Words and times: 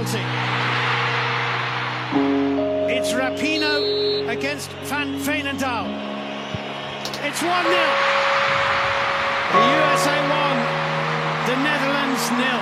penalty. 0.00 0.24
It's 2.92 3.12
Rapino 3.12 4.28
against 4.28 4.70
Van 4.88 5.18
Veenendaal. 5.18 5.86
It's 7.22 7.42
1 7.42 7.64
0. 7.64 7.76
The 9.52 9.62
USA 9.76 10.16
1, 10.28 10.56
the 11.48 11.56
Netherlands 11.66 12.30
nil. 12.38 12.60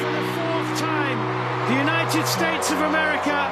For 0.00 0.12
the 0.18 0.26
fourth 0.36 0.72
time, 0.80 1.18
the 1.68 1.76
United 1.78 2.26
States 2.26 2.70
of 2.70 2.80
America 2.80 3.50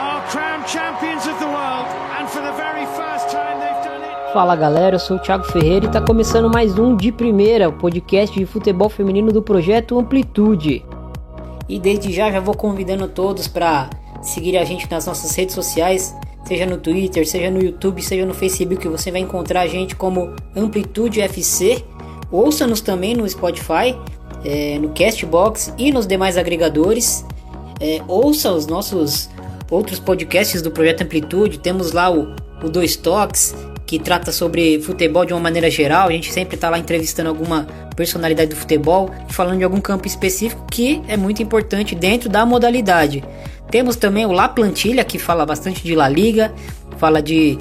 are 0.00 0.22
crowned 0.28 0.66
champions 0.66 1.26
of 1.26 1.38
the 1.38 1.46
world, 1.46 1.86
and 2.18 2.28
for 2.28 2.40
the 2.40 2.52
very 2.52 2.86
first 2.96 3.30
time 3.30 3.60
they've. 3.60 3.82
Fala 4.32 4.56
galera, 4.56 4.96
eu 4.96 4.98
sou 4.98 5.18
o 5.18 5.20
Thiago 5.20 5.44
Ferreira 5.44 5.84
e 5.84 5.88
está 5.88 6.00
começando 6.00 6.50
mais 6.50 6.78
um 6.78 6.96
de 6.96 7.12
primeira, 7.12 7.68
o 7.68 7.72
podcast 7.74 8.34
de 8.34 8.46
futebol 8.46 8.88
feminino 8.88 9.30
do 9.30 9.42
projeto 9.42 9.98
Amplitude. 9.98 10.82
E 11.72 11.78
desde 11.78 12.12
já 12.12 12.30
já 12.30 12.38
vou 12.38 12.54
convidando 12.54 13.08
todos 13.08 13.48
para 13.48 13.88
seguir 14.20 14.58
a 14.58 14.64
gente 14.64 14.86
nas 14.90 15.06
nossas 15.06 15.34
redes 15.34 15.54
sociais, 15.54 16.14
seja 16.44 16.66
no 16.66 16.76
Twitter, 16.76 17.26
seja 17.26 17.50
no 17.50 17.62
YouTube, 17.62 18.02
seja 18.02 18.26
no 18.26 18.34
Facebook, 18.34 18.86
você 18.88 19.10
vai 19.10 19.22
encontrar 19.22 19.62
a 19.62 19.66
gente 19.66 19.96
como 19.96 20.36
Amplitude 20.54 21.22
FC. 21.22 21.82
Ouça-nos 22.30 22.82
também 22.82 23.14
no 23.14 23.26
Spotify, 23.26 23.96
é, 24.44 24.78
no 24.78 24.90
Castbox 24.90 25.72
e 25.78 25.90
nos 25.90 26.06
demais 26.06 26.36
agregadores. 26.36 27.24
É, 27.80 28.02
ouça 28.06 28.52
os 28.52 28.66
nossos 28.66 29.30
outros 29.70 29.98
podcasts 29.98 30.60
do 30.60 30.70
Projeto 30.70 31.04
Amplitude. 31.04 31.58
Temos 31.58 31.92
lá 31.92 32.12
o, 32.12 32.36
o 32.62 32.68
Dois 32.68 32.96
Toques, 32.96 33.54
que 33.92 33.98
trata 33.98 34.32
sobre 34.32 34.80
futebol 34.80 35.26
de 35.26 35.34
uma 35.34 35.40
maneira 35.40 35.70
geral. 35.70 36.08
A 36.08 36.12
gente 36.12 36.32
sempre 36.32 36.54
está 36.54 36.70
lá 36.70 36.78
entrevistando 36.78 37.28
alguma 37.28 37.66
personalidade 37.94 38.48
do 38.48 38.56
futebol, 38.56 39.10
falando 39.28 39.58
de 39.58 39.64
algum 39.64 39.82
campo 39.82 40.06
específico 40.06 40.64
que 40.70 41.02
é 41.06 41.14
muito 41.14 41.42
importante 41.42 41.94
dentro 41.94 42.30
da 42.30 42.46
modalidade. 42.46 43.22
Temos 43.70 43.94
também 43.96 44.24
o 44.24 44.32
La 44.32 44.48
Plantilha, 44.48 45.04
que 45.04 45.18
fala 45.18 45.44
bastante 45.44 45.82
de 45.82 45.94
La 45.94 46.08
Liga, 46.08 46.54
fala 46.96 47.20
de, 47.20 47.58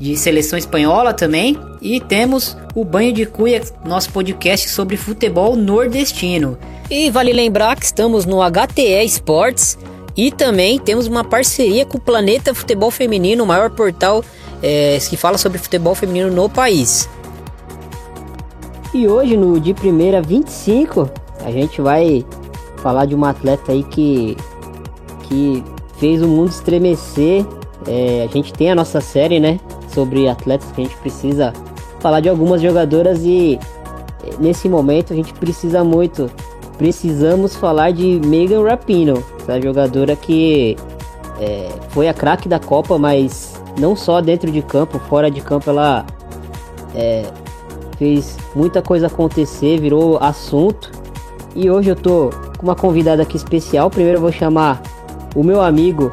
de 0.00 0.16
seleção 0.16 0.58
espanhola 0.58 1.14
também. 1.14 1.56
E 1.80 2.00
temos 2.00 2.56
o 2.74 2.84
Banho 2.84 3.12
de 3.12 3.24
Cuia, 3.24 3.62
nosso 3.84 4.10
podcast 4.10 4.68
sobre 4.70 4.96
futebol 4.96 5.54
nordestino. 5.54 6.58
E 6.90 7.08
vale 7.08 7.32
lembrar 7.32 7.76
que 7.76 7.84
estamos 7.84 8.26
no 8.26 8.38
HTE 8.42 9.04
Sports 9.04 9.78
e 10.16 10.32
também 10.32 10.80
temos 10.80 11.06
uma 11.06 11.22
parceria 11.22 11.86
com 11.86 11.98
o 11.98 12.00
Planeta 12.00 12.52
Futebol 12.52 12.90
Feminino, 12.90 13.44
o 13.44 13.46
maior 13.46 13.70
portal 13.70 14.24
é, 14.62 14.98
que 14.98 15.16
fala 15.16 15.38
sobre 15.38 15.58
futebol 15.58 15.94
feminino 15.94 16.30
no 16.30 16.48
país. 16.48 17.08
E 18.92 19.06
hoje, 19.06 19.36
no 19.36 19.60
de 19.60 19.74
primeira 19.74 20.22
25, 20.22 21.10
a 21.44 21.50
gente 21.50 21.80
vai 21.80 22.24
falar 22.78 23.04
de 23.04 23.14
uma 23.14 23.30
atleta 23.30 23.72
aí 23.72 23.82
que, 23.84 24.36
que 25.24 25.62
fez 25.98 26.22
o 26.22 26.28
mundo 26.28 26.50
estremecer. 26.50 27.44
É, 27.86 28.26
a 28.28 28.32
gente 28.32 28.52
tem 28.52 28.70
a 28.70 28.74
nossa 28.74 29.00
série, 29.00 29.38
né? 29.38 29.60
Sobre 29.92 30.28
atletas 30.28 30.70
que 30.72 30.80
a 30.80 30.84
gente 30.84 30.96
precisa 30.96 31.52
falar 32.00 32.20
de 32.20 32.28
algumas 32.28 32.62
jogadoras 32.62 33.24
e 33.24 33.58
é, 34.24 34.36
nesse 34.38 34.68
momento 34.68 35.12
a 35.12 35.16
gente 35.16 35.32
precisa 35.34 35.84
muito. 35.84 36.30
Precisamos 36.76 37.56
falar 37.56 37.92
de 37.92 38.20
Megan 38.24 38.62
Rapinoe, 38.62 39.24
essa 39.40 39.60
jogadora 39.60 40.14
que 40.14 40.76
é, 41.40 41.68
foi 41.90 42.08
a 42.08 42.14
craque 42.14 42.48
da 42.48 42.58
Copa, 42.58 42.96
mas 42.98 43.57
não 43.78 43.96
só 43.96 44.20
dentro 44.20 44.50
de 44.50 44.62
campo, 44.62 44.98
fora 44.98 45.30
de 45.30 45.40
campo 45.40 45.70
ela 45.70 46.04
é, 46.94 47.24
fez 47.98 48.36
muita 48.54 48.82
coisa 48.82 49.06
acontecer, 49.06 49.80
virou 49.80 50.18
assunto. 50.18 50.90
E 51.54 51.70
hoje 51.70 51.90
eu 51.90 51.96
tô 51.96 52.30
com 52.56 52.66
uma 52.66 52.74
convidada 52.74 53.22
aqui 53.22 53.36
especial. 53.36 53.90
Primeiro 53.90 54.18
eu 54.18 54.22
vou 54.22 54.32
chamar 54.32 54.82
o 55.34 55.42
meu 55.42 55.60
amigo 55.60 56.10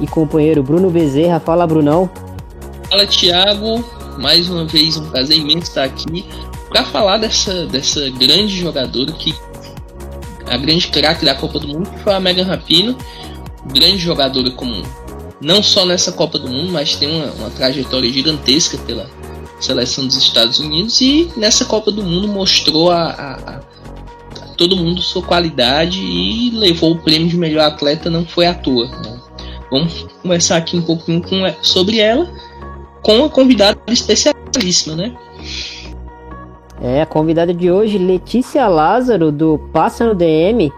e 0.00 0.06
companheiro 0.06 0.62
Bruno 0.62 0.90
Bezerra. 0.90 1.40
Fala, 1.40 1.66
Brunão. 1.66 2.08
Fala, 2.88 3.06
Thiago. 3.06 3.84
Mais 4.18 4.48
uma 4.48 4.64
vez 4.64 4.96
um 4.96 5.10
prazer 5.10 5.36
imenso 5.36 5.68
estar 5.68 5.84
aqui 5.84 6.24
para 6.70 6.84
falar 6.84 7.18
dessa, 7.18 7.66
dessa 7.66 8.08
grande 8.10 8.58
jogadora 8.58 9.12
que 9.12 9.34
a 10.46 10.56
grande 10.56 10.88
craque 10.88 11.24
da 11.24 11.34
Copa 11.34 11.58
do 11.58 11.68
Mundo 11.68 11.90
que 11.90 11.98
foi 12.00 12.14
a 12.14 12.20
Megan 12.20 12.44
Rapino, 12.44 12.96
grande 13.66 13.98
jogadora 13.98 14.50
como 14.52 14.82
não 15.40 15.62
só 15.62 15.84
nessa 15.84 16.12
Copa 16.12 16.38
do 16.38 16.48
Mundo, 16.48 16.72
mas 16.72 16.96
tem 16.96 17.10
uma, 17.10 17.32
uma 17.32 17.50
trajetória 17.50 18.10
gigantesca 18.10 18.78
pela 18.78 19.06
seleção 19.60 20.06
dos 20.06 20.16
Estados 20.16 20.58
Unidos 20.58 21.00
e 21.00 21.30
nessa 21.36 21.64
Copa 21.64 21.90
do 21.90 22.02
Mundo 22.02 22.28
mostrou 22.28 22.90
a, 22.90 23.10
a, 23.10 23.32
a, 23.34 23.56
a 23.56 24.46
todo 24.56 24.76
mundo 24.76 25.00
sua 25.02 25.22
qualidade 25.22 26.00
e 26.00 26.50
levou 26.50 26.92
o 26.92 26.98
prêmio 26.98 27.28
de 27.28 27.36
melhor 27.36 27.66
atleta, 27.66 28.10
não 28.10 28.24
foi 28.24 28.46
à 28.46 28.54
toa. 28.54 28.86
Né? 28.86 29.20
Vamos 29.70 30.06
conversar 30.22 30.56
aqui 30.56 30.76
um 30.76 30.82
pouquinho 30.82 31.22
com, 31.22 31.36
sobre 31.62 31.98
ela 31.98 32.30
com 33.02 33.24
a 33.24 33.30
convidada 33.30 33.78
especialíssima, 33.86 34.96
né? 34.96 35.16
É, 36.80 37.02
a 37.02 37.06
convidada 37.06 37.54
de 37.54 37.70
hoje, 37.70 37.96
Letícia 37.98 38.66
Lázaro, 38.68 39.32
do 39.32 39.58
Passa 39.72 40.04
no 40.04 40.14
DM, 40.14 40.72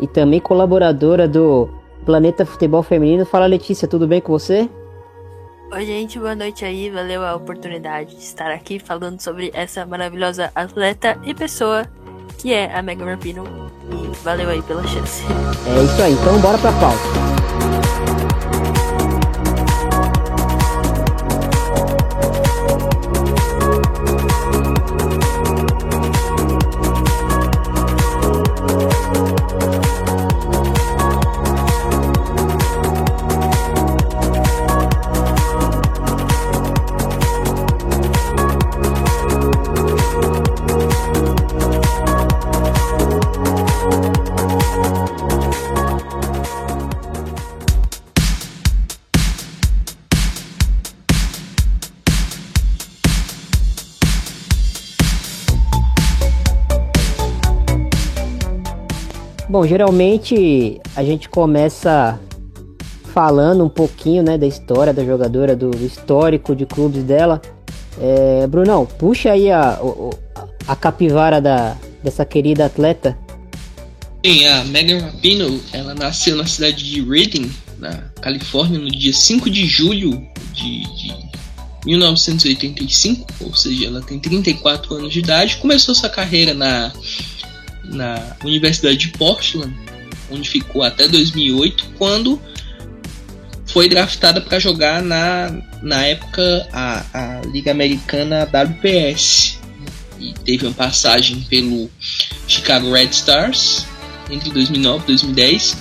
e 0.00 0.06
também 0.06 0.40
colaboradora 0.40 1.28
do 1.28 1.68
Planeta 2.04 2.46
Futebol 2.46 2.82
Feminino. 2.82 3.24
Fala 3.24 3.46
Letícia, 3.46 3.88
tudo 3.88 4.06
bem 4.06 4.20
com 4.20 4.32
você? 4.32 4.68
Oi, 5.72 5.86
gente, 5.86 6.18
boa 6.18 6.34
noite 6.34 6.64
aí. 6.64 6.90
Valeu 6.90 7.24
a 7.24 7.34
oportunidade 7.34 8.14
de 8.14 8.22
estar 8.22 8.52
aqui 8.52 8.78
falando 8.78 9.20
sobre 9.20 9.50
essa 9.52 9.84
maravilhosa 9.84 10.52
atleta 10.54 11.18
e 11.24 11.34
pessoa 11.34 11.84
que 12.38 12.52
é 12.52 12.72
a 12.72 12.82
Megan 12.82 13.06
Rapinoe. 13.06 13.48
E 13.90 14.16
valeu 14.22 14.50
aí 14.50 14.62
pela 14.62 14.86
chance. 14.86 15.24
É 15.66 15.82
isso 15.82 16.02
aí, 16.02 16.12
então 16.12 16.38
bora 16.40 16.58
pra 16.58 16.72
pauta. 16.72 17.24
Bom, 59.54 59.64
geralmente 59.64 60.80
a 60.96 61.04
gente 61.04 61.28
começa 61.28 62.18
falando 63.12 63.64
um 63.64 63.68
pouquinho 63.68 64.20
né, 64.20 64.36
da 64.36 64.48
história 64.48 64.92
da 64.92 65.04
jogadora, 65.04 65.54
do, 65.54 65.70
histórico 65.76 66.56
de 66.56 66.66
clubes 66.66 67.04
dela. 67.04 67.40
É, 68.00 68.48
Brunão, 68.48 68.84
puxa 68.84 69.30
aí 69.30 69.52
a, 69.52 69.78
a 70.66 70.74
capivara 70.74 71.40
da, 71.40 71.76
dessa 72.02 72.24
querida 72.24 72.66
atleta. 72.66 73.16
Sim, 74.26 74.44
a 74.44 74.64
Megan 74.64 74.98
Rapinoe, 74.98 75.62
ela 75.72 75.94
nasceu 75.94 76.34
na 76.34 76.46
cidade 76.46 76.82
de 76.82 77.00
Reading, 77.02 77.48
na 77.78 77.92
Califórnia, 78.20 78.80
no 78.80 78.90
dia 78.90 79.12
5 79.12 79.48
de 79.48 79.66
julho 79.66 80.20
de, 80.52 80.82
de 80.96 81.14
1985, 81.86 83.24
ou 83.40 83.54
seja, 83.54 83.86
ela 83.86 84.02
tem 84.02 84.18
34 84.18 84.96
anos 84.96 85.12
de 85.12 85.20
idade. 85.20 85.58
Começou 85.58 85.94
sua 85.94 86.08
carreira 86.08 86.54
na 86.54 86.92
na 87.84 88.36
Universidade 88.44 88.96
de 88.96 89.08
Portland, 89.08 89.74
onde 90.30 90.48
ficou 90.48 90.82
até 90.82 91.08
2008, 91.08 91.86
quando 91.98 92.40
foi 93.66 93.88
draftada 93.88 94.40
para 94.40 94.58
jogar 94.58 95.02
na, 95.02 95.52
na 95.82 96.06
época 96.06 96.68
a, 96.72 97.04
a 97.12 97.40
Liga 97.46 97.70
Americana 97.70 98.44
WPS. 98.44 99.58
E 100.20 100.32
teve 100.44 100.66
uma 100.66 100.74
passagem 100.74 101.40
pelo 101.42 101.90
Chicago 102.46 102.92
Red 102.92 103.10
Stars 103.10 103.84
entre 104.30 104.50
2009 104.50 105.04
e 105.04 105.06
2010 105.08 105.76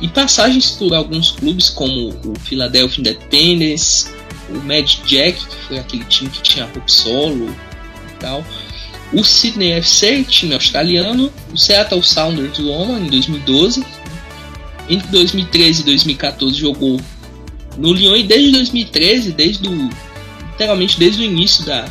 e 0.00 0.08
passagens 0.08 0.70
por 0.72 0.94
alguns 0.94 1.30
clubes 1.32 1.70
como 1.70 2.10
o 2.24 2.38
Philadelphia 2.40 3.00
Independence, 3.00 4.08
o 4.50 4.58
Mad 4.66 4.86
Jack, 5.06 5.46
que 5.46 5.56
foi 5.66 5.78
aquele 5.78 6.04
time 6.04 6.30
que 6.30 6.42
tinha 6.42 6.66
Hope 6.66 6.90
Solo 6.90 7.48
e 7.48 8.20
tal, 8.20 8.44
o 9.14 9.22
Sydney 9.24 9.72
FC, 9.72 10.24
time 10.24 10.54
australiano, 10.54 11.32
o 11.52 11.56
Seattle 11.56 12.02
Sounders 12.02 12.58
do 12.58 12.64
Loma 12.64 12.98
em 12.98 13.06
2012. 13.06 13.84
Entre 14.88 15.08
2013 15.08 15.80
e 15.80 15.84
2014 15.84 16.58
jogou 16.58 17.00
no 17.78 17.92
Lyon 17.92 18.16
e 18.16 18.22
desde 18.22 18.52
2013, 18.52 19.32
desde 19.32 19.68
o, 19.68 19.90
literalmente 20.52 20.98
desde 20.98 21.22
o 21.22 21.24
início 21.24 21.64
da, 21.64 21.88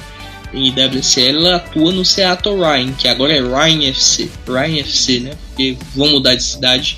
NWSL, 0.54 1.38
ela 1.38 1.56
atua 1.56 1.92
no 1.92 2.06
Seattle 2.06 2.58
Ryan, 2.58 2.94
que 2.94 3.08
agora 3.08 3.34
é 3.34 3.42
Ryan 3.42 3.90
FC, 3.90 4.30
Ryan 4.48 4.82
FC, 4.82 5.20
né? 5.20 5.32
Porque 5.48 5.76
vão 5.96 6.10
mudar 6.12 6.36
de 6.36 6.44
cidade. 6.44 6.98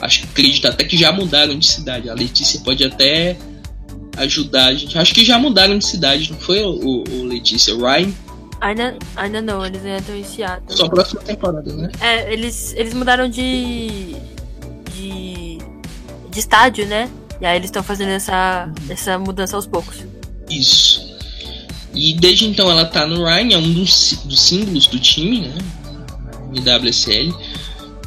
Acho 0.00 0.20
que 0.20 0.26
acredito 0.26 0.66
até 0.66 0.84
que 0.84 0.96
já 0.96 1.10
mudaram 1.10 1.58
de 1.58 1.66
cidade. 1.66 2.10
A 2.10 2.14
Letícia 2.14 2.60
pode 2.60 2.84
até 2.84 3.36
ajudar 4.18 4.66
a 4.66 4.74
gente. 4.74 4.98
Acho 4.98 5.14
que 5.14 5.24
já 5.24 5.38
mudaram 5.38 5.78
de 5.78 5.86
cidade, 5.86 6.30
não 6.30 6.38
foi 6.38 6.62
o, 6.62 7.04
o 7.08 7.24
Letícia? 7.24 7.74
Ryan? 7.74 8.12
Ainda, 8.60 8.98
ainda 9.16 9.40
não, 9.40 9.64
eles 9.64 9.82
ainda 9.84 9.98
estão 9.98 10.14
em 10.14 10.24
Seattle. 10.24 10.76
Só 10.76 10.88
próxima 10.88 11.22
temporada, 11.22 11.72
né? 11.72 11.90
É, 12.00 12.32
eles, 12.32 12.74
eles 12.76 12.92
mudaram 12.92 13.28
de. 13.28 14.14
de. 14.94 15.58
de 16.30 16.38
estádio, 16.38 16.86
né? 16.86 17.10
E 17.40 17.46
aí 17.46 17.56
eles 17.56 17.68
estão 17.68 17.82
fazendo 17.82 18.10
essa, 18.10 18.70
essa 18.88 19.18
mudança 19.18 19.56
aos 19.56 19.66
poucos. 19.66 20.04
Isso. 20.50 21.10
E 21.94 22.12
desde 22.12 22.46
então 22.46 22.70
ela 22.70 22.84
tá 22.84 23.06
no 23.06 23.24
Ryan, 23.24 23.54
é 23.54 23.58
um 23.58 23.72
dos, 23.72 24.20
dos 24.24 24.40
símbolos 24.40 24.86
do 24.86 24.98
time, 25.00 25.48
né? 25.48 25.58
MWSL. 26.54 27.34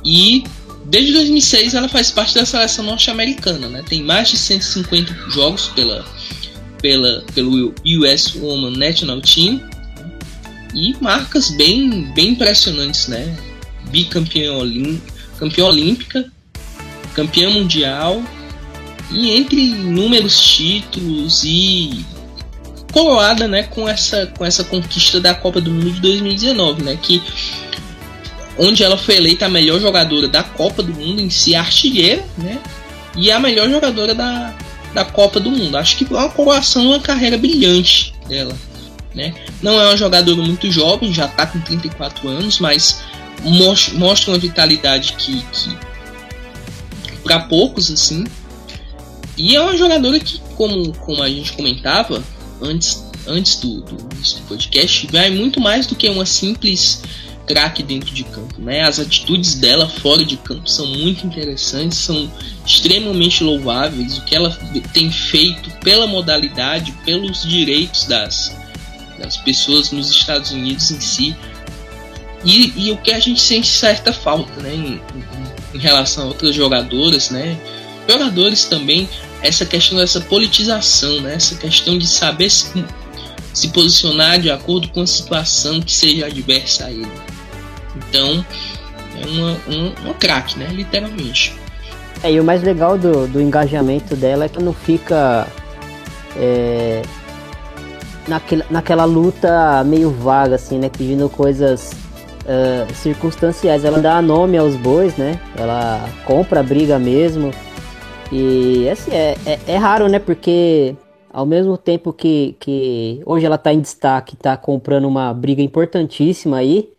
E 0.05 0.43
desde 0.85 1.13
2006 1.13 1.73
ela 1.73 1.89
faz 1.89 2.11
parte 2.11 2.35
da 2.35 2.45
seleção 2.45 2.85
norte-americana, 2.85 3.67
né? 3.67 3.83
Tem 3.87 4.03
mais 4.03 4.29
de 4.29 4.37
150 4.37 5.31
jogos 5.31 5.67
pela, 5.69 6.05
pela, 6.79 7.23
pelo 7.33 7.73
US 7.83 8.35
Women 8.35 8.77
National 8.77 9.19
Team 9.21 9.72
e 10.73 10.95
marcas 11.01 11.49
bem, 11.51 12.11
bem 12.13 12.29
impressionantes, 12.29 13.07
né? 13.07 13.35
Bicampeã 13.89 14.53
olim, 14.53 15.01
campeã 15.37 15.65
olímpica, 15.65 16.31
campeã 17.13 17.49
mundial 17.49 18.23
e 19.11 19.31
entre 19.31 19.57
inúmeros 19.57 20.39
títulos 20.41 21.43
e 21.43 22.03
coroada, 22.91 23.47
né, 23.47 23.63
com 23.63 23.87
essa 23.89 24.27
com 24.37 24.45
essa 24.45 24.63
conquista 24.63 25.19
da 25.19 25.33
Copa 25.33 25.59
do 25.59 25.71
Mundo 25.71 25.91
de 25.91 25.99
2019, 25.99 26.83
né, 26.83 26.97
que 27.01 27.21
onde 28.57 28.83
ela 28.83 28.97
foi 28.97 29.15
eleita 29.15 29.47
a 29.47 29.49
melhor 29.49 29.79
jogadora 29.79 30.27
da 30.27 30.43
Copa 30.43 30.83
do 30.83 30.93
Mundo 30.93 31.19
em 31.19 31.29
si, 31.29 31.55
artilheira, 31.55 32.23
né, 32.37 32.59
e 33.17 33.31
a 33.31 33.39
melhor 33.39 33.69
jogadora 33.69 34.13
da, 34.13 34.53
da 34.93 35.03
Copa 35.03 35.39
do 35.39 35.49
Mundo. 35.49 35.75
Acho 35.75 35.97
que 35.97 36.03
é 36.03 36.17
uma 36.17 36.29
coroação, 36.29 36.85
uma 36.87 36.99
carreira 36.99 37.37
brilhante 37.37 38.13
dela, 38.27 38.55
né. 39.13 39.33
Não 39.61 39.79
é 39.79 39.85
uma 39.85 39.97
jogadora 39.97 40.41
muito 40.41 40.71
jovem, 40.71 41.13
já 41.13 41.25
está 41.25 41.45
com 41.45 41.59
34 41.59 42.27
anos, 42.27 42.59
mas 42.59 43.01
mostra 43.93 44.31
uma 44.31 44.39
vitalidade 44.39 45.13
que, 45.13 45.41
que 45.51 45.77
para 47.23 47.39
poucos 47.41 47.91
assim. 47.91 48.23
E 49.37 49.55
é 49.55 49.61
uma 49.61 49.75
jogadora 49.75 50.19
que, 50.19 50.39
como, 50.55 50.93
como 50.97 51.23
a 51.23 51.29
gente 51.29 51.53
comentava, 51.53 52.23
antes, 52.61 53.03
antes 53.27 53.55
do, 53.55 53.81
do, 53.81 53.95
do 53.95 54.41
podcast, 54.47 55.07
vai 55.11 55.29
muito 55.31 55.59
mais 55.59 55.87
do 55.87 55.95
que 55.95 56.07
uma 56.07 56.25
simples 56.25 57.01
craque 57.45 57.83
dentro 57.83 58.13
de 58.13 58.23
campo, 58.23 58.61
né? 58.61 58.83
As 58.83 58.99
atitudes 58.99 59.55
dela 59.55 59.89
fora 59.89 60.23
de 60.23 60.37
campo 60.37 60.69
são 60.69 60.85
muito 60.85 61.25
interessantes, 61.25 61.97
são 61.97 62.31
extremamente 62.65 63.43
louváveis. 63.43 64.17
O 64.17 64.23
que 64.23 64.35
ela 64.35 64.49
tem 64.93 65.11
feito 65.11 65.69
pela 65.81 66.07
modalidade, 66.07 66.93
pelos 67.03 67.43
direitos 67.43 68.05
das, 68.05 68.55
das 69.23 69.37
pessoas 69.37 69.91
nos 69.91 70.11
Estados 70.11 70.51
Unidos 70.51 70.91
em 70.91 70.99
si, 70.99 71.35
e, 72.43 72.87
e 72.87 72.91
o 72.91 72.97
que 72.97 73.11
a 73.11 73.19
gente 73.19 73.41
sente 73.41 73.67
certa 73.67 74.11
falta, 74.11 74.61
né? 74.61 74.73
Em, 74.73 75.01
em, 75.73 75.77
relação 75.77 76.25
a 76.25 76.27
outras 76.27 76.53
jogadoras, 76.53 77.29
né? 77.29 77.57
Jogadores 78.07 78.65
também 78.65 79.07
essa 79.43 79.65
questão 79.65 79.97
dessa 79.97 80.21
politização, 80.21 81.19
né? 81.19 81.35
essa 81.35 81.55
questão 81.55 81.97
de 81.97 82.07
saber 82.07 82.49
se, 82.49 82.83
se 83.53 83.67
posicionar 83.67 84.39
de 84.39 84.49
acordo 84.49 84.87
com 84.87 85.01
a 85.01 85.07
situação 85.07 85.81
que 85.81 85.91
seja 85.91 86.27
adversa 86.27 86.85
a 86.85 86.91
ele. 86.91 87.11
Então, 87.97 88.43
é 89.21 89.25
uma, 89.27 89.59
uma, 89.67 89.93
uma 90.01 90.13
craque, 90.13 90.57
né? 90.57 90.67
literalmente. 90.71 91.53
É, 92.23 92.31
e 92.31 92.39
o 92.39 92.43
mais 92.43 92.63
legal 92.63 92.97
do, 92.97 93.27
do 93.27 93.41
engajamento 93.41 94.15
dela 94.15 94.45
é 94.45 94.49
que 94.49 94.63
não 94.63 94.73
fica 94.73 95.45
é, 96.37 97.01
naquela, 98.27 98.65
naquela 98.69 99.05
luta 99.05 99.83
meio 99.83 100.09
vaga, 100.09 100.55
assim, 100.55 100.79
né? 100.79 100.89
Pedindo 100.89 101.29
coisas 101.29 101.91
uh, 102.43 102.93
circunstanciais. 102.93 103.85
Ela 103.85 103.99
dá 103.99 104.21
nome 104.21 104.57
aos 104.57 104.75
bois, 104.75 105.15
né? 105.17 105.39
Ela 105.57 106.07
compra 106.25 106.59
a 106.59 106.63
briga 106.63 106.99
mesmo. 106.99 107.51
E 108.31 108.89
assim, 108.89 109.11
é, 109.11 109.35
é, 109.45 109.59
é, 109.67 109.77
raro, 109.77 110.07
né? 110.07 110.19
Porque 110.19 110.95
ao 111.31 111.45
mesmo 111.45 111.77
tempo 111.77 112.13
que, 112.13 112.55
que 112.59 113.21
hoje 113.25 113.45
ela 113.45 113.57
tá 113.57 113.73
em 113.73 113.81
destaque, 113.81 114.35
tá 114.35 114.55
comprando 114.55 115.07
uma 115.07 115.33
briga 115.33 115.61
importantíssima 115.61 116.57
aí, 116.57 116.89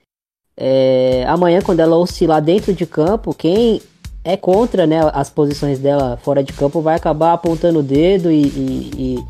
é, 0.56 1.24
amanhã 1.26 1.60
quando 1.60 1.80
ela 1.80 1.96
oscilar 1.96 2.40
dentro 2.40 2.72
de 2.72 2.86
campo, 2.86 3.34
quem 3.34 3.80
é 4.24 4.36
contra 4.36 4.86
né, 4.86 5.00
as 5.12 5.28
posições 5.28 5.78
dela 5.78 6.16
fora 6.22 6.42
de 6.42 6.52
campo 6.52 6.80
vai 6.80 6.96
acabar 6.96 7.32
apontando 7.32 7.80
o 7.80 7.82
dedo 7.82 8.30
e, 8.30 8.42
e, 8.42 8.90
e, 8.96 9.24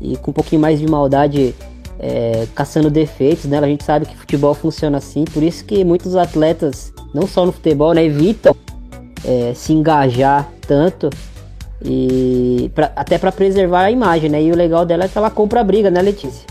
e 0.00 0.16
com 0.16 0.30
um 0.30 0.34
pouquinho 0.34 0.60
mais 0.60 0.78
de 0.78 0.86
maldade 0.86 1.54
é, 1.98 2.46
caçando 2.54 2.90
defeitos, 2.90 3.44
né? 3.44 3.58
A 3.58 3.66
gente 3.66 3.84
sabe 3.84 4.06
que 4.06 4.16
futebol 4.16 4.54
funciona 4.54 4.98
assim, 4.98 5.24
por 5.24 5.42
isso 5.42 5.64
que 5.64 5.84
muitos 5.84 6.16
atletas, 6.16 6.92
não 7.14 7.26
só 7.26 7.46
no 7.46 7.52
futebol, 7.52 7.94
né, 7.94 8.04
evitam 8.04 8.54
é, 9.24 9.52
se 9.54 9.72
engajar 9.72 10.48
tanto 10.66 11.10
e 11.84 12.70
pra, 12.74 12.92
até 12.96 13.18
para 13.18 13.30
preservar 13.30 13.82
a 13.82 13.90
imagem, 13.90 14.30
né? 14.30 14.42
E 14.42 14.50
o 14.50 14.56
legal 14.56 14.84
dela 14.86 15.04
é 15.04 15.08
que 15.08 15.16
ela 15.16 15.30
compra 15.30 15.60
a 15.60 15.64
briga, 15.64 15.90
né, 15.90 16.00
Letícia? 16.00 16.46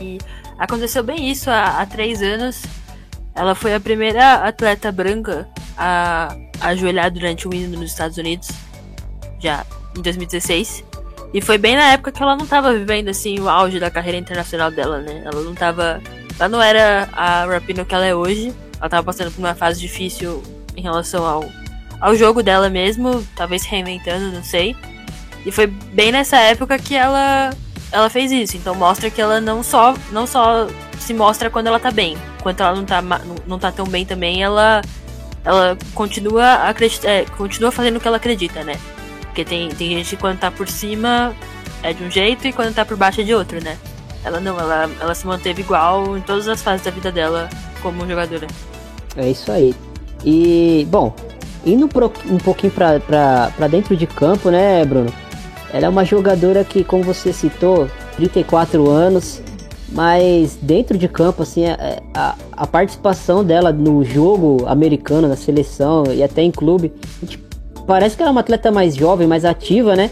E 0.00 0.18
aconteceu 0.58 1.02
bem 1.02 1.30
isso 1.30 1.50
há, 1.50 1.80
há 1.80 1.86
três 1.86 2.22
anos. 2.22 2.62
Ela 3.34 3.54
foi 3.54 3.74
a 3.74 3.80
primeira 3.80 4.34
atleta 4.34 4.90
branca 4.90 5.48
a, 5.76 6.36
ajoelhar 6.60 7.10
durante 7.10 7.46
o 7.46 7.54
hino 7.54 7.78
nos 7.78 7.90
Estados 7.90 8.18
Unidos, 8.18 8.48
já 9.38 9.64
em 9.96 10.02
2016. 10.02 10.87
E 11.32 11.40
foi 11.40 11.58
bem 11.58 11.76
na 11.76 11.92
época 11.92 12.10
que 12.10 12.22
ela 12.22 12.36
não 12.36 12.44
estava 12.44 12.72
vivendo 12.72 13.08
assim 13.08 13.38
o 13.38 13.48
auge 13.48 13.78
da 13.78 13.90
carreira 13.90 14.18
internacional 14.18 14.70
dela, 14.70 14.98
né? 14.98 15.22
Ela 15.24 15.42
não 15.42 15.54
tava. 15.54 16.00
Ela 16.38 16.48
não 16.48 16.62
era 16.62 17.08
a 17.12 17.44
Rapino 17.44 17.84
que 17.84 17.94
ela 17.94 18.06
é 18.06 18.14
hoje. 18.14 18.54
Ela 18.78 18.86
estava 18.86 19.02
passando 19.02 19.30
por 19.30 19.40
uma 19.40 19.54
fase 19.54 19.80
difícil 19.80 20.42
em 20.76 20.80
relação 20.80 21.26
ao 21.26 21.44
ao 22.00 22.14
jogo 22.14 22.42
dela 22.42 22.70
mesmo, 22.70 23.26
talvez 23.34 23.64
reinventando, 23.64 24.30
não 24.30 24.42
sei. 24.42 24.76
E 25.44 25.50
foi 25.50 25.66
bem 25.66 26.12
nessa 26.12 26.36
época 26.38 26.78
que 26.78 26.94
ela 26.94 27.50
ela 27.90 28.08
fez 28.08 28.30
isso. 28.30 28.56
Então 28.56 28.74
mostra 28.74 29.10
que 29.10 29.20
ela 29.20 29.40
não 29.40 29.62
só 29.62 29.94
não 30.12 30.26
só 30.26 30.68
se 30.98 31.12
mostra 31.12 31.50
quando 31.50 31.66
ela 31.66 31.80
tá 31.80 31.90
bem, 31.90 32.16
quando 32.42 32.60
ela 32.60 32.74
não 32.74 32.84
tá 32.84 33.02
não 33.46 33.58
tá 33.58 33.72
tão 33.72 33.86
bem 33.86 34.06
também, 34.06 34.42
ela 34.42 34.82
ela 35.44 35.76
continua 35.94 36.58
é, 37.04 37.24
continua 37.36 37.70
fazendo 37.70 37.96
o 37.96 38.00
que 38.00 38.08
ela 38.08 38.16
acredita, 38.16 38.62
né? 38.64 38.78
Porque 39.38 39.50
tem, 39.50 39.68
tem 39.68 39.90
gente 39.90 40.16
que 40.16 40.20
quando 40.20 40.40
tá 40.40 40.50
por 40.50 40.66
cima 40.66 41.32
é 41.80 41.92
de 41.92 42.02
um 42.02 42.10
jeito 42.10 42.44
e 42.48 42.52
quando 42.52 42.74
tá 42.74 42.84
por 42.84 42.96
baixo 42.96 43.20
é 43.20 43.24
de 43.24 43.32
outro, 43.32 43.62
né? 43.62 43.78
Ela 44.24 44.40
não, 44.40 44.58
ela, 44.58 44.90
ela 45.00 45.14
se 45.14 45.24
manteve 45.28 45.62
igual 45.62 46.16
em 46.16 46.20
todas 46.20 46.48
as 46.48 46.60
fases 46.60 46.84
da 46.84 46.90
vida 46.90 47.12
dela 47.12 47.48
como 47.80 48.04
jogadora. 48.04 48.48
É 49.16 49.30
isso 49.30 49.52
aí. 49.52 49.76
E, 50.24 50.84
bom, 50.90 51.14
Indo 51.64 51.86
pro, 51.86 52.12
um 52.28 52.38
pouquinho 52.38 52.72
para 52.72 53.68
dentro 53.70 53.96
de 53.96 54.08
campo, 54.08 54.50
né, 54.50 54.84
Bruno? 54.84 55.12
Ela 55.72 55.86
é 55.86 55.88
uma 55.88 56.04
jogadora 56.04 56.64
que, 56.64 56.82
como 56.82 57.04
você 57.04 57.32
citou, 57.32 57.88
34 58.16 58.90
anos, 58.90 59.40
mas 59.90 60.58
dentro 60.60 60.98
de 60.98 61.06
campo, 61.06 61.44
assim, 61.44 61.64
a, 61.64 61.74
é, 61.74 62.02
a, 62.12 62.34
a 62.52 62.66
participação 62.66 63.44
dela 63.44 63.72
no 63.72 64.02
jogo 64.02 64.66
americano, 64.66 65.28
na 65.28 65.36
seleção 65.36 66.06
e 66.12 66.24
até 66.24 66.42
em 66.42 66.50
clube, 66.50 66.92
parece 67.88 68.14
que 68.14 68.22
ela 68.22 68.28
é 68.30 68.32
uma 68.32 68.42
atleta 68.42 68.70
mais 68.70 68.94
jovem, 68.94 69.26
mais 69.26 69.46
ativa, 69.46 69.96
né? 69.96 70.10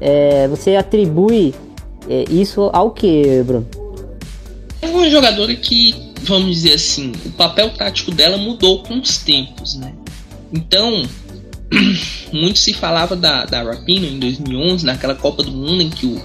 É, 0.00 0.46
você 0.46 0.76
atribui 0.76 1.52
é, 2.08 2.24
isso 2.30 2.70
ao 2.72 2.92
que, 2.92 3.42
Bruno? 3.42 3.66
É 4.80 4.86
uma 4.86 5.10
jogadora 5.10 5.52
que, 5.56 6.12
vamos 6.22 6.54
dizer 6.54 6.74
assim, 6.74 7.10
o 7.24 7.30
papel 7.30 7.70
tático 7.70 8.12
dela 8.12 8.38
mudou 8.38 8.84
com 8.84 9.00
os 9.00 9.18
tempos, 9.18 9.74
né? 9.74 9.92
Então, 10.52 11.02
muito 12.32 12.60
se 12.60 12.72
falava 12.72 13.16
da, 13.16 13.44
da 13.44 13.60
Rapino 13.60 14.06
em 14.06 14.20
2011, 14.20 14.86
naquela 14.86 15.16
Copa 15.16 15.42
do 15.42 15.50
Mundo 15.50 15.82
em 15.82 15.90
que 15.90 16.06
o, 16.06 16.22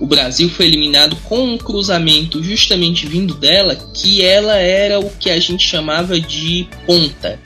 o 0.00 0.06
Brasil 0.06 0.50
foi 0.50 0.66
eliminado 0.66 1.14
com 1.22 1.44
um 1.44 1.58
cruzamento 1.58 2.42
justamente 2.42 3.06
vindo 3.06 3.34
dela, 3.34 3.76
que 3.94 4.20
ela 4.24 4.56
era 4.56 4.98
o 4.98 5.10
que 5.10 5.30
a 5.30 5.38
gente 5.38 5.64
chamava 5.64 6.18
de 6.18 6.66
ponta, 6.84 7.38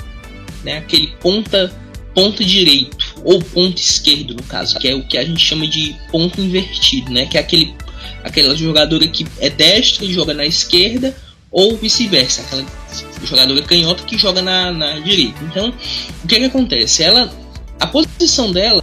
né? 0.64 0.78
aquele 0.78 1.08
ponta, 1.20 1.70
ponta 2.14 2.44
direito, 2.44 2.96
ou 3.24 3.40
ponta 3.42 3.80
esquerdo 3.80 4.34
no 4.34 4.42
caso, 4.44 4.78
que 4.78 4.88
é 4.88 4.94
o 4.94 5.04
que 5.06 5.18
a 5.18 5.24
gente 5.24 5.44
chama 5.44 5.66
de 5.66 5.94
ponto 6.10 6.40
invertido, 6.40 7.10
né? 7.12 7.26
que 7.26 7.36
é 7.36 7.40
aquele, 7.40 7.74
aquela 8.22 8.56
jogadora 8.56 9.06
que 9.06 9.26
é 9.40 9.50
destra 9.50 10.04
e 10.04 10.12
joga 10.12 10.32
na 10.32 10.46
esquerda, 10.46 11.16
ou 11.50 11.76
vice-versa, 11.76 12.42
aquela 12.42 12.64
jogadora 13.24 13.62
canhota 13.62 14.02
que 14.04 14.18
joga 14.18 14.42
na, 14.42 14.72
na 14.72 14.98
direita. 15.00 15.38
Então, 15.44 15.72
o 16.22 16.26
que, 16.26 16.36
que 16.36 16.44
acontece? 16.44 17.02
Ela 17.02 17.32
A 17.80 17.86
posição 17.86 18.52
dela 18.52 18.82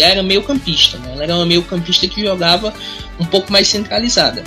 era 0.00 0.22
meio 0.22 0.42
campista, 0.42 0.98
né? 0.98 1.12
ela 1.12 1.24
era 1.24 1.34
uma 1.36 1.46
meio 1.46 1.62
campista 1.62 2.06
que 2.06 2.22
jogava 2.22 2.72
um 3.18 3.24
pouco 3.24 3.52
mais 3.52 3.68
centralizada 3.68 4.42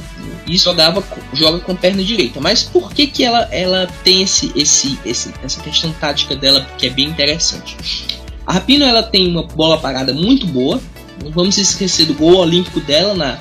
e 0.48 0.58
jogava 0.58 1.04
joga 1.34 1.60
com 1.60 1.76
perna 1.76 2.04
direita. 2.04 2.40
Mas 2.40 2.64
por 2.64 2.92
que 2.94 3.08
que 3.08 3.24
ela, 3.24 3.48
ela 3.52 3.88
tem 4.04 4.24
esse, 4.24 4.52
esse, 4.56 5.00
esse, 5.06 5.34
essa 5.44 5.62
questão 5.62 5.92
tática 5.94 6.36
dela 6.36 6.68
que 6.78 6.88
é 6.88 6.90
bem 6.90 7.06
interessante? 7.06 7.78
A 8.46 8.54
Rapino 8.54 8.86
ela 8.86 9.04
tem 9.04 9.28
uma 9.28 9.44
bola 9.44 9.78
parada 9.78 10.14
muito 10.14 10.46
boa. 10.48 10.82
Não 11.24 11.32
vamos 11.32 11.58
esquecer 11.58 12.06
do 12.06 12.14
gol 12.14 12.38
olímpico 12.38 12.80
dela 12.82 13.14
na, 13.14 13.38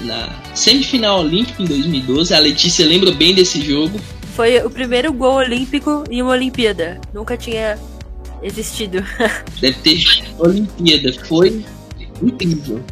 na 0.00 0.28
semifinal 0.54 1.20
olímpica 1.20 1.62
em 1.62 1.66
2012. 1.66 2.34
A 2.34 2.38
Letícia 2.38 2.84
lembra 2.84 3.12
bem 3.12 3.34
desse 3.34 3.60
jogo. 3.60 4.00
Foi 4.34 4.58
o 4.64 4.70
primeiro 4.70 5.12
gol 5.12 5.34
olímpico 5.34 6.04
em 6.10 6.22
uma 6.22 6.32
Olimpíada. 6.32 7.00
Nunca 7.12 7.36
tinha 7.36 7.78
existido. 8.42 9.04
Deve 9.60 9.78
ter 9.80 10.04
Olimpíada. 10.38 11.12
Foi 11.24 11.64
incrível. 12.22 12.82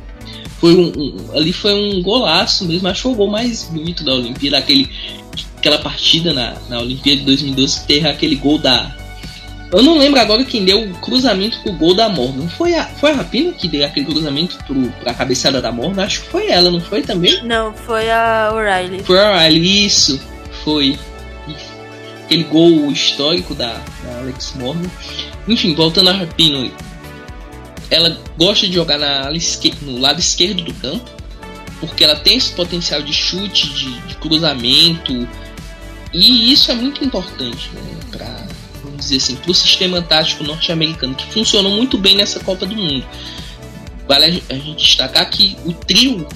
Foi 0.59 0.75
um, 0.75 0.93
um, 0.97 1.37
ali 1.37 1.53
foi 1.53 1.73
um 1.73 2.03
golaço 2.03 2.65
mesmo. 2.67 2.89
Acho 2.89 3.11
o 3.11 3.15
gol 3.15 3.31
mais 3.31 3.65
bonito 3.65 4.05
da 4.05 4.15
Olimpíada. 4.15 4.59
Aquele, 4.59 4.91
aquela 5.57 5.79
partida 5.79 6.33
na, 6.33 6.57
na 6.69 6.81
Olimpíada 6.81 7.21
de 7.21 7.27
2012 7.27 7.81
que 7.81 7.87
teve 7.87 8.09
aquele 8.09 8.35
gol 8.35 8.59
da. 8.59 8.95
Eu 9.71 9.83
não 9.83 9.99
lembro 9.99 10.19
agora 10.19 10.45
quem 10.45 10.65
deu 10.65 10.83
o 10.83 10.95
cruzamento 10.95 11.61
pro 11.61 11.73
gol 11.73 11.95
da 11.95 12.09
Morgan. 12.09 12.49
Foi 12.49 12.75
a, 12.75 12.87
foi 12.87 13.11
a 13.11 13.17
Rapina 13.17 13.53
que 13.53 13.69
deu 13.69 13.85
aquele 13.85 14.07
cruzamento 14.07 14.57
pro, 14.65 14.91
pra 14.93 15.13
cabeçada 15.13 15.61
da 15.61 15.71
Morgan? 15.71 16.03
Acho 16.03 16.23
que 16.23 16.29
foi 16.29 16.49
ela, 16.49 16.71
não 16.71 16.81
foi 16.81 17.03
também? 17.03 17.43
Não, 17.45 17.73
foi 17.75 18.11
a 18.11 18.51
O'Reilly. 18.55 19.05
Foi 19.05 19.21
a 19.21 19.31
O'Reilly, 19.31 19.87
isso. 19.87 20.21
Foi. 20.65 20.99
Aquele 22.25 22.45
gol 22.45 22.91
histórico 22.91 23.55
da, 23.55 23.75
da 24.03 24.19
Alex 24.21 24.55
Morgan. 24.57 24.91
Enfim, 25.49 25.75
voltando 25.75 26.11
a 26.11 26.13
Rapino, 26.13 26.71
ela 27.91 28.21
gosta 28.37 28.67
de 28.67 28.75
jogar 28.75 28.99
na, 28.99 29.31
no 29.83 29.99
lado 29.99 30.21
esquerdo 30.21 30.63
do 30.63 30.75
campo, 30.75 31.11
porque 31.81 32.05
ela 32.05 32.17
tem 32.17 32.37
esse 32.37 32.53
potencial 32.53 33.03
de 33.03 33.13
chute, 33.13 33.69
de, 33.71 34.01
de 34.03 34.15
cruzamento, 34.17 35.27
e 36.13 36.53
isso 36.53 36.71
é 36.71 36.75
muito 36.75 37.05
importante 37.05 37.71
né, 37.73 37.99
para 38.11 38.47
dizer 38.97 39.17
assim, 39.17 39.37
para 39.37 39.51
o 39.51 39.55
sistema 39.55 40.03
tático 40.03 40.45
norte-americano, 40.45 41.15
que 41.15 41.27
funcionou 41.33 41.73
muito 41.73 41.97
bem 41.97 42.17
nessa 42.17 42.41
Copa 42.41 42.67
do 42.67 42.75
Mundo. 42.75 43.07
Vale 44.07 44.43
a 44.49 44.55
gente 44.55 44.77
destacar 44.77 45.29
que 45.31 45.57
o 45.65 45.73
trio, 45.73 46.27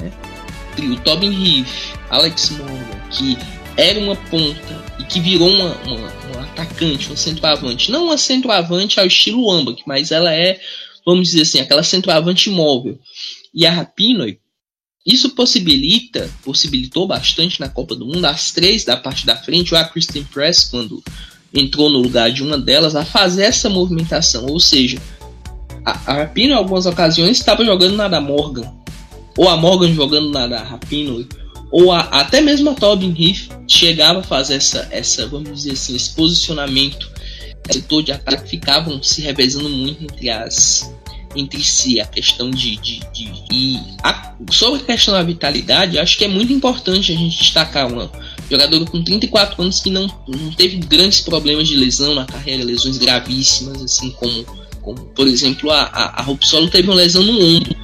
né, 0.00 0.10
o 0.72 0.76
trio 0.76 0.96
Tobin 0.96 1.30
Heath, 1.30 1.94
Alex 2.10 2.50
Morgan, 2.50 3.00
que 3.10 3.38
era 3.76 3.98
uma 4.00 4.16
ponta 4.16 4.84
e 4.98 5.04
que 5.04 5.20
virou 5.20 5.48
uma, 5.48 5.74
uma 5.86 6.10
atacante, 6.52 7.12
um 7.12 7.16
centroavante. 7.16 7.90
Não 7.90 8.04
uma 8.04 8.18
centroavante 8.18 8.98
ao 8.98 9.06
estilo 9.06 9.50
Ambach, 9.50 9.82
mas 9.86 10.10
ela 10.10 10.32
é, 10.34 10.60
vamos 11.06 11.28
dizer 11.28 11.42
assim, 11.42 11.60
aquela 11.60 11.82
centroavante 11.82 12.50
móvel. 12.50 12.98
E 13.54 13.66
a 13.66 13.70
Rapinoe, 13.70 14.38
isso 15.06 15.30
possibilita, 15.30 16.30
possibilitou 16.44 17.06
bastante 17.06 17.60
na 17.60 17.68
Copa 17.68 17.94
do 17.94 18.04
Mundo, 18.04 18.24
as 18.26 18.52
três 18.52 18.84
da 18.84 18.96
parte 18.96 19.24
da 19.24 19.36
frente, 19.36 19.74
ou 19.74 19.80
a 19.80 19.84
Kristen 19.84 20.24
Press, 20.24 20.64
quando 20.64 21.02
entrou 21.54 21.88
no 21.88 21.98
lugar 21.98 22.30
de 22.30 22.42
uma 22.42 22.58
delas, 22.58 22.94
a 22.94 23.04
fazer 23.04 23.44
essa 23.44 23.70
movimentação. 23.70 24.46
Ou 24.46 24.60
seja, 24.60 25.00
a, 25.84 25.92
a 25.92 26.14
Rapino 26.18 26.52
em 26.52 26.56
algumas 26.56 26.84
ocasiões 26.84 27.38
estava 27.38 27.64
jogando 27.64 27.96
na 27.96 28.08
da 28.08 28.20
Morgan, 28.20 28.70
ou 29.36 29.48
a 29.48 29.56
Morgan 29.56 29.94
jogando 29.94 30.30
na 30.30 30.46
da 30.46 30.62
Rapino, 30.62 31.26
ou 31.70 31.92
a, 31.92 32.00
até 32.00 32.40
mesmo 32.40 32.70
a 32.70 32.74
Tobin 32.74 33.14
Heath 33.18 33.48
chegava 33.66 34.20
a 34.20 34.22
fazer 34.22 34.54
essa, 34.54 34.88
essa, 34.90 35.26
vamos 35.26 35.50
dizer 35.50 35.72
assim, 35.72 35.94
esse 35.94 36.10
posicionamento, 36.10 37.10
esse 37.68 37.80
setor 37.80 38.02
de 38.02 38.12
ataque 38.12 38.48
ficavam 38.48 39.02
se 39.02 39.20
revezando 39.20 39.68
muito 39.68 40.02
entre 40.02 40.30
as 40.30 40.90
entre 41.36 41.62
si 41.62 42.00
a 42.00 42.06
questão 42.06 42.50
de, 42.50 42.76
de, 42.76 43.00
de 43.12 43.30
e 43.52 43.78
a, 44.02 44.34
sobre 44.50 44.80
a 44.80 44.84
questão 44.84 45.12
da 45.12 45.22
vitalidade 45.22 45.98
acho 45.98 46.16
que 46.16 46.24
é 46.24 46.28
muito 46.28 46.50
importante 46.52 47.12
a 47.12 47.14
gente 47.14 47.36
destacar 47.36 47.86
uma 47.86 48.10
jogadora 48.50 48.84
com 48.86 49.04
34 49.04 49.62
anos 49.62 49.80
que 49.80 49.90
não, 49.90 50.06
não 50.26 50.50
teve 50.52 50.78
grandes 50.78 51.20
problemas 51.20 51.68
de 51.68 51.76
lesão 51.76 52.14
na 52.14 52.24
carreira 52.24 52.64
lesões 52.64 52.96
gravíssimas 52.96 53.82
assim 53.82 54.10
como, 54.12 54.42
como 54.80 54.98
por 55.10 55.26
exemplo 55.26 55.70
a, 55.70 55.82
a, 55.82 56.20
a 56.20 56.22
Rupsolo 56.22 56.70
teve 56.70 56.88
uma 56.88 56.96
lesão 56.96 57.22
no 57.22 57.38
ombro 57.38 57.76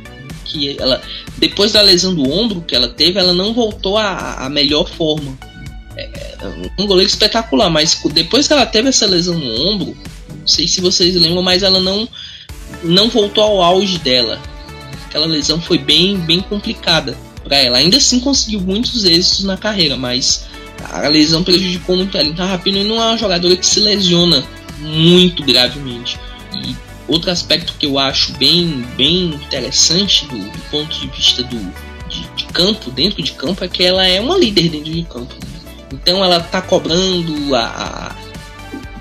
que 0.45 0.77
ela 0.81 1.03
depois 1.39 1.73
da 1.73 1.81
lesão 1.83 2.15
do 2.15 2.31
ombro 2.31 2.63
que 2.63 2.75
ela 2.75 2.89
teve, 2.89 3.19
ela 3.19 3.33
não 3.33 3.53
voltou 3.53 3.97
à, 3.99 4.49
melhor 4.51 4.89
forma. 4.89 5.37
É, 5.97 6.37
um 6.79 6.87
goleiro 6.87 7.09
espetacular, 7.09 7.71
mas 7.71 8.01
depois 8.13 8.47
que 8.47 8.53
ela 8.53 8.67
teve 8.67 8.89
essa 8.89 9.07
lesão 9.07 9.39
no 9.39 9.69
ombro, 9.69 9.97
não 10.41 10.47
sei 10.47 10.67
se 10.67 10.81
vocês 10.81 11.15
lembram, 11.15 11.43
mas 11.43 11.63
ela 11.63 11.81
não 11.81 12.09
não 12.83 13.09
voltou 13.09 13.45
ao 13.45 13.63
auge 13.63 13.99
dela. 13.99 14.41
Aquela 15.07 15.27
lesão 15.27 15.61
foi 15.61 15.79
bem 15.79 16.19
bem 16.19 16.41
complicada 16.41 17.17
para 17.45 17.57
ela. 17.57 17.79
Ainda 17.79 17.99
assim 17.99 18.21
conseguiu 18.21 18.61
muitos 18.61 19.05
êxitos 19.05 19.45
na 19.45 19.57
carreira, 19.57 19.97
mas 19.97 20.47
a 20.91 21.09
lesão 21.09 21.45
prejudicou 21.45 21.97
muito 21.97 22.17
ela. 22.17 22.29
Então 22.29 22.45
a 22.45 22.49
Rapinoe 22.49 22.85
não 22.85 22.97
é 22.97 23.07
uma 23.07 23.19
jogadora 23.19 23.57
que 23.57 23.67
se 23.67 23.81
lesiona 23.81 24.45
muito 24.81 25.43
gravemente. 25.45 26.19
E 26.53 26.75
Outro 27.07 27.31
aspecto 27.31 27.75
que 27.79 27.87
eu 27.87 27.99
acho 27.99 28.33
bem, 28.35 28.85
bem 28.97 29.27
interessante 29.27 30.27
do, 30.27 30.39
do 30.39 30.59
ponto 30.71 30.99
de 30.99 31.07
vista 31.09 31.43
do, 31.43 31.59
de, 32.09 32.27
de, 32.35 32.45
campo, 32.47 32.91
dentro 32.91 33.23
de 33.23 33.33
campo, 33.33 33.63
é 33.63 33.69
que 33.69 33.83
ela 33.83 34.07
é 34.07 34.21
uma 34.21 34.39
líder 34.39 34.71
dentro 34.71 34.91
de 34.91 35.03
campo. 35.03 35.35
Né? 35.35 35.73
Então 35.93 36.25
ela 36.25 36.39
está 36.39 36.63
cobrando 36.63 37.55
a, 37.55 37.67
a, 37.67 38.17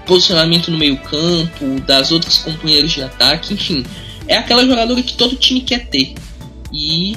posicionamento 0.05 0.69
no 0.69 0.77
meio 0.77 0.97
campo, 0.97 1.79
das 1.87 2.11
outras 2.11 2.39
companheiras 2.39 2.91
de 2.91 3.01
ataque, 3.01 3.53
enfim. 3.53 3.85
É 4.27 4.37
aquela 4.37 4.65
jogadora 4.65 5.01
que 5.01 5.13
todo 5.13 5.35
time 5.35 5.61
quer 5.61 5.87
ter. 5.87 6.13
E 6.71 7.15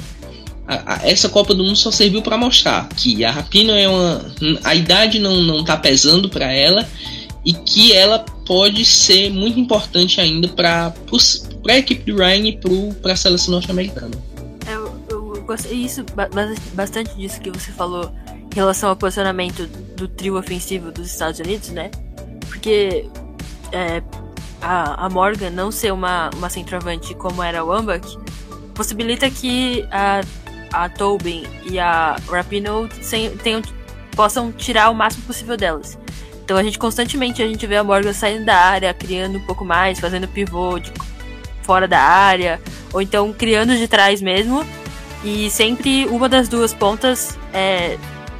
a, 0.67 0.95
a, 0.95 1.07
essa 1.07 1.27
Copa 1.27 1.53
do 1.53 1.63
Mundo 1.63 1.77
só 1.77 1.91
serviu 1.91 2.21
para 2.21 2.37
mostrar 2.37 2.87
que 2.95 3.25
a 3.25 3.31
Rapino 3.31 3.73
é 3.73 3.87
uma. 3.87 4.25
A 4.63 4.73
idade 4.73 5.19
não, 5.19 5.41
não 5.41 5.63
tá 5.63 5.75
pesando 5.75 6.29
para 6.29 6.51
ela 6.51 6.87
e 7.45 7.53
que 7.53 7.93
ela 7.93 8.23
pode 8.47 8.85
ser 8.85 9.29
muito 9.29 9.59
importante 9.59 10.21
ainda 10.21 10.47
para 10.47 10.93
a 11.69 11.77
equipe 11.77 12.09
do 12.09 12.17
Ryan 12.17 12.47
e 12.47 12.59
para 13.01 13.11
a 13.11 13.15
seleção 13.15 13.51
norte-americana. 13.51 14.15
É, 14.65 14.73
eu, 14.73 15.03
eu 15.09 15.41
gostei 15.43 15.73
isso, 15.73 16.03
bastante 16.73 17.13
disso 17.15 17.41
que 17.41 17.51
você 17.51 17.71
falou 17.73 18.09
em 18.49 18.55
relação 18.55 18.89
ao 18.89 18.95
posicionamento 18.95 19.67
do 19.97 20.07
trio 20.07 20.37
ofensivo 20.37 20.91
dos 20.91 21.07
Estados 21.07 21.39
Unidos, 21.41 21.69
né? 21.69 21.91
Porque 22.47 23.05
é, 23.73 24.01
a, 24.61 25.05
a, 25.05 25.09
Morgan 25.09 25.49
não 25.49 25.69
ser 25.69 25.91
uma, 25.91 26.29
uma 26.35 26.49
centroavante 26.49 27.13
como 27.15 27.43
era 27.43 27.63
o 27.63 27.71
Ambach 27.71 28.17
possibilita 28.73 29.29
que 29.29 29.85
a, 29.91 30.21
a 30.71 30.87
Tobin 30.87 31.43
e 31.69 31.77
a 31.79 32.15
Rapino 32.29 32.87
tenham, 33.43 33.61
possam 34.15 34.51
tirar 34.53 34.89
o 34.89 34.95
máximo 34.95 35.25
possível 35.25 35.57
delas. 35.57 35.97
Então 36.47 36.55
a 36.55 36.63
gente 36.63 36.79
constantemente 36.79 37.43
a 37.43 37.45
gente 37.45 37.67
vê 37.67 37.75
a 37.75 37.83
Morgan 37.83 38.13
saindo 38.13 38.45
da 38.45 38.55
área, 38.55 38.93
criando 38.93 39.37
um 39.37 39.41
pouco 39.41 39.65
mais, 39.65 39.99
fazendo 39.99 40.29
pivô 40.29 40.79
de 40.79 40.93
fora 41.61 41.89
da 41.89 41.99
área, 41.99 42.61
ou 42.93 43.01
então 43.01 43.33
criando 43.33 43.75
de 43.75 43.85
trás 43.85 44.21
mesmo. 44.21 44.65
E 45.25 45.49
sempre 45.49 46.05
uma 46.05 46.29
das 46.29 46.47
duas 46.47 46.73
pontas 46.73 47.37
é, 47.51 47.97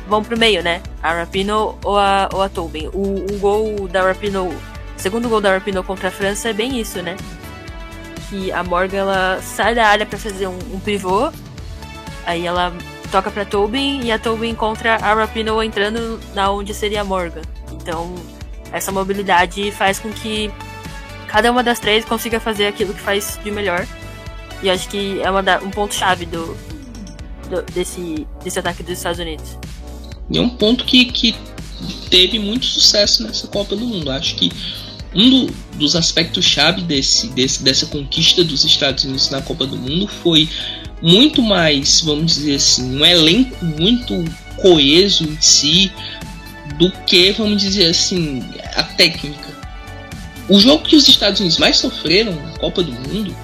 vão 0.07 0.23
pro 0.23 0.39
meio, 0.39 0.63
né? 0.63 0.81
A 1.03 1.15
Rapino 1.15 1.77
ou 1.83 1.97
a, 1.97 2.29
ou 2.31 2.41
a 2.41 2.47
Tobin. 2.47 2.87
O, 2.93 3.25
o 3.29 3.39
gol 3.39 3.89
da 3.89 4.03
Rapino, 4.03 4.45
o 4.45 4.55
segundo 4.95 5.27
gol 5.27 5.41
da 5.41 5.55
Rapino 5.55 5.83
contra 5.83 6.07
a 6.07 6.11
França 6.11 6.47
é 6.47 6.53
bem 6.53 6.79
isso, 6.79 7.01
né? 7.01 7.17
Que 8.29 8.53
a 8.53 8.63
Morgan 8.63 8.99
ela 8.99 9.41
sai 9.41 9.75
da 9.75 9.85
área 9.85 10.05
para 10.05 10.17
fazer 10.17 10.47
um, 10.47 10.57
um 10.73 10.79
pivô, 10.79 11.29
aí 12.25 12.47
ela 12.47 12.71
toca 13.11 13.29
para 13.29 13.43
Tobin 13.43 13.99
e 14.01 14.13
a 14.13 14.17
Tobin 14.17 14.47
encontra 14.47 14.95
a 14.95 15.13
Rapino 15.13 15.61
entrando 15.61 16.17
na 16.33 16.49
onde 16.49 16.73
seria 16.73 17.01
a 17.01 17.03
Morgan. 17.03 17.41
Então, 17.81 18.13
essa 18.71 18.91
mobilidade 18.91 19.71
faz 19.71 19.99
com 19.99 20.11
que 20.11 20.51
cada 21.27 21.51
uma 21.51 21.63
das 21.63 21.79
três 21.79 22.05
consiga 22.05 22.39
fazer 22.39 22.67
aquilo 22.67 22.93
que 22.93 23.01
faz 23.01 23.39
de 23.43 23.51
melhor. 23.51 23.87
E 24.61 24.69
acho 24.69 24.89
que 24.89 25.21
é 25.21 25.41
da, 25.41 25.59
um 25.59 25.69
ponto-chave 25.69 26.25
do, 26.25 26.57
do, 27.49 27.61
desse, 27.73 28.27
desse 28.43 28.59
ataque 28.59 28.83
dos 28.83 28.97
Estados 28.97 29.19
Unidos. 29.19 29.57
E 30.29 30.37
é 30.37 30.41
um 30.41 30.49
ponto 30.49 30.83
que, 30.83 31.05
que 31.05 31.35
teve 32.09 32.39
muito 32.39 32.65
sucesso 32.65 33.23
nessa 33.23 33.47
Copa 33.47 33.75
do 33.75 33.85
Mundo. 33.85 34.11
Acho 34.11 34.35
que 34.35 34.51
um 35.13 35.29
do, 35.29 35.53
dos 35.75 35.95
aspectos-chave 35.95 36.81
desse, 36.81 37.27
desse, 37.29 37.63
dessa 37.63 37.85
conquista 37.85 38.43
dos 38.43 38.65
Estados 38.65 39.03
Unidos 39.03 39.29
na 39.29 39.41
Copa 39.41 39.65
do 39.65 39.77
Mundo 39.77 40.07
foi 40.07 40.49
muito 41.01 41.41
mais, 41.41 42.01
vamos 42.01 42.35
dizer 42.35 42.55
assim, 42.55 42.97
um 42.97 43.05
elenco 43.05 43.63
muito 43.63 44.13
coeso 44.57 45.23
em 45.23 45.39
si, 45.39 45.91
do 46.77 46.91
que, 47.05 47.31
vamos 47.31 47.61
dizer 47.61 47.89
assim, 47.89 48.43
a 48.75 48.83
técnica. 48.83 49.57
O 50.47 50.59
jogo 50.59 50.83
que 50.83 50.95
os 50.95 51.07
Estados 51.07 51.39
Unidos 51.39 51.57
mais 51.57 51.77
sofreram 51.77 52.33
na 52.33 52.57
Copa 52.57 52.81
do 52.81 52.91
Mundo, 52.91 53.35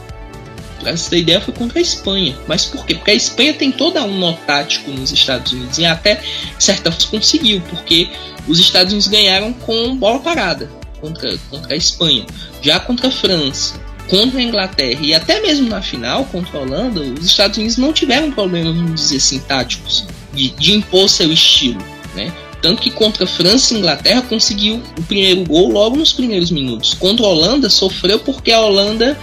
pra 0.80 0.96
você 0.96 1.10
ter 1.10 1.20
ideia, 1.20 1.42
foi 1.42 1.54
contra 1.54 1.80
a 1.80 1.82
Espanha. 1.82 2.38
Mas 2.48 2.66
por 2.66 2.86
quê? 2.86 2.96
Porque 2.96 3.12
a 3.12 3.16
Espanha 3.16 3.54
tem 3.54 3.72
toda 3.72 4.04
um 4.04 4.18
nó 4.18 4.34
tático 4.34 4.92
nos 4.92 5.12
Estados 5.12 5.52
Unidos 5.52 5.78
e 5.78 5.86
até 5.86 6.22
certa 6.60 6.92
forma 6.92 7.12
conseguiu, 7.12 7.62
porque 7.70 8.10
os 8.48 8.60
Estados 8.60 8.94
Unidos 8.94 9.08
ganharam 9.08 9.52
com 9.52 9.96
bola 9.96 10.20
parada 10.20 10.70
contra, 11.02 11.38
contra 11.50 11.74
a 11.74 11.78
Espanha. 11.78 12.26
Já 12.62 12.80
contra 12.80 13.08
a 13.08 13.12
França, 13.12 13.80
contra 14.08 14.40
a 14.40 14.44
Inglaterra 14.44 15.00
e 15.02 15.14
até 15.14 15.42
mesmo 15.42 15.68
na 15.68 15.82
final 15.82 16.26
contra 16.26 16.58
a 16.58 16.62
Holanda, 16.62 17.02
os 17.02 17.26
Estados 17.26 17.58
Unidos 17.58 17.78
não 17.78 17.92
tiveram 17.92 18.32
problemas, 18.32 18.76
vamos 18.76 19.02
dizer 19.02 19.18
assim, 19.18 19.40
táticos, 19.40 20.06
de, 20.34 20.50
de 20.52 20.74
impor 20.74 21.10
seu 21.10 21.32
estilo, 21.32 21.84
né? 22.16 22.32
Tanto 22.64 22.82
que 22.82 22.90
contra 22.90 23.26
a 23.26 23.28
França 23.28 23.74
e 23.74 23.78
Inglaterra 23.78 24.22
conseguiu 24.22 24.82
o 24.98 25.04
primeiro 25.04 25.44
gol 25.44 25.70
logo 25.70 25.98
nos 25.98 26.14
primeiros 26.14 26.50
minutos. 26.50 26.94
Contra 26.94 27.26
a 27.26 27.30
Holanda 27.30 27.70
sofreu 27.70 28.20
porque 28.20 28.54
a 28.54 28.62
Holanda 28.62 29.20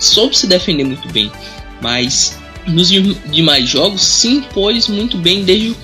soube 0.00 0.36
se 0.36 0.48
defender 0.48 0.82
muito 0.82 1.08
bem. 1.12 1.30
Mas 1.80 2.36
nos 2.66 2.88
demais 2.88 3.68
jogos 3.68 4.02
se 4.02 4.26
impôs 4.26 4.88
muito 4.88 5.16
bem 5.16 5.44
desde 5.44 5.70
o 5.70 5.76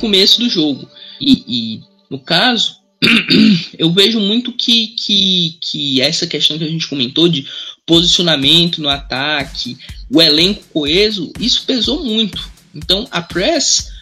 começo 0.00 0.40
do 0.40 0.48
jogo. 0.48 0.88
E, 1.20 1.44
e 1.46 1.80
no 2.08 2.18
caso, 2.18 2.76
eu 3.78 3.92
vejo 3.92 4.18
muito 4.18 4.50
que, 4.50 4.94
que, 4.96 5.58
que 5.60 6.00
essa 6.00 6.26
questão 6.26 6.56
que 6.56 6.64
a 6.64 6.68
gente 6.68 6.88
comentou 6.88 7.28
de 7.28 7.46
posicionamento 7.84 8.80
no 8.80 8.88
ataque, 8.88 9.76
o 10.10 10.22
elenco 10.22 10.64
coeso, 10.72 11.30
isso 11.38 11.64
pesou 11.66 12.02
muito. 12.02 12.50
Então 12.74 13.06
a 13.10 13.20
Press 13.20 13.97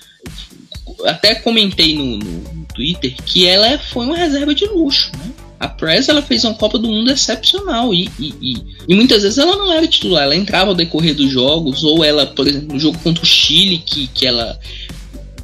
até 1.05 1.35
comentei 1.35 1.95
no, 1.97 2.19
no, 2.19 2.67
Twitter 2.75 3.15
que 3.25 3.47
ela 3.47 3.79
foi 3.79 4.05
uma 4.05 4.17
reserva 4.17 4.55
de 4.55 4.67
luxo, 4.67 5.11
né? 5.17 5.33
A 5.59 5.67
Press 5.67 6.11
ela 6.11 6.21
fez 6.21 6.45
uma 6.45 6.53
Copa 6.53 6.79
do 6.79 6.87
Mundo 6.87 7.11
excepcional 7.11 7.95
e, 7.95 8.11
e, 8.19 8.35
e, 8.43 8.55
e, 8.87 8.95
muitas 8.95 9.23
vezes 9.23 9.38
ela 9.38 9.57
não 9.57 9.73
era 9.73 9.87
titular, 9.87 10.25
ela 10.25 10.37
entrava 10.37 10.71
ao 10.71 10.75
decorrer 10.75 11.15
dos 11.15 11.33
jogos, 11.33 11.83
ou 11.83 12.05
ela, 12.05 12.26
por 12.26 12.47
exemplo, 12.47 12.75
no 12.75 12.79
jogo 12.79 12.99
contra 12.99 13.23
o 13.23 13.26
Chile, 13.26 13.79
que, 13.79 14.07
que 14.09 14.26
ela 14.26 14.59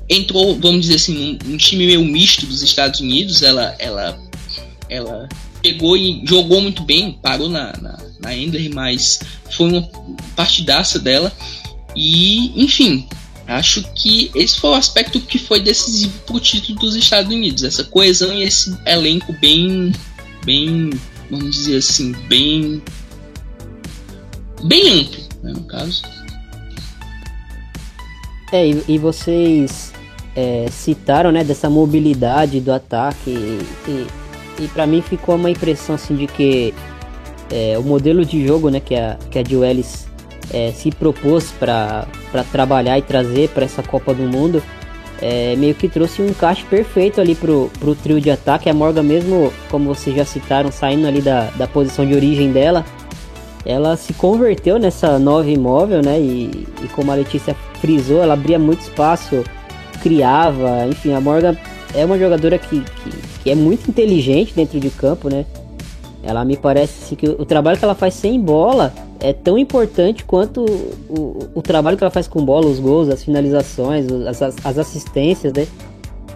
entrou, 0.07 0.59
vamos 0.59 0.83
dizer 0.83 0.97
assim, 0.97 1.39
um, 1.47 1.55
um 1.55 1.57
time 1.57 1.87
meio 1.87 2.05
misto 2.05 2.45
dos 2.45 2.63
Estados 2.63 3.01
Unidos, 3.01 3.43
ela, 3.43 3.75
ela, 3.79 4.19
ela 4.91 5.29
pegou 5.63 5.97
e 5.97 6.23
jogou 6.27 6.61
muito 6.61 6.83
bem, 6.83 7.19
parou 7.23 7.49
na, 7.49 7.73
na, 7.81 7.99
na 8.21 8.37
Ender, 8.37 8.71
mas 8.75 9.21
foi 9.51 9.69
uma 9.69 9.89
partidaça 10.37 10.99
dela. 10.99 11.33
E, 11.97 12.53
enfim, 12.63 13.07
Acho 13.47 13.83
que 13.95 14.31
esse 14.35 14.59
foi 14.59 14.71
o 14.71 14.75
aspecto 14.75 15.21
que 15.21 15.39
foi 15.39 15.61
decisivo 15.61 16.13
para 16.27 16.37
o 16.37 16.41
título 16.41 16.79
dos 16.79 16.95
Estados 16.95 17.33
Unidos, 17.33 17.65
essa 17.65 17.85
coesão 17.85 18.33
e 18.33 18.43
esse 18.43 18.77
elenco 18.87 19.33
bem, 19.41 19.93
bem, 20.45 20.91
vamos 21.31 21.51
dizer 21.51 21.79
assim, 21.79 22.13
bem, 22.29 22.83
bem 24.63 25.01
amplo, 25.01 25.23
né, 25.43 25.53
no 25.53 25.65
caso. 25.65 26.03
É, 28.53 28.69
e, 28.69 28.85
e 28.87 28.99
vocês 28.99 29.93
é, 30.37 30.67
citaram, 30.71 31.33
né, 31.33 31.43
dessa 31.43 31.69
mobilidade 31.69 32.61
do 32.61 32.73
ataque 32.73 33.31
e, 33.31 33.61
e, 33.89 34.07
e 34.65 34.69
para 34.69 34.87
mim 34.87 35.03
ficou 35.03 35.35
uma 35.35 35.51
impressão 35.51 35.95
assim 35.95 36.15
de 36.15 36.27
que 36.27 36.73
é, 37.51 37.77
o 37.79 37.83
modelo 37.83 38.25
de 38.25 38.47
jogo, 38.47 38.71
né, 38.71 38.79
que 38.79 38.95
a 38.95 39.19
que 39.31 39.39
a 39.39 39.45
Jill 39.45 39.65
Ellis 39.65 40.07
é, 40.51 40.73
se 40.73 40.91
propôs 40.91 41.53
para 41.53 42.07
trabalhar 42.51 42.99
e 42.99 43.03
trazer 43.03 43.49
para 43.51 43.65
essa 43.65 43.83
Copa 43.83 44.15
do 44.15 44.23
Mundo, 44.23 44.63
é, 45.21 45.55
meio 45.57 45.75
que 45.75 45.89
trouxe 45.89 46.21
um 46.21 46.27
encaixe 46.27 46.65
perfeito 46.65 47.21
ali 47.21 47.35
pro, 47.35 47.71
pro 47.79 47.95
trio 47.95 48.21
de 48.21 48.31
ataque. 48.31 48.69
A 48.69 48.75
Morgan 48.75 49.05
mesmo, 49.05 49.53
como 49.71 49.95
vocês 49.95 50.17
já 50.17 50.25
citaram, 50.25 50.73
saindo 50.73 51.07
ali 51.07 51.23
da, 51.23 51.49
da 51.57 51.69
posição 51.69 52.05
de 52.05 52.15
origem 52.15 52.51
dela, 52.51 52.85
ela 53.65 53.97
se 53.97 54.13
converteu 54.13 54.79
nessa 54.79 55.19
nova 55.19 55.49
imóvel, 55.49 56.03
né? 56.03 56.19
E, 56.19 56.67
e 56.83 56.89
como 56.89 57.13
a 57.13 57.15
Letícia 57.15 57.55
frisou, 57.81 58.21
ela 58.21 58.35
abria 58.35 58.59
muito 58.59 58.81
espaço, 58.81 59.45
criava, 60.03 60.87
enfim, 60.89 61.13
a 61.13 61.21
Morgan 61.21 61.57
é 61.95 62.05
uma 62.05 62.19
jogadora 62.19 62.59
que, 62.59 62.81
que, 62.81 63.11
que 63.45 63.51
é 63.51 63.55
muito 63.55 63.89
inteligente 63.89 64.53
dentro 64.55 64.81
de 64.81 64.91
campo, 64.91 65.29
né? 65.29 65.45
Ela 66.23 66.45
me 66.45 66.57
parece 66.57 67.17
que 67.17 67.29
o 67.29 67.45
trabalho 67.45 67.77
que 67.77 67.85
ela 67.85 67.95
faz 67.95 68.15
sem 68.15 68.41
bola 68.41 68.93
é 69.19 69.33
tão 69.33 69.59
importante 69.59 70.25
quanto 70.25 70.65
o, 70.65 70.95
o, 71.09 71.49
o, 71.57 71.63
trabalho 71.63 71.97
que 71.97 72.05
ela 72.05 72.11
faz 72.11 72.29
com 72.29 72.45
bola, 72.45 72.67
os 72.67 72.79
gols, 72.79 73.09
as 73.09 73.25
finalizações, 73.25 74.07
as, 74.27 74.41
as 74.43 74.79
assistências, 74.79 75.53
né? 75.53 75.67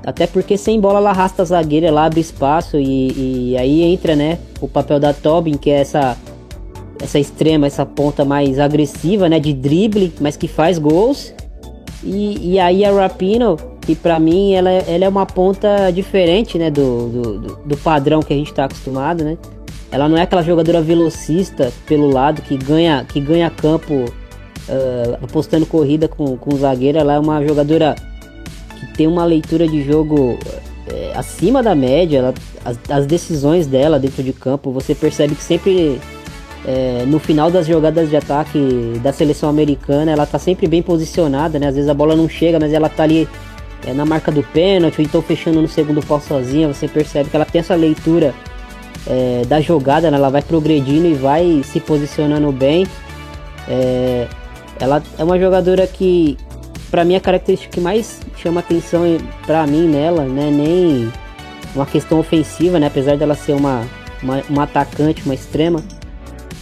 Até 0.04 0.26
porque 0.26 0.56
sem 0.56 0.80
bola 0.80 0.98
ela 0.98 1.10
arrasta 1.10 1.42
a 1.42 1.44
zagueira, 1.44 1.86
ela 1.86 2.04
abre 2.04 2.20
espaço 2.20 2.78
e, 2.78 3.50
e 3.52 3.56
aí 3.56 3.82
entra, 3.82 4.14
né, 4.14 4.38
o 4.60 4.68
papel 4.68 5.00
da 5.00 5.12
Tobin, 5.12 5.56
que 5.56 5.68
é 5.68 5.80
essa 5.80 6.16
essa 7.02 7.18
extrema, 7.18 7.66
essa 7.66 7.84
ponta 7.84 8.24
mais 8.24 8.58
agressiva, 8.58 9.28
né, 9.28 9.38
de 9.38 9.52
drible, 9.52 10.12
mas 10.20 10.36
que 10.36 10.48
faz 10.48 10.78
gols. 10.78 11.34
E, 12.02 12.52
e 12.52 12.58
aí 12.58 12.84
a 12.84 12.92
Rapino, 12.92 13.56
que 13.80 13.94
para 13.94 14.18
mim 14.18 14.52
ela, 14.52 14.70
ela 14.70 15.04
é 15.04 15.08
uma 15.08 15.26
ponta 15.26 15.90
diferente, 15.90 16.56
né, 16.56 16.70
do, 16.70 17.08
do, 17.08 17.56
do 17.64 17.76
padrão 17.76 18.20
que 18.22 18.32
a 18.32 18.36
gente 18.36 18.50
está 18.50 18.64
acostumado, 18.64 19.24
né? 19.24 19.36
Ela 19.96 20.10
não 20.10 20.18
é 20.18 20.22
aquela 20.22 20.42
jogadora 20.42 20.82
velocista 20.82 21.72
pelo 21.86 22.10
lado 22.10 22.42
que 22.42 22.54
ganha, 22.54 23.02
que 23.08 23.18
ganha 23.18 23.48
campo 23.48 23.94
uh, 23.94 25.14
apostando 25.22 25.64
corrida 25.64 26.06
com, 26.06 26.36
com 26.36 26.54
o 26.54 26.58
zagueiro. 26.58 26.98
Ela 26.98 27.14
é 27.14 27.18
uma 27.18 27.42
jogadora 27.42 27.96
que 28.78 28.86
tem 28.88 29.06
uma 29.06 29.24
leitura 29.24 29.66
de 29.66 29.82
jogo 29.82 30.32
uh, 30.32 30.38
acima 31.18 31.62
da 31.62 31.74
média. 31.74 32.18
Ela, 32.18 32.34
as, 32.62 32.78
as, 32.90 33.06
decisões 33.06 33.66
dela 33.66 33.98
dentro 33.98 34.22
de 34.22 34.34
campo, 34.34 34.70
você 34.70 34.94
percebe 34.94 35.34
que 35.34 35.42
sempre 35.42 35.98
uh, 36.66 37.06
no 37.06 37.18
final 37.18 37.50
das 37.50 37.66
jogadas 37.66 38.10
de 38.10 38.18
ataque 38.18 39.00
da 39.02 39.14
seleção 39.14 39.48
americana, 39.48 40.12
ela 40.12 40.26
tá 40.26 40.38
sempre 40.38 40.66
bem 40.66 40.82
posicionada, 40.82 41.58
né? 41.58 41.68
Às 41.68 41.74
vezes 41.74 41.88
a 41.88 41.94
bola 41.94 42.14
não 42.14 42.28
chega, 42.28 42.60
mas 42.60 42.70
ela 42.70 42.90
tá 42.90 43.04
ali 43.04 43.26
é, 43.86 43.94
na 43.94 44.04
marca 44.04 44.30
do 44.30 44.42
pênalti, 44.42 44.98
ou 44.98 45.04
então 45.06 45.22
fechando 45.22 45.62
no 45.62 45.68
segundo 45.68 46.04
pau 46.04 46.20
sozinha. 46.20 46.68
Você 46.68 46.86
percebe 46.86 47.30
que 47.30 47.36
ela 47.36 47.46
tem 47.46 47.60
essa 47.60 47.74
leitura 47.74 48.34
é, 49.06 49.42
da 49.46 49.60
jogada, 49.60 50.10
né? 50.10 50.16
ela 50.16 50.30
vai 50.30 50.42
progredindo 50.42 51.06
e 51.06 51.14
vai 51.14 51.62
se 51.64 51.80
posicionando 51.80 52.50
bem. 52.52 52.86
É, 53.68 54.26
ela 54.78 55.02
é 55.18 55.24
uma 55.24 55.38
jogadora 55.38 55.86
que, 55.86 56.36
para 56.90 57.04
mim, 57.04 57.16
a 57.16 57.20
característica 57.20 57.72
que 57.72 57.80
mais 57.80 58.20
chama 58.36 58.60
atenção 58.60 59.02
para 59.46 59.66
mim 59.66 59.88
nela, 59.88 60.24
né? 60.24 60.50
Nem 60.50 61.12
uma 61.74 61.86
questão 61.86 62.18
ofensiva, 62.18 62.78
né? 62.78 62.86
Apesar 62.86 63.16
dela 63.16 63.34
ser 63.34 63.52
uma, 63.52 63.84
uma, 64.22 64.42
uma 64.48 64.62
atacante, 64.64 65.22
uma 65.24 65.34
extrema. 65.34 65.82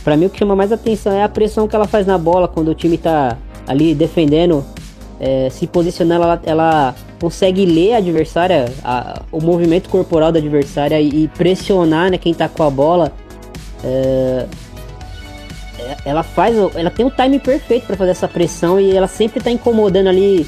Para 0.02 0.16
mim, 0.16 0.26
o 0.26 0.30
que 0.30 0.38
chama 0.38 0.54
mais 0.54 0.70
atenção 0.70 1.12
é 1.12 1.22
a 1.22 1.28
pressão 1.28 1.66
que 1.66 1.74
ela 1.74 1.86
faz 1.86 2.06
na 2.06 2.18
bola 2.18 2.46
quando 2.46 2.68
o 2.68 2.74
time 2.74 2.98
tá 2.98 3.38
ali 3.66 3.94
defendendo, 3.94 4.64
é, 5.24 5.48
se 5.48 5.66
posicionando. 5.66 6.22
Ela, 6.22 6.42
ela 6.44 6.94
consegue 7.18 7.64
ler 7.64 7.94
a 7.94 7.96
adversária, 7.96 8.66
a, 8.84 9.22
o 9.32 9.40
movimento 9.40 9.88
corporal 9.88 10.30
da 10.30 10.38
adversária 10.38 11.00
e, 11.00 11.24
e 11.24 11.28
pressionar 11.28 12.10
né, 12.10 12.18
quem 12.18 12.34
tá 12.34 12.46
com 12.46 12.62
a 12.62 12.70
bola. 12.70 13.10
É, 13.82 14.46
é 15.78 15.96
ela 16.04 16.22
faz, 16.22 16.54
ela 16.74 16.90
tem 16.90 17.06
o 17.06 17.10
time 17.10 17.38
perfeito 17.38 17.86
para 17.86 17.96
fazer 17.96 18.10
essa 18.10 18.28
pressão 18.28 18.78
e 18.78 18.94
ela 18.94 19.06
sempre 19.06 19.40
tá 19.40 19.50
incomodando 19.50 20.08
ali 20.08 20.46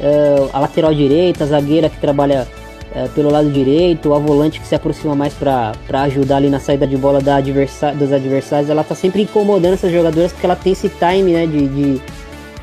é, 0.00 0.48
a 0.52 0.58
lateral 0.58 0.92
direita, 0.92 1.44
a 1.44 1.46
zagueira 1.46 1.88
que 1.88 2.00
trabalha 2.00 2.48
é, 2.94 3.06
pelo 3.14 3.30
lado 3.30 3.48
direito, 3.50 4.12
a 4.12 4.18
volante 4.18 4.58
que 4.58 4.66
se 4.66 4.74
aproxima 4.74 5.14
mais 5.14 5.32
para 5.34 6.02
ajudar 6.02 6.38
ali 6.38 6.48
na 6.48 6.58
saída 6.58 6.86
de 6.86 6.96
bola 6.96 7.20
da 7.20 7.36
adversária, 7.36 7.96
dos 7.96 8.12
adversários. 8.12 8.68
Ela 8.70 8.82
tá 8.82 8.94
sempre 8.96 9.22
incomodando 9.22 9.74
essas 9.74 9.92
jogadoras 9.92 10.32
porque 10.32 10.46
ela 10.46 10.56
tem 10.56 10.72
esse 10.72 10.88
time 10.88 11.32
né, 11.32 11.46
de, 11.46 11.68
de 11.68 12.02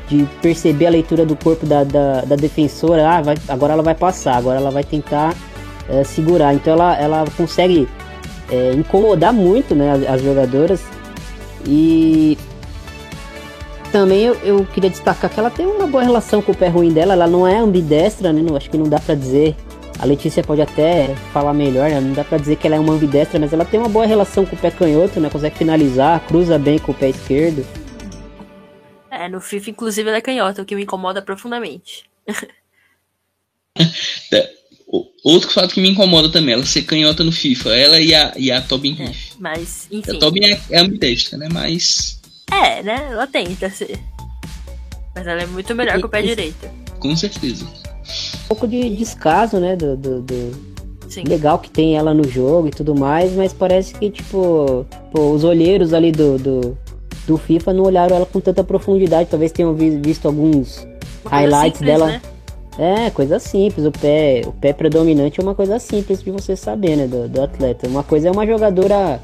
de 0.08 0.26
perceber 0.42 0.86
a 0.86 0.90
leitura 0.90 1.24
do 1.24 1.34
corpo 1.36 1.64
da, 1.64 1.82
da, 1.82 2.20
da 2.22 2.36
defensora, 2.36 3.08
ah, 3.08 3.22
vai, 3.22 3.36
agora 3.48 3.72
ela 3.72 3.82
vai 3.82 3.94
passar, 3.94 4.36
agora 4.36 4.58
ela 4.58 4.70
vai 4.70 4.84
tentar 4.84 5.34
é, 5.88 6.04
segurar. 6.04 6.54
Então 6.54 6.74
ela, 6.74 6.96
ela 6.96 7.24
consegue 7.36 7.88
é, 8.50 8.72
incomodar 8.72 9.32
muito 9.32 9.74
né, 9.74 9.92
as, 9.92 10.14
as, 10.14 10.22
jogadoras. 10.22 10.82
E 11.66 12.36
também 13.90 14.24
eu, 14.24 14.34
eu, 14.44 14.66
queria 14.66 14.90
destacar 14.90 15.30
que 15.30 15.40
ela 15.40 15.50
tem 15.50 15.66
uma 15.66 15.86
boa 15.86 16.02
relação 16.02 16.42
com 16.42 16.52
o 16.52 16.56
pé 16.56 16.68
ruim 16.68 16.92
dela, 16.92 17.14
ela 17.14 17.26
não 17.26 17.46
é 17.46 17.58
ambidestra, 17.58 18.32
né? 18.32 18.42
Não, 18.42 18.56
acho 18.56 18.68
que 18.68 18.76
não 18.76 18.88
dá 18.88 18.98
pra 18.98 19.14
dizer. 19.14 19.56
A 19.98 20.04
Letícia 20.04 20.42
pode 20.42 20.60
até 20.60 21.14
falar 21.32 21.54
melhor, 21.54 21.88
né? 21.88 22.00
não 22.00 22.12
dá 22.12 22.24
pra 22.24 22.36
dizer 22.36 22.56
que 22.56 22.66
ela 22.66 22.74
é 22.74 22.80
uma 22.80 22.92
ambidestra, 22.92 23.38
mas 23.38 23.52
ela 23.52 23.64
tem 23.64 23.78
uma 23.78 23.88
boa 23.88 24.04
relação 24.04 24.44
com 24.44 24.56
o 24.56 24.58
pé 24.58 24.70
canhoto, 24.70 25.20
né? 25.20 25.30
Consegue 25.30 25.56
finalizar, 25.56 26.20
cruza 26.26 26.58
bem 26.58 26.78
com 26.78 26.90
o 26.90 26.94
pé 26.94 27.10
esquerdo. 27.10 27.64
É, 29.14 29.28
no 29.28 29.40
FIFA, 29.40 29.70
inclusive, 29.70 30.08
ela 30.08 30.18
é 30.18 30.20
canhota, 30.20 30.60
o 30.60 30.64
que 30.64 30.74
me 30.74 30.82
incomoda 30.82 31.22
profundamente. 31.22 32.04
É, 34.32 34.50
outro 35.24 35.50
fato 35.50 35.74
que 35.74 35.80
me 35.80 35.88
incomoda 35.88 36.28
também, 36.28 36.54
ela 36.54 36.66
ser 36.66 36.82
canhota 36.82 37.22
no 37.22 37.30
FIFA, 37.30 37.74
ela 37.76 38.00
e 38.00 38.14
a, 38.14 38.32
e 38.36 38.50
a 38.50 38.60
Tobin 38.60 38.96
é, 39.00 39.12
Mas, 39.38 39.88
enfim. 39.90 40.16
A 40.16 40.18
Tobin 40.18 40.44
é, 40.44 40.60
é 40.70 40.78
ambidestra, 40.80 41.38
né? 41.38 41.48
Mas. 41.52 42.20
É, 42.50 42.82
né? 42.82 43.08
Ela 43.10 43.26
tenta 43.26 43.70
ser. 43.70 44.00
Mas 45.14 45.26
ela 45.26 45.42
é 45.42 45.46
muito 45.46 45.74
melhor 45.74 45.98
que 45.98 46.06
o 46.06 46.08
pé 46.08 46.22
direito. 46.22 46.68
Com 46.98 47.16
certeza. 47.16 47.64
Um 47.64 48.48
pouco 48.48 48.66
de 48.66 48.90
descaso, 48.90 49.58
né? 49.58 49.76
Do, 49.76 49.96
do, 49.96 50.22
do... 50.22 50.74
Legal 51.28 51.60
que 51.60 51.70
tem 51.70 51.96
ela 51.96 52.12
no 52.12 52.28
jogo 52.28 52.66
e 52.66 52.70
tudo 52.72 52.94
mais, 52.94 53.32
mas 53.32 53.52
parece 53.52 53.94
que, 53.94 54.10
tipo, 54.10 54.84
pô, 55.12 55.30
os 55.30 55.44
olheiros 55.44 55.92
ali 55.92 56.10
do, 56.10 56.36
do, 56.38 56.78
do 57.26 57.36
FIFA 57.36 57.72
não 57.72 57.84
olharam 57.84 58.16
ela 58.16 58.26
com 58.26 58.40
tanta 58.40 58.62
profundidade. 58.62 59.28
Talvez 59.30 59.52
tenham 59.52 59.74
visto 59.74 60.26
alguns 60.26 60.86
highlights 61.24 61.78
simples, 61.78 61.98
dela. 61.98 62.06
Né? 62.06 62.22
É, 62.78 63.10
coisa 63.10 63.38
simples. 63.38 63.86
O 63.86 63.92
pé, 63.92 64.42
o 64.46 64.52
pé 64.52 64.72
predominante 64.72 65.40
é 65.40 65.42
uma 65.42 65.54
coisa 65.54 65.78
simples 65.78 66.22
de 66.22 66.30
você 66.30 66.56
saber, 66.56 66.96
né? 66.96 67.06
Do, 67.06 67.28
do 67.28 67.42
atleta. 67.42 67.88
Uma 67.88 68.02
coisa 68.02 68.28
é 68.28 68.30
uma 68.30 68.46
jogadora 68.46 69.20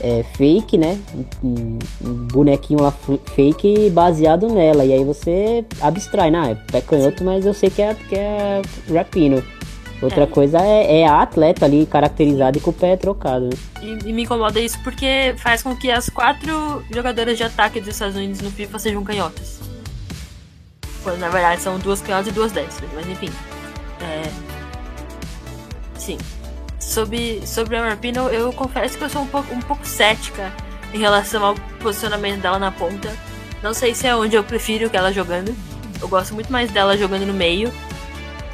é, 0.00 0.24
fake, 0.34 0.78
né? 0.78 0.98
Um, 1.44 1.78
um, 2.04 2.14
bonequinho 2.28 2.82
lá 2.82 2.90
fake 3.34 3.90
baseado 3.90 4.48
nela. 4.48 4.84
E 4.84 4.92
aí 4.92 5.04
você 5.04 5.64
abstrai, 5.80 6.30
não, 6.30 6.44
é 6.44 6.54
pé 6.54 6.80
canhoto, 6.80 7.22
mas 7.22 7.44
eu 7.44 7.54
sei 7.54 7.70
que 7.70 7.82
é, 7.82 7.94
que 7.94 8.16
é 8.16 8.62
rapino. 8.92 9.42
Outra 10.02 10.22
é. 10.22 10.26
coisa 10.26 10.58
é, 10.58 11.00
é, 11.00 11.06
a 11.06 11.20
atleta 11.22 11.66
ali 11.66 11.84
caracterizada 11.84 12.56
e 12.56 12.60
com 12.60 12.70
o 12.70 12.74
pé 12.74 12.96
trocado. 12.96 13.46
Né? 13.46 13.52
E, 13.82 14.08
e, 14.08 14.12
me 14.12 14.22
incomoda 14.22 14.58
isso 14.58 14.78
porque 14.82 15.34
faz 15.38 15.62
com 15.62 15.76
que 15.76 15.90
as 15.90 16.08
quatro 16.08 16.82
jogadoras 16.90 17.36
de 17.36 17.44
ataque 17.44 17.80
dos 17.80 17.90
Estados 17.90 18.16
Unidos 18.16 18.40
no 18.40 18.50
FIFA 18.50 18.78
sejam 18.78 19.04
canhotas. 19.04 19.60
Quando 21.02 21.18
na 21.18 21.28
verdade 21.28 21.60
são 21.60 21.78
duas 21.78 22.00
canhotas 22.00 22.28
e 22.28 22.32
duas 22.32 22.52
destras, 22.52 22.90
mas 22.94 23.06
enfim. 23.06 23.30
É... 24.00 24.22
Sim. 25.98 26.16
Sobre, 26.78 27.46
sobre 27.46 27.76
a 27.76 27.90
Rapino, 27.90 28.28
eu 28.30 28.52
confesso 28.52 28.96
que 28.96 29.04
eu 29.04 29.10
sou 29.10 29.22
um 29.22 29.26
pouco, 29.26 29.54
um 29.54 29.60
pouco 29.60 29.86
cética 29.86 30.50
em 30.94 30.98
relação 30.98 31.44
ao 31.44 31.54
posicionamento 31.80 32.40
dela 32.40 32.58
na 32.58 32.72
ponta. 32.72 33.12
Não 33.62 33.74
sei 33.74 33.94
se 33.94 34.06
é 34.06 34.16
onde 34.16 34.34
eu 34.34 34.42
prefiro 34.42 34.88
que 34.88 34.96
ela 34.96 35.12
jogando. 35.12 35.54
Eu 36.00 36.08
gosto 36.08 36.34
muito 36.34 36.50
mais 36.50 36.70
dela 36.70 36.96
jogando 36.96 37.26
no 37.26 37.34
meio. 37.34 37.70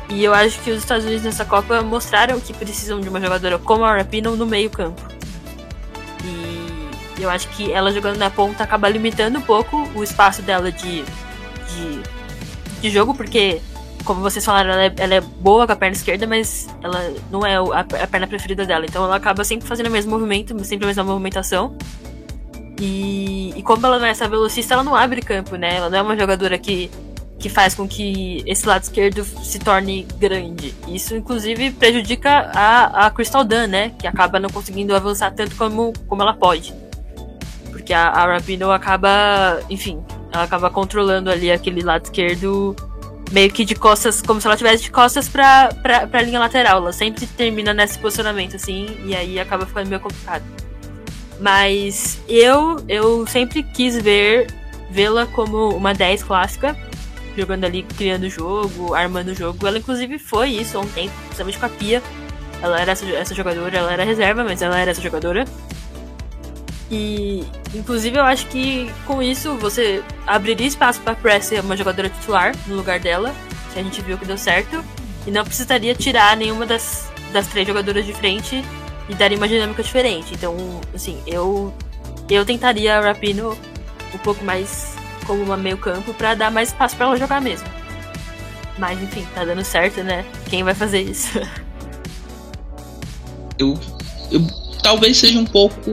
E 0.09 0.23
eu 0.23 0.33
acho 0.33 0.61
que 0.61 0.71
os 0.71 0.79
Estados 0.79 1.05
Unidos 1.05 1.25
nessa 1.25 1.45
Copa 1.45 1.83
mostraram 1.83 2.39
que 2.39 2.53
precisam 2.53 3.01
de 3.01 3.09
uma 3.09 3.21
jogadora 3.21 3.59
como 3.59 3.85
a 3.85 3.97
Rapino 3.97 4.37
no 4.37 4.47
meio 4.47 4.71
campo. 4.71 5.03
E 7.19 7.23
eu 7.23 7.31
acho 7.31 7.49
que 7.49 7.73
ela 7.73 7.91
jogando 7.93 8.19
na 8.19 8.31
ponta 8.31 8.63
acaba 8.63 8.89
limitando 8.89 9.39
um 9.39 9.43
pouco 9.43 9.89
o 9.95 10.05
espaço 10.05 10.43
dela 10.43 10.71
de, 10.71 11.03
de, 11.03 12.03
de 12.81 12.91
jogo, 12.91 13.15
porque, 13.15 13.61
como 14.05 14.21
vocês 14.21 14.45
falaram, 14.45 14.71
ela 14.71 14.85
é, 14.85 14.95
ela 14.99 15.15
é, 15.15 15.21
boa 15.21 15.67
com 15.67 15.73
a 15.73 15.77
perna 15.77 15.97
esquerda, 15.97 16.27
mas 16.27 16.69
ela 16.83 17.15
não 17.31 17.45
é 17.45 17.57
a, 17.57 17.81
a 18.03 18.07
perna 18.07 18.27
preferida 18.27 18.67
dela. 18.67 18.85
Então 18.85 19.05
ela 19.05 19.17
acaba 19.17 19.45
sempre 19.45 19.67
fazendo 19.67 19.87
o 19.87 19.91
mesmo 19.91 20.11
movimento, 20.11 20.63
sempre 20.65 20.85
a 20.85 20.89
mesma 20.89 21.05
movimentação. 21.05 21.77
E, 22.79 23.55
e 23.57 23.63
como 23.63 23.87
ela 23.87 23.99
não 23.99 24.07
é 24.07 24.11
essa 24.11 24.29
velocista, 24.29 24.75
ela 24.75 24.85
não 24.85 24.95
abre 24.95 25.23
campo, 25.23 25.57
né? 25.57 25.77
Ela 25.77 25.89
não 25.89 25.99
é 25.99 26.03
uma 26.03 26.17
jogadora 26.17 26.59
que 26.59 26.91
que 27.39 27.49
faz 27.49 27.75
com 27.75 27.87
que 27.87 28.43
esse 28.47 28.67
lado 28.67 28.83
esquerdo 28.83 29.25
se 29.25 29.59
torne 29.59 30.07
grande. 30.19 30.75
Isso, 30.89 31.15
inclusive, 31.15 31.71
prejudica 31.71 32.51
a, 32.55 33.07
a 33.07 33.11
Crystal 33.11 33.45
Dunn, 33.45 33.67
né? 33.67 33.93
Que 33.99 34.07
acaba 34.07 34.41
não 34.41 34.49
conseguindo 34.49 34.95
avançar 34.97 35.31
tanto 35.33 35.55
como, 35.57 35.93
como 36.07 36.23
ela 36.23 36.35
pode. 36.35 36.75
Porque 37.71 37.93
a, 37.93 38.09
a 38.09 38.27
Rapino 38.27 38.71
acaba, 38.71 39.61
enfim, 39.69 40.03
ela 40.33 40.45
acaba 40.45 40.71
controlando 40.71 41.31
ali 41.31 41.51
aquele 41.51 41.83
lado 41.83 42.05
esquerdo 42.05 42.75
meio 43.31 43.51
que 43.51 43.65
de 43.65 43.75
costas, 43.75 44.23
como 44.23 44.41
se 44.41 44.47
ela 44.47 44.57
tivesse 44.57 44.85
de 44.85 44.91
costas 44.91 45.29
pra, 45.29 45.69
pra, 45.83 46.07
pra 46.07 46.23
linha 46.23 46.39
lateral. 46.39 46.79
Ela 46.79 46.93
sempre 46.93 47.27
termina 47.27 47.75
nesse 47.75 47.99
posicionamento, 47.99 48.57
assim, 48.57 48.97
e 49.05 49.15
aí 49.15 49.39
acaba 49.39 49.67
ficando 49.67 49.89
meio 49.89 50.01
complicado. 50.01 50.45
Mas 51.39 52.19
eu, 52.27 52.83
eu 52.89 53.27
sempre 53.27 53.63
quis 53.63 54.01
ver 54.01 54.47
vê-la 54.91 55.27
como 55.27 55.71
uma 55.77 55.93
10 55.93 56.23
clássica 56.23 56.77
jogando 57.37 57.65
ali, 57.65 57.83
criando 57.83 58.25
o 58.25 58.31
jogo, 58.31 58.95
armando 58.95 59.29
o 59.31 59.35
jogo. 59.35 59.67
Ela, 59.67 59.79
inclusive, 59.79 60.19
foi 60.19 60.51
isso 60.51 60.79
há 60.79 60.81
um 60.81 60.87
tempo, 60.89 61.13
principalmente 61.27 61.59
com 61.59 61.67
a 61.67 61.69
Pia. 61.69 62.03
Ela 62.63 62.81
era 62.81 62.93
essa, 62.93 63.07
essa 63.07 63.35
jogadora, 63.35 63.77
ela 63.77 63.93
era 63.93 64.05
reserva, 64.05 64.43
mas 64.43 64.63
ela 64.63 64.79
era 64.79 64.91
essa 64.91 65.01
jogadora. 65.01 65.45
E, 66.91 67.45
inclusive, 67.75 68.17
eu 68.17 68.25
acho 68.25 68.47
que 68.47 68.91
com 69.07 69.23
isso 69.23 69.57
você 69.57 70.03
abriria 70.27 70.67
espaço 70.67 71.01
para 71.01 71.15
Press 71.15 71.47
ser 71.47 71.61
uma 71.61 71.77
jogadora 71.77 72.09
titular 72.09 72.55
no 72.67 72.77
lugar 72.77 73.01
dela, 73.01 73.35
que 73.73 73.79
a 73.79 73.83
gente 73.83 74.01
viu 74.01 74.17
que 74.17 74.25
deu 74.25 74.39
certo, 74.39 74.83
e 75.27 75.31
não 75.31 75.45
precisaria 75.45 75.95
tirar 75.95 76.37
nenhuma 76.37 76.65
das, 76.65 77.11
das 77.33 77.47
três 77.49 77.67
jogadoras 77.67 78.07
de 78.07 78.13
frente 78.13 78.65
e 79.09 79.15
daria 79.15 79.37
uma 79.37 79.49
dinâmica 79.49 79.83
diferente. 79.83 80.33
Então, 80.33 80.57
assim, 80.95 81.21
eu 81.27 81.75
eu 82.29 82.45
tentaria 82.45 82.99
a 82.99 83.01
Rapino 83.01 83.57
um 84.13 84.19
pouco 84.19 84.45
mais 84.45 84.96
como 85.27 85.43
uma 85.43 85.57
meio 85.57 85.79
campo 85.79 86.15
para 86.15 86.35
dar 86.35 86.51
mais 86.51 86.69
espaço 86.69 86.97
para 86.97 87.07
ela 87.07 87.17
jogar 87.17 87.41
mesmo. 87.41 87.69
Mas 88.79 89.01
enfim, 89.03 89.27
tá 89.35 89.45
dando 89.45 89.65
certo, 89.65 90.03
né? 90.03 90.25
Quem 90.49 90.63
vai 90.63 90.75
fazer 90.75 91.03
isso? 91.03 91.39
eu, 93.59 93.79
eu 94.31 94.47
talvez 94.83 95.17
seja 95.17 95.39
um 95.39 95.47
pouco 95.47 95.93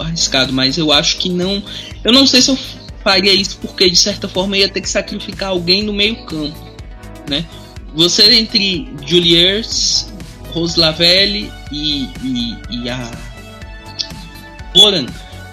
arriscado, 0.00 0.52
mas 0.52 0.78
eu 0.78 0.92
acho 0.92 1.18
que 1.18 1.28
não. 1.28 1.62
Eu 2.04 2.12
não 2.12 2.26
sei 2.26 2.42
se 2.42 2.50
eu 2.50 2.58
faria 3.02 3.32
isso 3.32 3.58
porque 3.58 3.88
de 3.88 3.96
certa 3.96 4.28
forma 4.28 4.56
ia 4.56 4.68
ter 4.68 4.80
que 4.80 4.88
sacrificar 4.88 5.50
alguém 5.50 5.82
no 5.82 5.92
meio 5.92 6.24
campo, 6.26 6.58
né? 7.28 7.44
Você 7.94 8.30
entre 8.34 8.92
Juliers, 9.06 10.08
Rose 10.52 10.78
Lavelle 10.78 11.50
e, 11.72 12.04
e, 12.22 12.56
e 12.70 12.90
a 12.90 13.10
Oran 14.74 15.06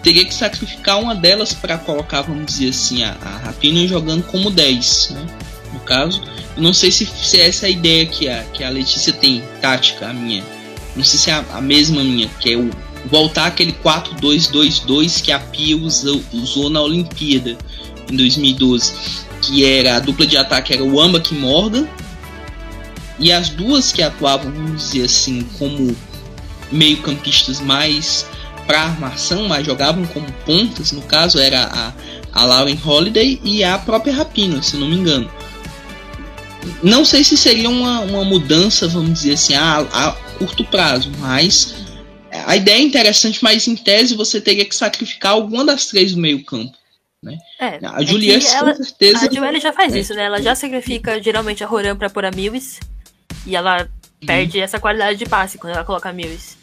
teria 0.05 0.23
que 0.23 0.35
sacrificar 0.35 1.01
uma 1.01 1.15
delas 1.15 1.51
para 1.51 1.79
colocar, 1.79 2.21
vamos 2.21 2.45
dizer 2.45 2.69
assim, 2.69 3.03
a, 3.03 3.17
a 3.43 3.87
jogando 3.87 4.21
como 4.27 4.51
10, 4.51 5.09
né? 5.09 5.25
No 5.73 5.79
caso, 5.79 6.21
não 6.55 6.71
sei 6.71 6.91
se, 6.91 7.07
se 7.07 7.41
é 7.41 7.47
essa 7.47 7.65
a 7.65 7.69
ideia 7.69 8.05
que 8.05 8.29
a, 8.29 8.43
que 8.53 8.63
a 8.63 8.69
Letícia 8.69 9.11
tem, 9.11 9.43
tática, 9.59 10.07
a 10.07 10.13
minha. 10.13 10.43
Não 10.95 11.03
sei 11.03 11.19
se 11.19 11.31
é 11.31 11.33
a, 11.33 11.43
a 11.55 11.59
mesma 11.59 12.03
minha, 12.03 12.27
que 12.39 12.53
é 12.53 12.55
o 12.55 12.69
voltar 13.07 13.47
aquele 13.47 13.73
4-2-2-2 13.73 15.23
que 15.23 15.31
a 15.31 15.39
Pia 15.39 15.75
usou, 15.75 16.21
usou 16.31 16.69
na 16.69 16.81
Olimpíada 16.81 17.57
em 18.11 18.15
2012, 18.15 18.93
que 19.41 19.65
era 19.65 19.95
a 19.95 19.99
dupla 19.99 20.27
de 20.27 20.37
ataque 20.37 20.71
era 20.71 20.83
o 20.83 21.01
Ambak 21.01 21.33
e 21.33 21.37
Morgan, 21.37 21.87
e 23.17 23.31
as 23.31 23.49
duas 23.49 23.91
que 23.91 24.03
atuavam, 24.03 24.51
vamos 24.51 24.91
dizer 24.91 25.05
assim, 25.05 25.41
como 25.57 25.95
meio-campistas 26.71 27.59
mais 27.59 28.27
para 28.65 28.81
armação, 28.81 29.47
mas 29.47 29.65
jogavam 29.65 30.05
como 30.07 30.31
pontas, 30.45 30.91
no 30.91 31.01
caso 31.03 31.39
era 31.39 31.63
a, 31.63 31.93
a 32.31 32.45
Lauren 32.45 32.77
Holiday 32.83 33.39
e 33.43 33.63
a 33.63 33.77
própria 33.77 34.13
Rapino, 34.13 34.61
se 34.63 34.77
não 34.77 34.87
me 34.87 34.95
engano. 34.95 35.29
Não 36.81 37.05
sei 37.05 37.23
se 37.23 37.37
seria 37.37 37.69
uma, 37.69 38.01
uma 38.01 38.23
mudança, 38.23 38.87
vamos 38.87 39.13
dizer 39.13 39.33
assim, 39.33 39.53
a, 39.53 39.79
a 39.79 40.11
curto 40.37 40.63
prazo, 40.65 41.11
mas 41.19 41.75
a 42.45 42.55
ideia 42.55 42.79
é 42.79 42.81
interessante, 42.81 43.43
mas 43.43 43.67
em 43.67 43.75
tese 43.75 44.15
você 44.15 44.41
teria 44.41 44.65
que 44.65 44.75
sacrificar 44.75 45.33
alguma 45.33 45.63
das 45.63 45.85
três 45.85 46.13
do 46.13 46.19
meio 46.19 46.43
campo. 46.43 46.75
Né? 47.23 47.37
É, 47.59 47.79
a 47.83 48.03
Juliette, 48.03 48.45
é 48.45 48.59
com 48.59 48.83
certeza. 48.83 49.27
A 49.27 49.33
Joelle 49.33 49.59
já 49.59 49.73
faz 49.73 49.95
é. 49.95 49.99
isso, 49.99 50.13
né? 50.13 50.25
Ela 50.25 50.41
já 50.41 50.53
sacrifica 50.53 51.21
geralmente 51.21 51.63
a 51.63 51.67
Roran 51.67 51.95
pra 51.95 52.09
pôr 52.09 52.25
a 52.25 52.31
Mills. 52.31 52.79
E 53.47 53.55
ela 53.55 53.81
uhum. 53.81 54.27
perde 54.27 54.59
essa 54.59 54.79
qualidade 54.79 55.17
de 55.17 55.25
passe 55.25 55.57
quando 55.57 55.73
ela 55.73 55.83
coloca 55.83 56.09
a 56.09 56.13
Mills. 56.13 56.55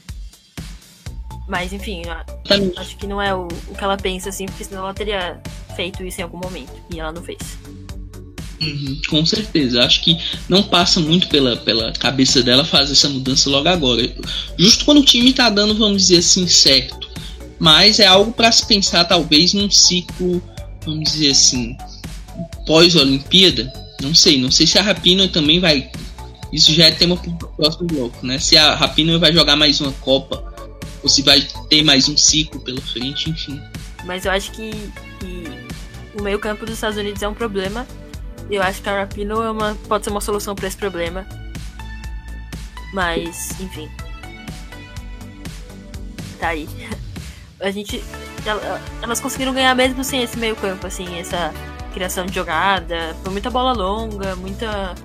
Mas 1.48 1.72
enfim, 1.72 2.02
acho 2.76 2.96
que 2.96 3.07
não 3.07 3.20
é 3.20 3.35
o, 3.35 3.48
o 3.68 3.74
que 3.74 3.83
ela 3.83 3.96
pensa, 3.96 4.28
assim, 4.28 4.46
porque 4.46 4.64
senão 4.64 4.83
ela 4.83 4.94
teria 4.94 5.40
feito 5.74 6.05
isso 6.05 6.20
em 6.20 6.24
algum 6.24 6.38
momento. 6.38 6.72
E 6.92 7.00
ela 7.00 7.12
não 7.12 7.22
fez. 7.22 7.38
Uhum, 8.61 9.00
com 9.09 9.26
certeza. 9.26 9.83
Acho 9.83 10.02
que 10.02 10.16
não 10.48 10.62
passa 10.62 11.00
muito 11.00 11.28
pela, 11.28 11.57
pela 11.57 11.92
cabeça 11.92 12.42
dela 12.42 12.64
fazer 12.64 12.92
essa 12.92 13.09
mudança 13.09 13.50
logo 13.50 13.68
agora. 13.68 14.14
Justo 14.57 14.85
quando 14.85 14.98
o 14.98 15.05
time 15.05 15.33
tá 15.33 15.50
dando, 15.50 15.74
vamos 15.74 16.02
dizer 16.02 16.18
assim, 16.18 16.46
certo. 16.46 17.11
Mas 17.59 17.98
é 17.98 18.07
algo 18.07 18.33
para 18.33 18.50
se 18.50 18.66
pensar, 18.66 19.05
talvez, 19.05 19.52
num 19.52 19.70
ciclo, 19.70 20.42
vamos 20.85 21.12
dizer 21.12 21.31
assim, 21.31 21.76
pós-Olimpíada. 22.66 23.72
Não 24.00 24.14
sei, 24.14 24.40
não 24.40 24.50
sei 24.50 24.66
se 24.66 24.78
a 24.78 24.83
Rapino 24.83 25.28
também 25.28 25.61
vai. 25.61 25.90
Isso 26.52 26.72
já 26.74 26.87
é 26.87 26.90
tema 26.90 27.16
pro 27.16 27.48
próximo 27.57 27.87
bloco, 27.87 28.26
né? 28.26 28.38
Se 28.38 28.57
a 28.57 28.74
Rapino 28.74 29.18
vai 29.18 29.33
jogar 29.33 29.57
mais 29.57 29.81
uma 29.81 29.92
Copa 29.92 30.52
ou 31.03 31.09
se 31.09 31.23
vai 31.23 31.41
ter 31.69 31.83
mais 31.83 32.09
um 32.09 32.17
ciclo 32.17 32.61
pela 32.61 32.81
frente, 32.81 33.31
enfim. 33.31 33.61
Mas 34.05 34.25
eu 34.25 34.33
acho 34.33 34.53
que, 34.53 34.71
que 35.19 35.45
o 36.19 36.23
meio-campo 36.23 36.65
dos 36.65 36.75
Estados 36.75 36.97
Unidos 36.97 37.23
é 37.23 37.29
um 37.29 37.35
problema. 37.35 37.87
Eu 38.51 38.62
acho 38.62 38.83
que 38.83 38.88
a 38.88 39.01
Rapino 39.01 39.43
é 39.43 39.51
uma, 39.51 39.75
pode 39.88 40.05
ser 40.05 40.11
uma 40.11 40.21
solução 40.21 40.55
para 40.55 40.69
esse 40.69 40.77
problema. 40.77 41.27
Mas, 42.93 43.61
enfim. 43.61 43.88
Tá 46.38 46.49
aí. 46.49 46.69
A 47.61 47.71
gente. 47.71 48.03
Elas 49.01 49.21
conseguiram 49.21 49.55
ganhar 49.55 49.73
mesmo 49.77 50.03
sem 50.03 50.21
esse 50.21 50.37
meio-campo, 50.37 50.85
assim, 50.85 51.17
essa 51.17 51.55
criação 51.95 52.27
de 52.27 52.35
jogada. 52.35 53.15
Foi 53.23 53.31
muita 53.31 53.51
bola 53.51 53.73
longa, 53.73 54.35
muita 54.35 54.97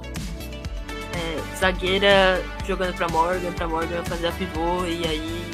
é, 1.14 1.58
zagueira 1.60 2.44
jogando 2.66 2.96
pra 2.96 3.08
Morgan, 3.10 3.52
pra 3.52 3.68
Morgan 3.68 4.04
fazer 4.06 4.28
a 4.28 4.32
pivô 4.32 4.84
e 4.86 5.06
aí 5.06 5.47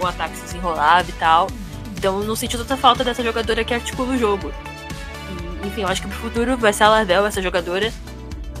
o 0.00 0.06
ataque 0.06 0.36
se 0.36 0.42
desenrolava 0.44 1.08
e 1.08 1.12
tal. 1.14 1.48
Então 1.96 2.20
não 2.20 2.36
senti 2.36 2.56
tanta 2.56 2.76
falta 2.76 3.02
dessa 3.02 3.22
jogadora 3.22 3.64
que 3.64 3.74
articula 3.74 4.14
o 4.14 4.18
jogo. 4.18 4.52
E, 5.62 5.66
enfim, 5.66 5.82
eu 5.82 5.88
acho 5.88 6.02
que 6.02 6.08
pro 6.08 6.16
futuro 6.16 6.56
vai 6.56 6.72
ser 6.72 6.84
a 6.84 6.88
Lavelle 6.88 7.26
essa 7.26 7.42
jogadora. 7.42 7.92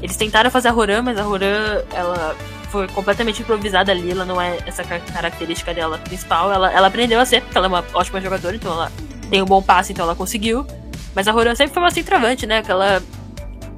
Eles 0.02 0.16
tentaram 0.16 0.50
fazer 0.50 0.68
a 0.68 0.72
Roran, 0.72 1.02
mas 1.02 1.18
a 1.18 1.22
Roran, 1.22 1.82
ela 1.92 2.36
foi 2.70 2.86
completamente 2.88 3.42
improvisada 3.42 3.90
ali, 3.90 4.10
ela 4.10 4.24
não 4.24 4.40
é 4.40 4.58
essa 4.66 4.84
característica 4.84 5.72
dela 5.72 5.98
principal. 5.98 6.52
Ela, 6.52 6.72
ela 6.72 6.86
aprendeu 6.86 7.18
a 7.20 7.24
ser, 7.24 7.42
porque 7.42 7.56
ela 7.56 7.66
é 7.66 7.68
uma 7.68 7.84
ótima 7.94 8.20
jogadora, 8.20 8.54
então 8.54 8.72
ela 8.72 8.92
tem 9.30 9.42
um 9.42 9.46
bom 9.46 9.62
passe, 9.62 9.92
então 9.92 10.04
ela 10.04 10.14
conseguiu. 10.14 10.66
Mas 11.14 11.26
a 11.26 11.32
Roran 11.32 11.54
sempre 11.54 11.74
foi 11.74 11.82
uma 11.82 11.90
centroavante, 11.90 12.46
né? 12.46 12.58
Aquela 12.58 13.02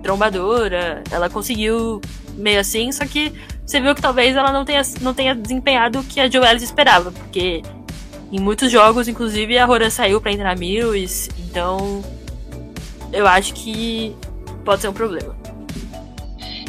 trombadora, 0.03 1.03
ela 1.11 1.29
conseguiu 1.31 2.01
meio 2.35 2.61
assim, 2.61 2.91
só 2.93 3.07
que 3.07 3.33
você 3.71 3.81
viu 3.81 3.95
que 3.95 4.03
talvez 4.03 4.35
ela 4.35 4.51
não 4.51 4.65
tenha, 4.65 4.83
não 5.01 5.15
tenha 5.15 5.33
desempenhado 5.33 6.01
o 6.01 6.05
que 6.05 6.19
a 6.19 6.29
Joelis 6.29 6.63
esperava, 6.63 7.13
porque 7.13 7.63
Em 8.33 8.41
muitos 8.41 8.71
jogos, 8.71 9.09
inclusive, 9.09 9.59
a 9.59 9.65
Roran 9.65 9.91
saiu 9.91 10.21
para 10.21 10.33
entrar 10.33 10.57
Mills, 10.57 11.31
então 11.39 12.03
eu 13.13 13.27
acho 13.27 13.55
que 13.55 14.15
pode 14.65 14.83
ser 14.83 14.89
um 14.89 14.93
problema. 14.93 15.37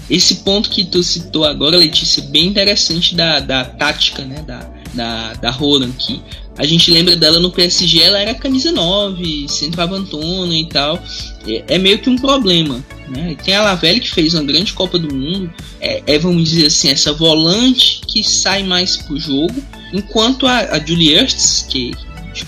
Esse 0.10 0.38
ponto 0.38 0.70
que 0.70 0.84
tu 0.86 1.04
citou 1.04 1.46
agora, 1.46 1.78
Letícia, 1.78 2.22
é 2.22 2.26
bem 2.26 2.48
interessante 2.48 3.16
da, 3.16 3.40
da 3.40 3.64
tática, 3.64 4.24
né, 4.26 4.42
da, 4.42 4.68
da, 4.94 5.34
da 5.34 5.52
Roland, 5.52 5.94
que 5.94 6.22
a 6.58 6.66
gente 6.66 6.92
lembra 6.92 7.16
dela 7.16 7.40
no 7.40 7.52
PSG, 7.52 8.02
ela 8.02 8.20
era 8.20 8.34
camisa 8.34 8.72
9, 8.72 9.48
centroavantona 9.48 10.54
e 10.54 10.66
tal. 10.68 11.02
É, 11.48 11.76
é, 11.76 11.78
meio 11.78 12.00
que 12.00 12.10
um 12.10 12.18
problema. 12.18 12.84
Né? 13.08 13.36
Tem 13.44 13.56
a 13.56 13.64
Lavelle 13.64 14.00
que 14.00 14.12
fez 14.12 14.34
uma 14.34 14.44
grande 14.44 14.74
Copa 14.74 14.98
do 15.00 15.14
Mundo, 15.14 15.52
é, 15.80 16.04
é, 16.06 16.20
vamos 16.20 16.50
dizer 16.50 16.68
assim, 16.68 16.90
essa 16.90 17.14
volante 17.14 18.02
que 18.08 18.24
sai 18.24 18.64
mais 18.64 18.98
pro 18.98 19.20
jogo, 19.20 19.56
enquanto 19.94 20.46
a, 20.46 20.60
a 20.60 20.80
Julie 20.80 21.16
Ertz, 21.16 21.66
que 21.70 21.94
a 22.16 22.22
gente 22.28 22.46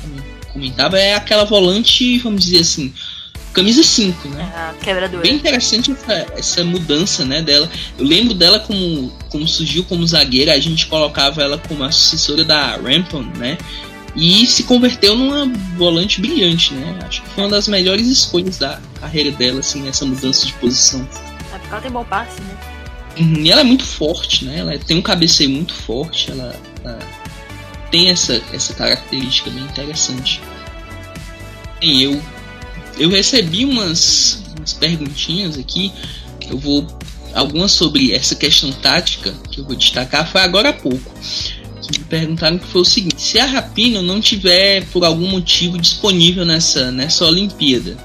comentava, 0.51 0.99
é 0.99 1.15
aquela 1.15 1.43
volante, 1.43 2.19
vamos 2.19 2.45
dizer 2.45 2.59
assim, 2.59 2.93
camisa 3.53 3.83
5, 3.83 4.27
né? 4.29 4.51
A 4.55 4.73
quebradora. 4.83 5.21
Bem 5.21 5.35
interessante 5.35 5.91
essa, 5.91 6.27
essa 6.37 6.63
mudança, 6.63 7.25
né, 7.25 7.41
dela. 7.41 7.69
Eu 7.97 8.05
lembro 8.05 8.33
dela 8.33 8.59
como, 8.59 9.11
como 9.29 9.47
surgiu 9.47 9.83
como 9.83 10.05
zagueira, 10.05 10.53
a 10.53 10.59
gente 10.59 10.87
colocava 10.87 11.41
ela 11.41 11.57
como 11.57 11.83
assessora 11.83 12.43
da 12.43 12.75
Rampton, 12.77 13.23
né? 13.37 13.57
E 14.15 14.45
se 14.45 14.63
converteu 14.63 15.15
numa 15.15 15.45
volante 15.75 16.21
brilhante, 16.21 16.73
né? 16.73 16.99
Acho 17.03 17.21
que 17.23 17.29
foi 17.29 17.43
uma 17.43 17.49
das 17.49 17.67
melhores 17.67 18.07
escolhas 18.07 18.57
da 18.57 18.79
carreira 18.99 19.31
dela, 19.31 19.59
assim, 19.59 19.87
essa 19.87 20.05
mudança 20.05 20.45
de 20.45 20.53
posição. 20.53 21.07
É 21.53 21.57
porque 21.57 21.71
ela 21.71 21.81
tem 21.81 21.91
bom 21.91 22.05
passe, 22.05 22.39
né? 22.41 22.57
Uhum, 23.19 23.43
e 23.43 23.51
ela 23.51 23.61
é 23.61 23.63
muito 23.63 23.85
forte, 23.85 24.45
né? 24.45 24.59
Ela 24.59 24.77
tem 24.77 24.97
um 24.97 25.01
cabeceio 25.01 25.49
muito 25.49 25.73
forte, 25.73 26.31
ela, 26.31 26.55
ela 26.83 26.99
tem 27.89 28.09
essa, 28.09 28.41
essa 28.51 28.73
característica 28.73 29.49
bem 29.49 29.63
interessante. 29.63 30.41
E 31.81 32.03
eu 32.03 32.21
eu 32.97 33.09
recebi 33.09 33.65
umas, 33.65 34.43
umas 34.57 34.73
perguntinhas 34.73 35.57
aqui. 35.57 35.91
Eu 36.49 36.57
vou. 36.57 36.87
Algumas 37.33 37.71
sobre 37.71 38.13
essa 38.13 38.35
questão 38.35 38.71
tática 38.71 39.33
que 39.49 39.59
eu 39.59 39.65
vou 39.65 39.75
destacar 39.75 40.31
foi 40.31 40.41
agora 40.41 40.69
há 40.69 40.73
pouco. 40.73 41.11
Perguntaram 42.13 42.59
que 42.59 42.67
foi 42.67 42.81
o 42.81 42.85
seguinte: 42.85 43.19
se 43.19 43.39
a 43.39 43.45
Rapino 43.47 44.03
não 44.03 44.21
tiver 44.21 44.85
por 44.93 45.03
algum 45.03 45.27
motivo 45.27 45.79
disponível 45.79 46.45
nessa, 46.45 46.91
nessa 46.91 47.25
Olimpíada, 47.25 47.97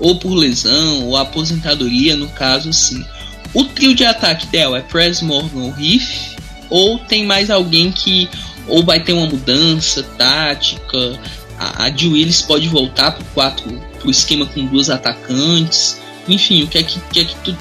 ou 0.00 0.16
por 0.16 0.32
lesão, 0.32 1.04
ou 1.04 1.14
aposentadoria, 1.14 2.16
no 2.16 2.26
caso 2.30 2.70
assim, 2.70 3.04
o 3.52 3.66
trio 3.66 3.94
de 3.94 4.02
ataque 4.02 4.46
dela 4.46 4.78
é 4.78 4.80
Press 4.80 5.20
Morgan 5.20 5.64
ou 5.64 5.70
Riff, 5.72 6.36
ou 6.70 6.98
tem 7.00 7.26
mais 7.26 7.50
alguém 7.50 7.92
que 7.92 8.30
ou 8.66 8.82
vai 8.82 8.98
ter 8.98 9.12
uma 9.12 9.26
mudança 9.26 10.02
tática, 10.16 11.20
a, 11.58 11.84
a 11.84 11.90
Willis 11.90 12.40
pode 12.40 12.66
voltar 12.66 13.10
pro 13.10 13.26
4 13.34 13.78
pro 14.00 14.10
esquema 14.10 14.46
com 14.46 14.64
duas 14.64 14.88
atacantes. 14.88 16.00
Enfim, 16.26 16.62
o 16.62 16.66
que 16.66 16.78
é 16.78 16.82
que, 16.82 16.98
que, 17.12 17.20
é 17.20 17.24
que 17.26 17.36
tu, 17.44 17.54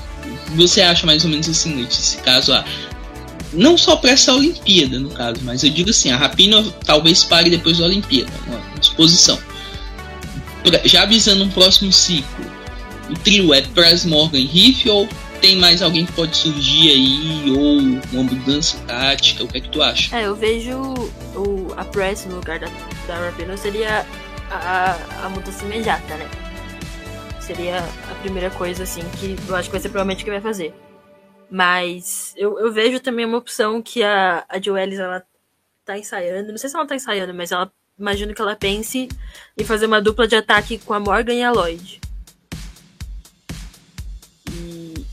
você 0.55 0.81
acha 0.81 1.05
mais 1.05 1.25
ou 1.25 1.29
menos 1.29 1.49
assim, 1.49 1.75
nesse 1.75 2.15
caso? 2.19 2.53
A, 2.53 2.63
não 3.55 3.77
só 3.77 3.95
para 3.95 4.11
essa 4.11 4.33
Olimpíada, 4.33 4.99
no 4.99 5.09
caso, 5.09 5.39
mas 5.43 5.63
eu 5.63 5.69
digo 5.69 5.89
assim, 5.89 6.11
a 6.11 6.17
Rapina 6.17 6.63
talvez 6.85 7.23
pare 7.23 7.49
depois 7.49 7.77
da 7.77 7.85
Olimpíada, 7.85 8.31
uma 8.47 8.79
disposição. 8.79 9.39
Já 10.83 11.03
avisando 11.03 11.43
um 11.43 11.49
próximo 11.49 11.91
ciclo, 11.91 12.45
o 13.09 13.13
trio 13.13 13.53
é 13.53 13.61
Press 13.61 14.05
Morgan 14.05 14.45
Riff 14.45 14.89
ou 14.89 15.07
tem 15.41 15.57
mais 15.57 15.81
alguém 15.81 16.05
que 16.05 16.11
pode 16.13 16.35
surgir 16.35 16.89
aí, 16.89 17.51
ou 17.51 17.77
uma 18.11 18.23
mudança 18.23 18.77
tática, 18.87 19.43
o 19.43 19.47
que 19.47 19.57
é 19.57 19.61
que 19.61 19.69
tu 19.69 19.81
acha? 19.81 20.15
É, 20.15 20.25
eu 20.25 20.35
vejo 20.35 20.79
o, 21.35 21.73
a 21.77 21.85
Press 21.85 22.25
no 22.25 22.35
lugar 22.35 22.59
da, 22.59 22.67
da 23.07 23.25
Rapino 23.25 23.55
seria 23.57 24.05
a, 24.49 24.97
a 25.23 25.29
mudança 25.29 25.63
imediata, 25.65 26.15
né? 26.15 26.27
Seria 27.39 27.77
a 28.09 28.15
primeira 28.21 28.49
coisa, 28.49 28.83
assim, 28.83 29.03
que 29.19 29.35
eu 29.47 29.55
acho 29.55 29.69
que 29.69 29.73
vai 29.73 29.81
ser 29.81 29.89
provavelmente 29.89 30.23
o 30.23 30.25
que 30.25 30.31
vai 30.31 30.41
fazer. 30.41 30.73
Mas 31.49 32.33
eu, 32.35 32.59
eu 32.59 32.71
vejo 32.71 32.99
também 32.99 33.25
uma 33.25 33.37
opção 33.37 33.81
que 33.81 34.03
a, 34.03 34.45
a 34.49 34.59
Joelis, 34.59 34.99
ela 34.99 35.23
tá 35.83 35.97
ensaiando. 35.97 36.51
Não 36.51 36.57
sei 36.57 36.69
se 36.69 36.75
ela 36.75 36.87
tá 36.87 36.95
ensaiando, 36.95 37.33
mas 37.33 37.51
ela 37.51 37.71
imagino 37.97 38.33
que 38.33 38.41
ela 38.41 38.55
pense 38.55 39.07
em 39.57 39.63
fazer 39.63 39.85
uma 39.85 40.01
dupla 40.01 40.27
de 40.27 40.35
ataque 40.35 40.77
com 40.79 40.93
a 40.93 40.99
Morgan 40.99 41.33
e 41.33 41.43
a 41.43 41.51
Lloyd. 41.51 42.01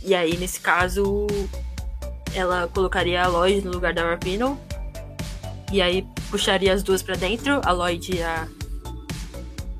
E 0.04 0.16
aí, 0.16 0.36
nesse 0.36 0.58
caso, 0.58 1.28
ela 2.34 2.66
colocaria 2.66 3.22
a 3.22 3.28
Lloyd 3.28 3.64
no 3.64 3.70
lugar 3.70 3.94
da 3.94 4.02
Rapino. 4.02 4.60
E 5.72 5.80
aí 5.80 6.04
puxaria 6.30 6.72
as 6.72 6.82
duas 6.82 7.02
para 7.02 7.14
dentro, 7.14 7.60
a 7.64 7.72
Lloyd 7.72 8.16
e 8.16 8.22
a, 8.22 8.48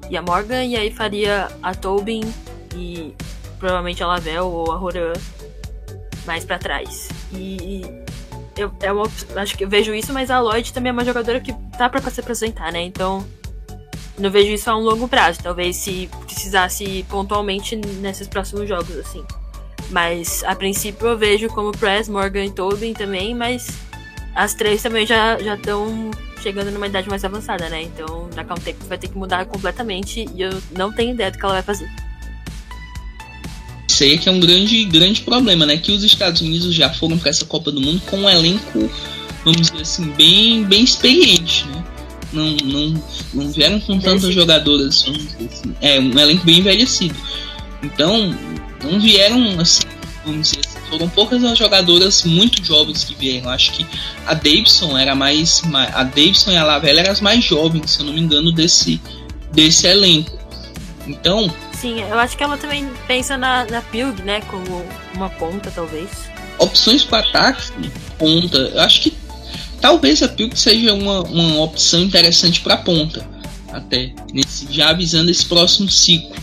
e 0.08 0.16
a 0.16 0.22
Morgan. 0.22 0.64
E 0.64 0.76
aí 0.76 0.92
faria 0.92 1.48
a 1.60 1.74
Tobin 1.74 2.22
e 2.76 3.14
provavelmente 3.58 4.02
a 4.02 4.06
Lavelle 4.06 4.38
ou 4.38 4.70
a 4.70 4.76
Roran 4.76 5.12
mais 6.26 6.44
para 6.44 6.58
trás. 6.58 7.08
E 7.32 7.82
eu, 8.56 8.72
é 8.80 8.92
uma, 8.92 9.04
acho 9.36 9.56
que 9.56 9.64
eu 9.64 9.68
vejo 9.68 9.94
isso, 9.94 10.12
mas 10.12 10.30
a 10.30 10.40
Lloyd 10.40 10.72
também 10.72 10.90
é 10.90 10.92
uma 10.92 11.04
jogadora 11.04 11.40
que 11.40 11.52
tá 11.76 11.88
para 11.88 12.00
se 12.10 12.20
apresentar, 12.20 12.72
né? 12.72 12.82
Então 12.82 13.26
não 14.18 14.30
vejo 14.30 14.52
isso 14.52 14.70
a 14.70 14.76
um 14.76 14.80
longo 14.80 15.08
prazo. 15.08 15.40
Talvez 15.42 15.76
se 15.76 16.08
precisasse 16.24 17.04
pontualmente 17.08 17.76
nesses 17.76 18.28
próximos 18.28 18.68
jogos, 18.68 18.96
assim. 18.96 19.24
Mas 19.90 20.42
a 20.44 20.54
princípio 20.54 21.06
eu 21.06 21.18
vejo 21.18 21.48
como 21.48 21.72
Press, 21.72 22.08
Morgan 22.08 22.44
e 22.44 22.50
Tobin 22.50 22.92
também, 22.92 23.34
mas 23.34 23.68
as 24.34 24.54
três 24.54 24.82
também 24.82 25.06
já 25.06 25.38
estão 25.38 26.10
chegando 26.40 26.70
numa 26.70 26.86
idade 26.86 27.08
mais 27.08 27.24
avançada, 27.24 27.68
né? 27.68 27.82
Então 27.82 28.28
daqui 28.34 28.50
a 28.50 28.54
um 28.54 28.58
tempo 28.58 28.84
vai 28.86 28.98
ter 28.98 29.08
que 29.08 29.16
mudar 29.16 29.44
completamente 29.46 30.26
e 30.34 30.42
eu 30.42 30.50
não 30.76 30.92
tenho 30.92 31.12
ideia 31.12 31.30
do 31.30 31.38
que 31.38 31.44
ela 31.44 31.54
vai 31.54 31.62
fazer. 31.62 31.88
Isso 34.02 34.10
aí 34.10 34.14
é 34.14 34.18
que 34.18 34.28
é 34.28 34.32
um 34.32 34.40
grande, 34.40 34.84
grande 34.84 35.20
problema, 35.20 35.64
né? 35.64 35.76
Que 35.76 35.92
os 35.92 36.02
Estados 36.02 36.40
Unidos 36.40 36.74
já 36.74 36.92
foram 36.92 37.16
para 37.16 37.30
essa 37.30 37.44
Copa 37.44 37.70
do 37.70 37.80
Mundo 37.80 38.02
com 38.06 38.18
um 38.18 38.28
elenco, 38.28 38.90
vamos 39.44 39.70
dizer 39.70 39.82
assim, 39.82 40.10
bem, 40.16 40.64
bem 40.64 40.82
experiente, 40.82 41.64
né? 41.68 41.84
Não, 42.32 42.56
não, 42.64 43.04
não 43.32 43.52
vieram 43.52 43.78
com 43.78 44.00
tantas 44.00 44.34
jogadoras, 44.34 44.88
assim, 44.88 45.28
é, 45.80 46.00
um 46.00 46.18
elenco 46.18 46.44
bem 46.44 46.58
envelhecido. 46.58 47.14
Então, 47.80 48.34
não 48.82 48.98
vieram 48.98 49.60
assim, 49.60 49.82
vamos 50.24 50.48
dizer 50.48 50.62
assim, 50.66 50.78
foram 50.90 51.08
poucas 51.08 51.44
as 51.44 51.56
jogadoras 51.56 52.24
muito 52.24 52.64
jovens 52.64 53.04
que 53.04 53.14
vieram. 53.14 53.50
Acho 53.50 53.70
que 53.72 53.86
a 54.26 54.34
Davidson 54.34 54.98
era 54.98 55.14
mais, 55.14 55.62
a 55.94 56.02
Davidson 56.02 56.50
e 56.50 56.56
a 56.56 56.64
Lavelle 56.64 56.98
eram 56.98 57.12
as 57.12 57.20
mais 57.20 57.44
jovens, 57.44 57.92
se 57.92 58.00
eu 58.00 58.06
não 58.06 58.14
me 58.14 58.20
engano, 58.20 58.50
desse 58.50 59.00
desse 59.52 59.86
elenco. 59.86 60.36
Então, 61.06 61.52
sim, 61.82 62.00
eu 62.00 62.18
acho 62.18 62.36
que 62.36 62.44
ela 62.44 62.56
também 62.56 62.88
pensa 63.08 63.36
na, 63.36 63.64
na 63.64 63.82
Pilg, 63.82 64.22
né, 64.22 64.40
como 64.42 64.86
uma 65.14 65.28
ponta 65.28 65.70
talvez. 65.74 66.08
Opções 66.58 67.02
para 67.02 67.26
ataque, 67.26 67.72
ponta. 68.16 68.56
Eu 68.56 68.80
acho 68.80 69.00
que 69.02 69.12
talvez 69.80 70.22
a 70.22 70.28
Pilg 70.28 70.56
seja 70.56 70.94
uma, 70.94 71.22
uma 71.22 71.60
opção 71.60 72.00
interessante 72.00 72.60
para 72.60 72.76
ponta, 72.76 73.28
até 73.72 74.14
nesse, 74.32 74.68
já 74.70 74.90
avisando 74.90 75.30
esse 75.30 75.44
próximo 75.44 75.90
ciclo 75.90 76.40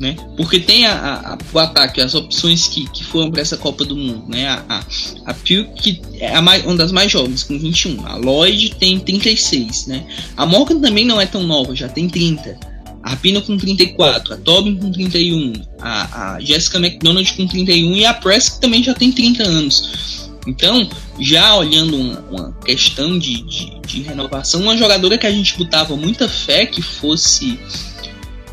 né? 0.00 0.16
Porque 0.34 0.58
tem 0.58 0.86
a, 0.86 0.94
a, 0.94 1.34
a, 1.34 1.38
o 1.52 1.58
ataque, 1.58 2.00
as 2.00 2.14
opções 2.14 2.66
que, 2.66 2.88
que 2.88 3.04
foram 3.04 3.30
para 3.30 3.42
essa 3.42 3.58
Copa 3.58 3.84
do 3.84 3.94
Mundo, 3.94 4.24
né? 4.28 4.48
A, 4.48 4.64
a, 4.66 5.30
a 5.30 5.34
que 5.34 6.00
é 6.18 6.40
mais, 6.40 6.64
uma 6.64 6.74
das 6.74 6.90
mais 6.90 7.12
jovens, 7.12 7.42
com 7.42 7.58
21. 7.58 8.06
A 8.06 8.16
Lloyd 8.16 8.76
tem 8.76 8.98
36, 8.98 9.88
né? 9.88 10.06
A 10.38 10.46
Morgan 10.46 10.80
também 10.80 11.04
não 11.04 11.20
é 11.20 11.26
tão 11.26 11.42
nova, 11.42 11.76
já 11.76 11.86
tem 11.86 12.08
30. 12.08 12.69
A 13.10 13.14
Rapina 13.14 13.40
com 13.40 13.58
34, 13.58 14.34
a 14.34 14.36
Tobin 14.36 14.76
com 14.76 14.92
31, 14.92 15.52
a, 15.80 16.34
a 16.34 16.40
Jessica 16.40 16.78
McDonald 16.78 17.32
com 17.32 17.44
31 17.44 17.96
e 17.96 18.04
a 18.04 18.14
Press 18.14 18.50
que 18.50 18.60
também 18.60 18.84
já 18.84 18.94
tem 18.94 19.10
30 19.10 19.42
anos. 19.42 20.30
Então, 20.46 20.88
já 21.18 21.56
olhando 21.56 21.96
uma, 21.96 22.20
uma 22.30 22.52
questão 22.64 23.18
de, 23.18 23.42
de, 23.42 23.80
de, 23.84 24.02
renovação, 24.02 24.62
uma 24.62 24.76
jogadora 24.76 25.18
que 25.18 25.26
a 25.26 25.32
gente 25.32 25.58
botava 25.58 25.96
muita 25.96 26.28
fé 26.28 26.64
que 26.64 26.80
fosse 26.80 27.58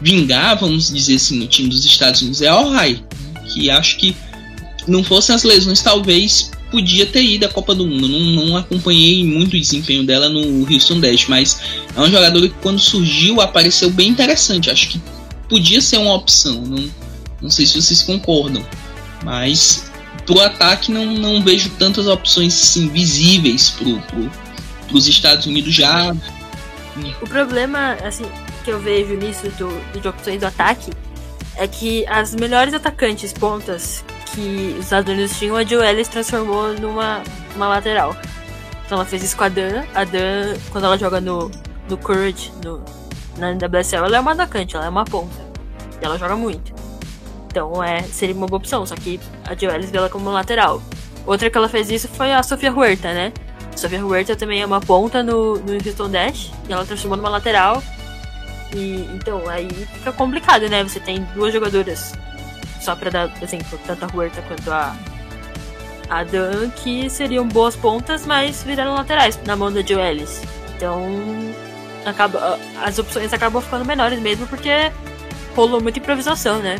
vingar, 0.01 0.59
vamos 0.59 0.91
dizer 0.91 1.15
assim, 1.15 1.37
no 1.37 1.45
time 1.45 1.69
dos 1.69 1.85
Estados 1.85 2.23
Unidos 2.23 2.41
é 2.41 2.47
a 2.47 2.59
Ohio, 2.59 3.03
que 3.53 3.69
acho 3.69 3.97
que 3.97 4.15
não 4.87 5.03
fossem 5.03 5.35
as 5.35 5.43
lesões, 5.43 5.83
talvez 5.83 6.49
podia 6.71 7.05
ter 7.05 7.23
ido 7.23 7.45
à 7.45 7.49
Copa 7.49 7.73
do 7.73 7.85
Mundo. 7.85 8.07
Não, 8.07 8.45
não 8.45 8.57
acompanhei 8.57 9.23
muito 9.23 9.55
o 9.55 9.59
desempenho 9.59 10.05
dela 10.05 10.29
no 10.29 10.71
Houston 10.71 10.99
Dash, 10.99 11.27
mas 11.27 11.59
é 11.95 11.99
um 12.01 12.09
jogador 12.09 12.41
que 12.41 12.55
quando 12.61 12.79
surgiu 12.79 13.41
apareceu 13.41 13.89
bem 13.89 14.09
interessante. 14.09 14.69
Acho 14.69 14.89
que 14.89 15.01
podia 15.49 15.81
ser 15.81 15.97
uma 15.97 16.13
opção. 16.13 16.61
Não, 16.61 16.89
não 17.41 17.49
sei 17.49 17.65
se 17.65 17.81
vocês 17.81 18.01
concordam, 18.03 18.65
mas 19.23 19.91
pro 20.25 20.41
ataque 20.41 20.91
não, 20.91 21.05
não 21.05 21.41
vejo 21.41 21.69
tantas 21.71 22.07
opções 22.07 22.53
assim, 22.53 22.89
visíveis 22.89 23.69
pro, 23.71 23.99
pro, 24.01 24.31
pros 24.87 25.07
Estados 25.07 25.45
Unidos 25.45 25.73
já. 25.73 26.15
O 27.21 27.27
problema, 27.27 27.93
assim, 28.03 28.25
que 28.65 28.71
eu 28.71 28.79
vejo 28.79 29.13
nisso 29.13 29.47
do, 29.57 29.99
de 29.99 30.07
opções 30.07 30.39
do 30.39 30.45
ataque 30.45 30.91
é 31.55 31.67
que 31.67 32.05
as 32.07 32.35
melhores 32.35 32.73
atacantes 32.73 33.31
pontas 33.33 34.03
que 34.31 34.75
os 34.77 34.85
Estados 34.85 35.11
Unidos 35.11 35.37
tinham, 35.37 35.55
a 35.55 35.63
Joe 35.63 35.85
Ellis 35.85 36.07
transformou 36.07 36.73
numa 36.73 37.21
uma 37.55 37.67
lateral. 37.67 38.15
Então 38.85 38.97
ela 38.97 39.05
fez 39.05 39.23
isso 39.23 39.35
com 39.35 39.43
a 39.43 39.49
Dan. 39.49 39.83
A 39.93 40.03
Dan, 40.03 40.57
quando 40.71 40.85
ela 40.85 40.97
joga 40.97 41.19
no, 41.19 41.51
no 41.89 41.97
Courage, 41.97 42.51
no, 42.63 42.83
na 43.37 43.51
WSL, 43.51 44.05
ela 44.05 44.17
é 44.17 44.19
uma 44.19 44.31
atacante, 44.31 44.75
ela 44.75 44.85
é 44.85 44.89
uma 44.89 45.05
ponta. 45.05 45.45
E 46.01 46.05
ela 46.05 46.17
joga 46.17 46.35
muito. 46.35 46.73
Então 47.47 47.83
é, 47.83 48.03
seria 48.03 48.35
uma 48.35 48.47
boa 48.47 48.57
opção, 48.57 48.85
só 48.85 48.95
que 48.95 49.19
a 49.45 49.55
Joelis 49.55 49.89
vê 49.89 49.97
ela 49.97 50.09
como 50.09 50.29
lateral. 50.29 50.81
Outra 51.25 51.49
que 51.49 51.57
ela 51.57 51.67
fez 51.67 51.89
isso 51.89 52.07
foi 52.07 52.33
a 52.33 52.41
Sofia 52.41 52.71
Huerta, 52.71 53.13
né? 53.13 53.33
A 53.73 53.77
Sofia 53.77 54.05
Huerta 54.05 54.35
também 54.35 54.61
é 54.61 54.65
uma 54.65 54.79
ponta 54.79 55.21
no, 55.21 55.57
no 55.57 55.73
Houston 55.73 56.09
Dash, 56.09 56.51
e 56.69 56.71
ela 56.71 56.85
transformou 56.85 57.17
numa 57.17 57.29
lateral. 57.29 57.83
E 58.73 59.07
então 59.13 59.47
aí 59.49 59.67
fica 59.67 60.11
complicado, 60.11 60.69
né? 60.69 60.83
Você 60.83 60.99
tem 60.99 61.23
duas 61.33 61.53
jogadoras, 61.53 62.13
só 62.81 62.95
pra 62.95 63.09
dar 63.09 63.31
exemplo, 63.41 63.79
tanto 63.85 64.05
a 64.05 64.09
Huerta 64.15 64.41
quanto 64.43 64.71
a, 64.71 64.95
a 66.09 66.23
Dan, 66.23 66.69
que 66.69 67.09
seriam 67.09 67.47
boas 67.47 67.75
pontas, 67.75 68.25
mas 68.25 68.63
viraram 68.63 68.95
laterais 68.95 69.39
na 69.45 69.55
mão 69.55 69.71
da 69.71 69.81
Joelis. 69.81 70.41
Então 70.75 71.01
acaba, 72.05 72.59
as 72.81 72.97
opções 72.97 73.33
acabam 73.33 73.61
ficando 73.61 73.85
menores 73.85 74.19
mesmo, 74.19 74.47
porque 74.47 74.91
rolou 75.55 75.81
muita 75.81 75.99
improvisação, 75.99 76.59
né? 76.59 76.79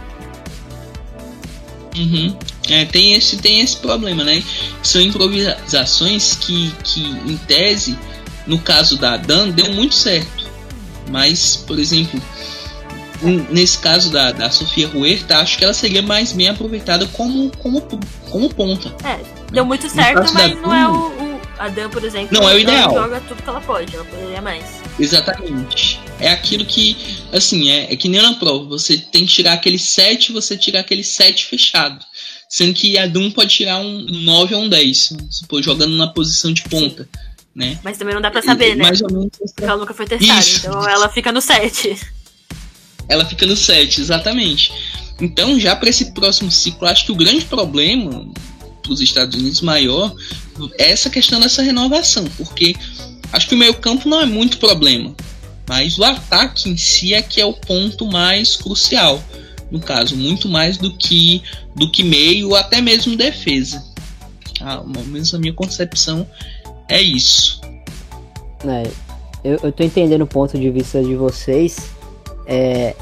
Uhum. 1.96 2.38
É, 2.70 2.86
tem 2.86 3.14
esse, 3.14 3.38
tem 3.38 3.60
esse 3.62 3.78
problema, 3.78 4.24
né? 4.24 4.44
São 4.84 5.02
improvisações 5.02 6.36
que, 6.36 6.72
que, 6.84 7.02
em 7.02 7.38
tese, 7.48 7.98
no 8.46 8.60
caso 8.60 8.98
da 8.98 9.18
Dan, 9.18 9.50
deu 9.50 9.74
muito 9.74 9.96
certo. 9.96 10.46
Mas, 11.10 11.56
por 11.56 11.80
exemplo, 11.80 12.22
nesse 13.22 13.80
caso 13.80 14.12
da, 14.12 14.32
da 14.32 14.50
Sofia 14.50 14.90
Huerta, 14.94 15.38
acho 15.38 15.58
que 15.58 15.64
ela 15.64 15.74
seria 15.74 16.02
mais 16.02 16.32
bem 16.32 16.50
aproveitada 16.50 17.06
como, 17.08 17.52
como, 17.58 17.82
como 18.30 18.54
ponta. 18.54 18.94
É, 19.04 19.20
deu 19.52 19.66
muito 19.66 19.90
certo, 19.90 20.34
mas 20.34 20.62
não 20.62 20.74
é 20.74 20.88
o, 20.88 21.08
o, 21.08 21.42
A 21.58 21.70
Dan, 21.70 21.90
por 21.90 22.04
exemplo, 22.04 22.38
não 22.38 22.48
é 22.48 22.56
o 22.56 22.60
ideal. 22.60 22.94
joga 22.94 23.22
tudo 23.22 23.42
que 23.42 23.50
ela 23.50 23.62
pode, 23.62 23.96
ela 23.96 24.06
poderia 24.06 24.42
mais. 24.42 24.64
Exatamente. 25.00 26.00
É 26.20 26.30
aquilo 26.30 26.66
que, 26.66 26.98
assim, 27.32 27.70
é, 27.70 27.94
é 27.94 27.96
que 27.96 28.10
nem 28.10 28.22
na 28.22 28.34
prova. 28.34 28.66
Você 28.66 28.98
tem 28.98 29.26
que 29.26 29.34
tirar 29.34 29.54
aquele 29.54 29.80
7, 29.80 30.32
você 30.32 30.58
tirar 30.58 30.82
aquele 30.82 31.04
7 31.04 31.46
fechado. 31.46 32.04
Sendo 32.50 32.74
que 32.74 32.98
a 32.98 33.06
Doom 33.06 33.32
pode 33.32 33.54
tirar 33.54 33.80
um 33.80 34.06
9 34.10 34.56
ou 34.56 34.62
um 34.64 34.70
10, 34.70 35.18
supor, 35.30 35.62
jogando 35.62 35.98
na 35.98 36.08
posição 36.08 36.54
de 36.54 36.64
ponta. 36.64 37.08
Né? 37.54 37.78
Mas 37.84 37.98
também 37.98 38.14
não 38.14 38.22
dá 38.22 38.30
pra 38.30 38.42
saber, 38.42 38.76
né? 38.76 38.84
Mais 38.84 39.02
ou 39.02 39.12
menos. 39.12 39.32
Porque 39.36 39.64
ela 39.64 39.78
nunca 39.78 39.94
foi 39.94 40.06
testada, 40.06 40.40
Isso, 40.40 40.68
então 40.68 40.88
ela 40.88 41.10
fica 41.10 41.32
no 41.32 41.42
7. 41.42 41.98
Ela 43.10 43.26
fica 43.26 43.46
no 43.46 43.56
7, 43.56 44.02
exatamente. 44.02 44.72
Então, 45.20 45.60
já 45.60 45.76
para 45.76 45.90
esse 45.90 46.12
próximo 46.12 46.52
ciclo, 46.52 46.88
acho 46.88 47.06
que 47.06 47.12
o 47.12 47.16
grande 47.16 47.46
problema 47.46 48.28
para 48.84 48.92
os 48.92 49.02
Estados 49.02 49.36
Unidos 49.36 49.62
maior 49.62 50.14
é 50.78 50.92
essa 50.92 51.10
questão 51.10 51.40
dessa 51.40 51.62
renovação, 51.62 52.26
porque 52.38 52.76
acho 53.32 53.48
que 53.48 53.56
o 53.56 53.58
meio-campo 53.58 54.08
não 54.08 54.22
é 54.22 54.26
muito 54.26 54.58
problema, 54.58 55.14
mas 55.68 55.98
o 55.98 56.04
ataque 56.04 56.70
em 56.70 56.78
si 56.78 57.14
é 57.14 57.22
que 57.22 57.42
é 57.42 57.46
o 57.46 57.54
ponto 57.54 58.06
mais 58.06 58.56
crucial, 58.56 59.24
no 59.70 59.80
caso, 59.80 60.16
muito 60.16 60.48
mais 60.48 60.78
do 60.78 60.96
que 60.96 61.42
do 61.76 61.92
que 61.92 62.04
meio 62.04 62.50
ou 62.50 62.56
até 62.56 62.82
mesmo 62.82 63.16
defesa. 63.16 63.84
Ah, 64.62 64.78
pelo 64.78 65.06
menos 65.06 65.34
a 65.34 65.38
minha 65.38 65.54
concepção 65.54 66.28
é 66.88 67.02
isso. 67.02 67.60
É, 68.66 68.90
eu, 69.44 69.60
eu 69.62 69.72
tô 69.72 69.84
entendendo 69.84 70.22
o 70.22 70.28
ponto 70.28 70.58
de 70.58 70.70
vista 70.72 71.04
de 71.04 71.16
vocês. 71.16 71.92
É, 72.48 72.96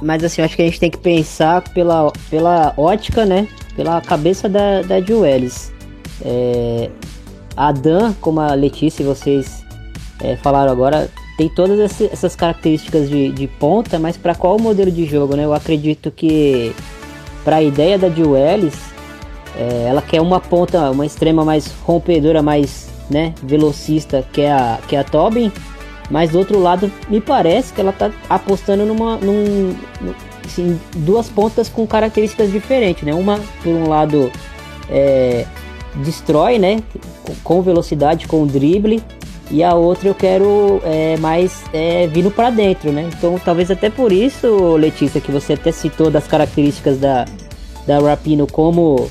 mas 0.00 0.22
assim, 0.22 0.42
acho 0.42 0.56
que 0.56 0.62
a 0.62 0.64
gente 0.66 0.80
tem 0.80 0.90
que 0.90 0.98
pensar 0.98 1.62
pela, 1.70 2.12
pela 2.30 2.72
ótica, 2.76 3.24
né? 3.26 3.48
Pela 3.76 4.00
cabeça 4.00 4.48
da, 4.48 4.82
da 4.82 5.00
Juelis. 5.00 5.72
É, 6.24 6.90
a 7.56 7.72
Dan, 7.72 8.12
como 8.20 8.40
a 8.40 8.54
Letícia 8.54 9.02
e 9.02 9.06
vocês 9.06 9.64
é, 10.22 10.36
falaram 10.36 10.70
agora, 10.70 11.10
tem 11.36 11.48
todas 11.48 12.00
essas 12.00 12.36
características 12.36 13.08
de, 13.08 13.30
de 13.30 13.46
ponta, 13.46 13.98
mas 13.98 14.16
para 14.16 14.34
qual 14.34 14.58
modelo 14.58 14.90
de 14.90 15.04
jogo, 15.04 15.34
né? 15.36 15.44
Eu 15.44 15.52
acredito 15.52 16.10
que 16.10 16.74
para 17.44 17.56
a 17.56 17.62
ideia 17.62 17.98
da 17.98 18.08
Juelis, 18.08 18.74
é, 19.56 19.86
ela 19.88 20.00
quer 20.00 20.20
uma 20.20 20.40
ponta, 20.40 20.90
uma 20.90 21.04
extrema 21.04 21.44
mais 21.44 21.72
rompedora, 21.84 22.42
mais 22.42 22.88
né, 23.10 23.34
velocista, 23.42 24.24
que 24.32 24.40
é 24.40 24.52
a, 24.52 24.78
que 24.88 24.96
é 24.96 25.00
a 25.00 25.04
Tobin. 25.04 25.52
Mas 26.10 26.30
do 26.30 26.38
outro 26.38 26.58
lado, 26.60 26.90
me 27.08 27.20
parece 27.20 27.72
que 27.72 27.80
ela 27.80 27.92
tá 27.92 28.10
apostando 28.28 28.84
numa. 28.84 29.16
Num, 29.16 29.74
assim, 30.44 30.78
duas 30.96 31.28
pontas 31.28 31.68
com 31.68 31.86
características 31.86 32.52
diferentes, 32.52 33.02
né? 33.04 33.14
Uma, 33.14 33.40
por 33.62 33.70
um 33.72 33.88
lado, 33.88 34.30
é, 34.90 35.46
destrói, 35.96 36.58
né? 36.58 36.82
com- 37.42 37.62
velocidade, 37.62 38.26
com 38.26 38.46
drible. 38.46 39.02
E 39.50 39.62
a 39.62 39.74
outra 39.74 40.08
eu 40.08 40.14
quero 40.14 40.80
é, 40.84 41.16
mais 41.18 41.62
é, 41.72 42.06
vindo 42.06 42.30
para 42.30 42.50
dentro, 42.50 42.90
né? 42.90 43.08
Então 43.16 43.38
talvez 43.42 43.70
até 43.70 43.90
por 43.90 44.10
isso, 44.10 44.76
Letícia, 44.76 45.20
que 45.20 45.30
você 45.30 45.52
até 45.52 45.70
citou 45.70 46.10
das 46.10 46.26
características 46.26 46.98
da, 46.98 47.26
da 47.86 47.98
Rapino 47.98 48.46
como, 48.46 49.08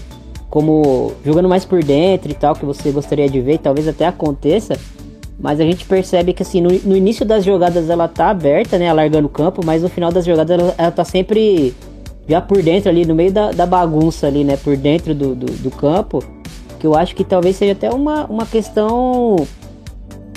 como 0.49 1.13
jogando 1.23 1.47
mais 1.47 1.65
por 1.65 1.83
dentro 1.83 2.31
e 2.31 2.33
tal, 2.33 2.55
que 2.55 2.65
você 2.65 2.91
gostaria 2.91 3.29
de 3.29 3.39
ver, 3.41 3.59
talvez 3.59 3.87
até 3.87 4.07
aconteça. 4.07 4.75
Mas 5.43 5.59
a 5.59 5.65
gente 5.65 5.83
percebe 5.83 6.31
que 6.31 6.41
assim, 6.41 6.61
no, 6.61 6.69
no 6.69 6.95
início 6.95 7.25
das 7.25 7.43
jogadas 7.43 7.89
ela 7.89 8.07
tá 8.07 8.29
aberta, 8.29 8.77
né? 8.77 8.87
Alargando 8.87 9.27
o 9.27 9.29
campo, 9.29 9.59
mas 9.65 9.83
no 9.83 9.89
final 9.89 10.09
das 10.09 10.23
jogadas 10.23 10.57
ela, 10.57 10.73
ela 10.77 10.91
tá 10.91 11.03
sempre 11.03 11.75
já 12.29 12.39
por 12.39 12.63
dentro 12.63 12.89
ali, 12.89 13.05
no 13.05 13.13
meio 13.13 13.29
da, 13.29 13.51
da 13.51 13.65
bagunça 13.65 14.25
ali, 14.25 14.45
né? 14.45 14.55
Por 14.55 14.77
dentro 14.77 15.13
do, 15.13 15.35
do, 15.35 15.45
do 15.47 15.69
campo. 15.69 16.23
Que 16.79 16.87
eu 16.87 16.95
acho 16.95 17.13
que 17.13 17.25
talvez 17.25 17.57
seja 17.57 17.73
até 17.73 17.89
uma, 17.89 18.25
uma 18.27 18.45
questão 18.45 19.35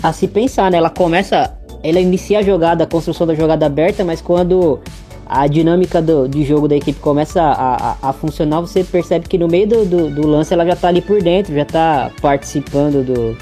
a 0.03 0.13
se 0.13 0.27
pensar, 0.27 0.73
né? 0.73 0.79
Ela 0.79 0.91
começa. 0.91 1.57
Ela 1.85 2.01
inicia 2.01 2.41
a 2.41 2.43
jogada, 2.43 2.83
a 2.83 2.87
construção 2.87 3.29
da 3.29 3.35
jogada 3.37 3.65
aberta, 3.65 4.05
mas 4.05 4.21
quando 4.21 4.81
a 5.25 5.47
dinâmica 5.47 6.03
do, 6.03 6.27
de 6.27 6.45
jogo 6.45 6.67
da 6.67 6.75
equipe 6.75 6.99
começa 6.99 7.41
a, 7.41 7.93
a, 7.93 7.97
a 8.11 8.13
funcionar, 8.13 8.61
você 8.61 8.83
percebe 8.83 9.29
que 9.29 9.39
no 9.39 9.47
meio 9.47 9.69
do, 9.69 9.85
do, 9.85 10.11
do 10.11 10.27
lance 10.27 10.53
ela 10.53 10.67
já 10.67 10.75
tá 10.75 10.89
ali 10.89 11.01
por 11.01 11.23
dentro, 11.23 11.55
já 11.55 11.65
tá 11.65 12.11
participando 12.21 13.05
do. 13.05 13.39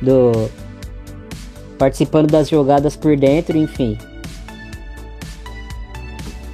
do 0.00 0.67
participando 1.78 2.30
das 2.30 2.48
jogadas 2.48 2.96
por 2.96 3.16
dentro, 3.16 3.56
enfim. 3.56 3.96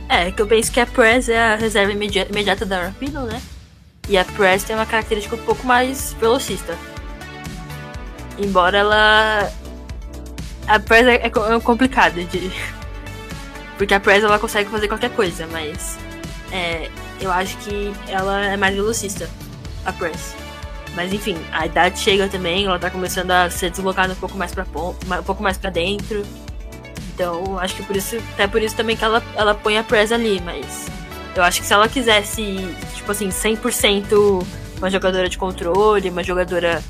É, 0.08 0.30
que 0.30 0.40
eu 0.40 0.46
penso 0.46 0.70
que 0.70 0.78
a 0.78 0.86
Press 0.86 1.28
é 1.28 1.38
a 1.38 1.56
reserva 1.56 1.92
imedi- 1.92 2.26
imediata 2.30 2.64
da 2.64 2.84
Rapino, 2.84 3.22
né? 3.22 3.40
E 4.08 4.16
a 4.18 4.24
Press 4.24 4.62
tem 4.62 4.76
uma 4.76 4.86
característica 4.86 5.34
um 5.34 5.44
pouco 5.44 5.66
mais 5.66 6.14
velocista. 6.20 6.76
Embora 8.38 8.78
ela. 8.78 9.50
A 10.68 10.78
Press 10.78 11.06
é, 11.06 11.14
é 11.26 11.30
complicada 11.60 12.22
de. 12.24 12.52
Porque 13.78 13.94
a 13.94 13.98
Press 14.00 14.22
ela 14.22 14.38
consegue 14.38 14.70
fazer 14.70 14.88
qualquer 14.88 15.10
coisa, 15.10 15.48
mas. 15.50 15.98
É, 16.52 16.88
eu 17.20 17.32
acho 17.32 17.56
que 17.58 17.92
ela 18.08 18.44
é 18.44 18.56
mais 18.56 18.74
velocista, 18.76 19.28
a 19.84 19.92
Press. 19.92 20.36
Mas 20.94 21.12
enfim, 21.12 21.36
a 21.52 21.66
idade 21.66 21.98
chega 21.98 22.28
também, 22.28 22.66
ela 22.66 22.78
tá 22.78 22.88
começando 22.90 23.30
a 23.32 23.50
ser 23.50 23.70
deslocada 23.70 24.12
um 24.12 24.16
pouco 24.16 24.36
mais 24.38 24.54
pon- 24.54 24.94
um 25.18 25.22
pouco 25.22 25.42
mais 25.42 25.56
para 25.58 25.70
dentro. 25.70 26.22
Então, 27.14 27.58
acho 27.58 27.74
que 27.76 27.82
por 27.82 27.96
isso, 27.96 28.16
até 28.34 28.46
por 28.46 28.60
isso 28.62 28.74
também 28.76 28.96
que 28.96 29.04
ela, 29.04 29.22
ela 29.36 29.54
põe 29.54 29.76
a 29.78 29.84
Press 29.84 30.10
ali, 30.12 30.40
mas 30.44 30.86
eu 31.34 31.42
acho 31.42 31.60
que 31.60 31.66
se 31.66 31.72
ela 31.72 31.88
quisesse, 31.88 32.68
tipo 32.94 33.10
assim, 33.10 33.28
100% 33.28 34.44
uma 34.78 34.90
jogadora 34.90 35.28
de 35.28 35.38
controle, 35.38 36.10
uma 36.10 36.22
jogadora 36.22 36.82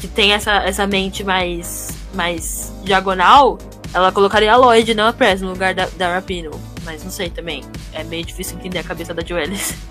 que 0.00 0.06
tem 0.08 0.32
essa, 0.32 0.52
essa 0.64 0.86
mente 0.86 1.24
mais, 1.24 1.88
mais 2.14 2.72
diagonal, 2.84 3.58
ela 3.94 4.12
colocaria 4.12 4.52
a 4.52 4.56
Lloyd, 4.56 4.94
não 4.94 5.06
a 5.08 5.12
Press, 5.12 5.40
no 5.40 5.50
lugar 5.50 5.74
da, 5.74 5.86
da 5.96 6.14
Rapino. 6.14 6.50
Mas 6.84 7.02
não 7.04 7.10
sei 7.10 7.30
também. 7.30 7.64
É 7.92 8.02
meio 8.04 8.24
difícil 8.24 8.56
entender 8.56 8.78
a 8.78 8.84
cabeça 8.84 9.12
da 9.12 9.24
Joelis. 9.24 9.74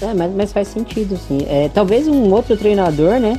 É, 0.00 0.12
mas, 0.14 0.32
mas 0.34 0.52
faz 0.52 0.68
sentido, 0.68 1.16
sim. 1.16 1.38
É, 1.48 1.70
talvez 1.72 2.06
um 2.08 2.32
outro 2.32 2.56
treinador, 2.56 3.18
né? 3.20 3.38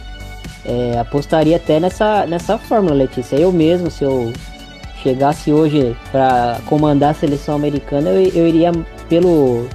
é, 0.65 0.98
apostaria 1.00 1.56
até 1.58 1.80
nessa, 1.80 2.26
nessa 2.26 2.58
fórmula, 2.58 2.96
Letícia. 2.96 3.36
Eu 3.36 3.52
mesmo, 3.52 3.91
se 3.91 4.04
eu 4.04 4.34
chegasse 5.04 5.52
hoje 5.54 5.96
para 6.12 6.60
comandar 6.65 7.12
a 7.12 7.13
seleção 7.13 7.56
americana, 7.56 8.10
eu, 8.10 8.32
eu 8.34 8.48
iria 8.48 8.72
pelo 9.08 9.68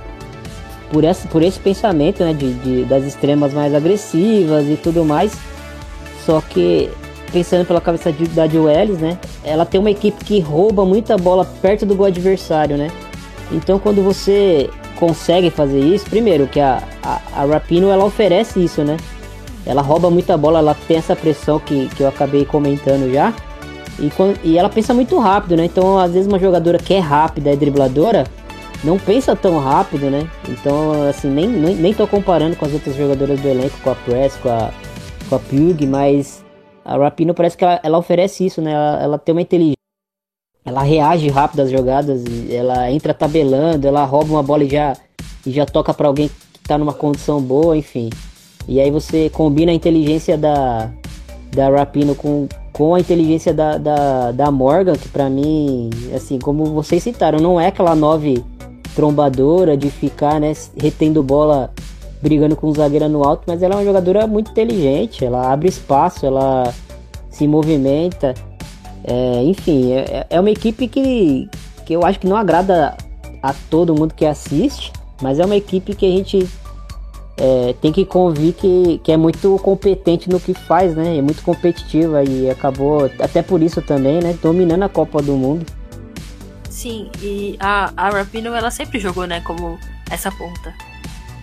por 0.90 1.04
esse, 1.04 1.28
por 1.28 1.40
esse 1.42 1.60
pensamento, 1.60 2.24
né? 2.24 2.32
De, 2.34 2.52
de- 2.54 2.84
das 2.84 3.04
extremas 3.04 3.54
mais 3.54 3.72
agressivas 3.72 4.66
e 4.68 4.76
tudo 4.76 5.04
mais. 5.04 5.32
Só 6.26 6.40
que 6.40 6.90
pensando 7.32 7.64
pela 7.64 7.80
cabeça 7.80 8.10
de, 8.10 8.26
da 8.26 8.48
Joelis, 8.48 8.98
né? 8.98 9.16
Ela 9.44 9.64
tem 9.64 9.78
uma 9.78 9.90
equipe 9.92 10.24
que 10.24 10.40
rouba 10.40 10.84
muita 10.84 11.16
bola 11.16 11.44
perto 11.62 11.86
do 11.86 11.94
gol 11.94 12.06
adversário, 12.06 12.76
né? 12.76 12.90
Então 13.52 13.78
quando 13.78 14.02
você 14.02 14.68
consegue 15.00 15.50
fazer 15.50 15.80
isso, 15.80 16.04
primeiro 16.08 16.46
que 16.46 16.60
a, 16.60 16.82
a, 17.02 17.20
a 17.34 17.44
Rapino 17.46 17.88
ela 17.88 18.04
oferece 18.04 18.62
isso, 18.62 18.84
né? 18.84 18.98
Ela 19.66 19.82
rouba 19.82 20.10
muita 20.10 20.36
bola, 20.36 20.58
ela 20.58 20.76
tem 20.86 20.98
essa 20.98 21.16
pressão 21.16 21.58
que, 21.58 21.88
que 21.88 22.02
eu 22.02 22.08
acabei 22.08 22.44
comentando 22.44 23.10
já. 23.12 23.32
E, 23.98 24.10
e 24.44 24.58
ela 24.58 24.68
pensa 24.68 24.94
muito 24.94 25.18
rápido, 25.18 25.56
né? 25.56 25.64
Então 25.64 25.98
às 25.98 26.12
vezes 26.12 26.28
uma 26.28 26.38
jogadora 26.38 26.78
que 26.78 26.94
é 26.94 26.98
rápida, 26.98 27.50
é 27.50 27.56
dribladora, 27.56 28.24
não 28.84 28.98
pensa 28.98 29.34
tão 29.34 29.58
rápido, 29.58 30.10
né? 30.10 30.28
Então, 30.48 31.08
assim, 31.08 31.28
nem, 31.28 31.46
nem, 31.46 31.74
nem 31.74 31.94
tô 31.94 32.06
comparando 32.06 32.56
com 32.56 32.64
as 32.64 32.72
outras 32.72 32.94
jogadoras 32.94 33.40
do 33.40 33.48
elenco, 33.48 33.76
com 33.82 33.90
a 33.90 33.94
Press, 33.94 34.36
com 34.36 34.48
a, 34.48 34.70
com 35.28 35.34
a 35.34 35.38
Pug, 35.38 35.86
mas 35.86 36.44
a 36.84 36.96
Rapino 36.96 37.34
parece 37.34 37.56
que 37.56 37.64
ela, 37.64 37.80
ela 37.82 37.98
oferece 37.98 38.44
isso, 38.44 38.62
né? 38.62 38.72
Ela, 38.72 39.02
ela, 39.02 39.18
tem 39.18 39.34
uma 39.34 39.42
inteligência. 39.42 39.79
Ela 40.64 40.82
reage 40.82 41.28
rápido 41.28 41.60
às 41.60 41.70
jogadas, 41.70 42.22
ela 42.50 42.90
entra 42.90 43.14
tabelando, 43.14 43.86
ela 43.86 44.04
rouba 44.04 44.30
uma 44.32 44.42
bola 44.42 44.64
e 44.64 44.68
já, 44.68 44.96
e 45.46 45.50
já 45.50 45.64
toca 45.64 45.94
para 45.94 46.06
alguém 46.06 46.28
que 46.28 46.60
tá 46.68 46.76
numa 46.76 46.92
condição 46.92 47.40
boa, 47.40 47.76
enfim. 47.76 48.10
E 48.68 48.78
aí 48.78 48.90
você 48.90 49.30
combina 49.30 49.72
a 49.72 49.74
inteligência 49.74 50.36
da, 50.36 50.90
da 51.50 51.70
Rapino 51.70 52.14
com, 52.14 52.46
com 52.72 52.94
a 52.94 53.00
inteligência 53.00 53.54
da, 53.54 53.78
da, 53.78 54.32
da 54.32 54.50
Morgan, 54.50 54.94
que 54.94 55.08
para 55.08 55.30
mim, 55.30 55.90
assim, 56.14 56.38
como 56.38 56.66
vocês 56.66 57.02
citaram, 57.02 57.38
não 57.38 57.60
é 57.60 57.68
aquela 57.68 57.94
nove 57.94 58.44
trombadora 58.94 59.76
de 59.76 59.90
ficar, 59.90 60.38
né, 60.38 60.52
retendo 60.76 61.22
bola 61.22 61.72
brigando 62.20 62.54
com 62.54 62.68
o 62.68 62.74
zagueiro 62.74 63.08
no 63.08 63.24
alto, 63.24 63.44
mas 63.46 63.62
ela 63.62 63.74
é 63.74 63.78
uma 63.78 63.84
jogadora 63.84 64.26
muito 64.26 64.50
inteligente, 64.50 65.24
ela 65.24 65.50
abre 65.50 65.68
espaço, 65.68 66.26
ela 66.26 66.72
se 67.30 67.46
movimenta. 67.48 68.34
É, 69.04 69.42
enfim, 69.44 69.92
é, 69.92 70.26
é 70.28 70.40
uma 70.40 70.50
equipe 70.50 70.86
que, 70.88 71.48
que 71.86 71.92
eu 71.92 72.04
acho 72.04 72.18
que 72.18 72.26
não 72.26 72.36
agrada 72.36 72.96
a 73.42 73.54
todo 73.70 73.94
mundo 73.94 74.14
que 74.14 74.26
assiste, 74.26 74.92
mas 75.22 75.38
é 75.38 75.44
uma 75.44 75.56
equipe 75.56 75.94
que 75.94 76.06
a 76.06 76.10
gente 76.10 76.48
é, 77.36 77.74
tem 77.80 77.90
que 77.90 78.04
convir 78.04 78.52
que, 78.52 79.00
que 79.02 79.10
é 79.10 79.16
muito 79.16 79.58
competente 79.62 80.28
no 80.28 80.38
que 80.38 80.52
faz, 80.52 80.94
né? 80.94 81.16
É 81.16 81.22
muito 81.22 81.42
competitiva 81.42 82.22
e 82.22 82.50
acabou, 82.50 83.10
até 83.18 83.42
por 83.42 83.62
isso 83.62 83.80
também, 83.80 84.20
né? 84.20 84.38
Dominando 84.42 84.82
a 84.82 84.88
Copa 84.88 85.22
do 85.22 85.32
Mundo. 85.32 85.64
Sim, 86.68 87.10
e 87.20 87.56
a, 87.58 87.92
a 87.96 88.10
Rapino 88.10 88.54
ela 88.54 88.70
sempre 88.70 88.98
jogou, 89.00 89.26
né, 89.26 89.40
como 89.40 89.78
essa 90.10 90.30
ponta. 90.30 90.72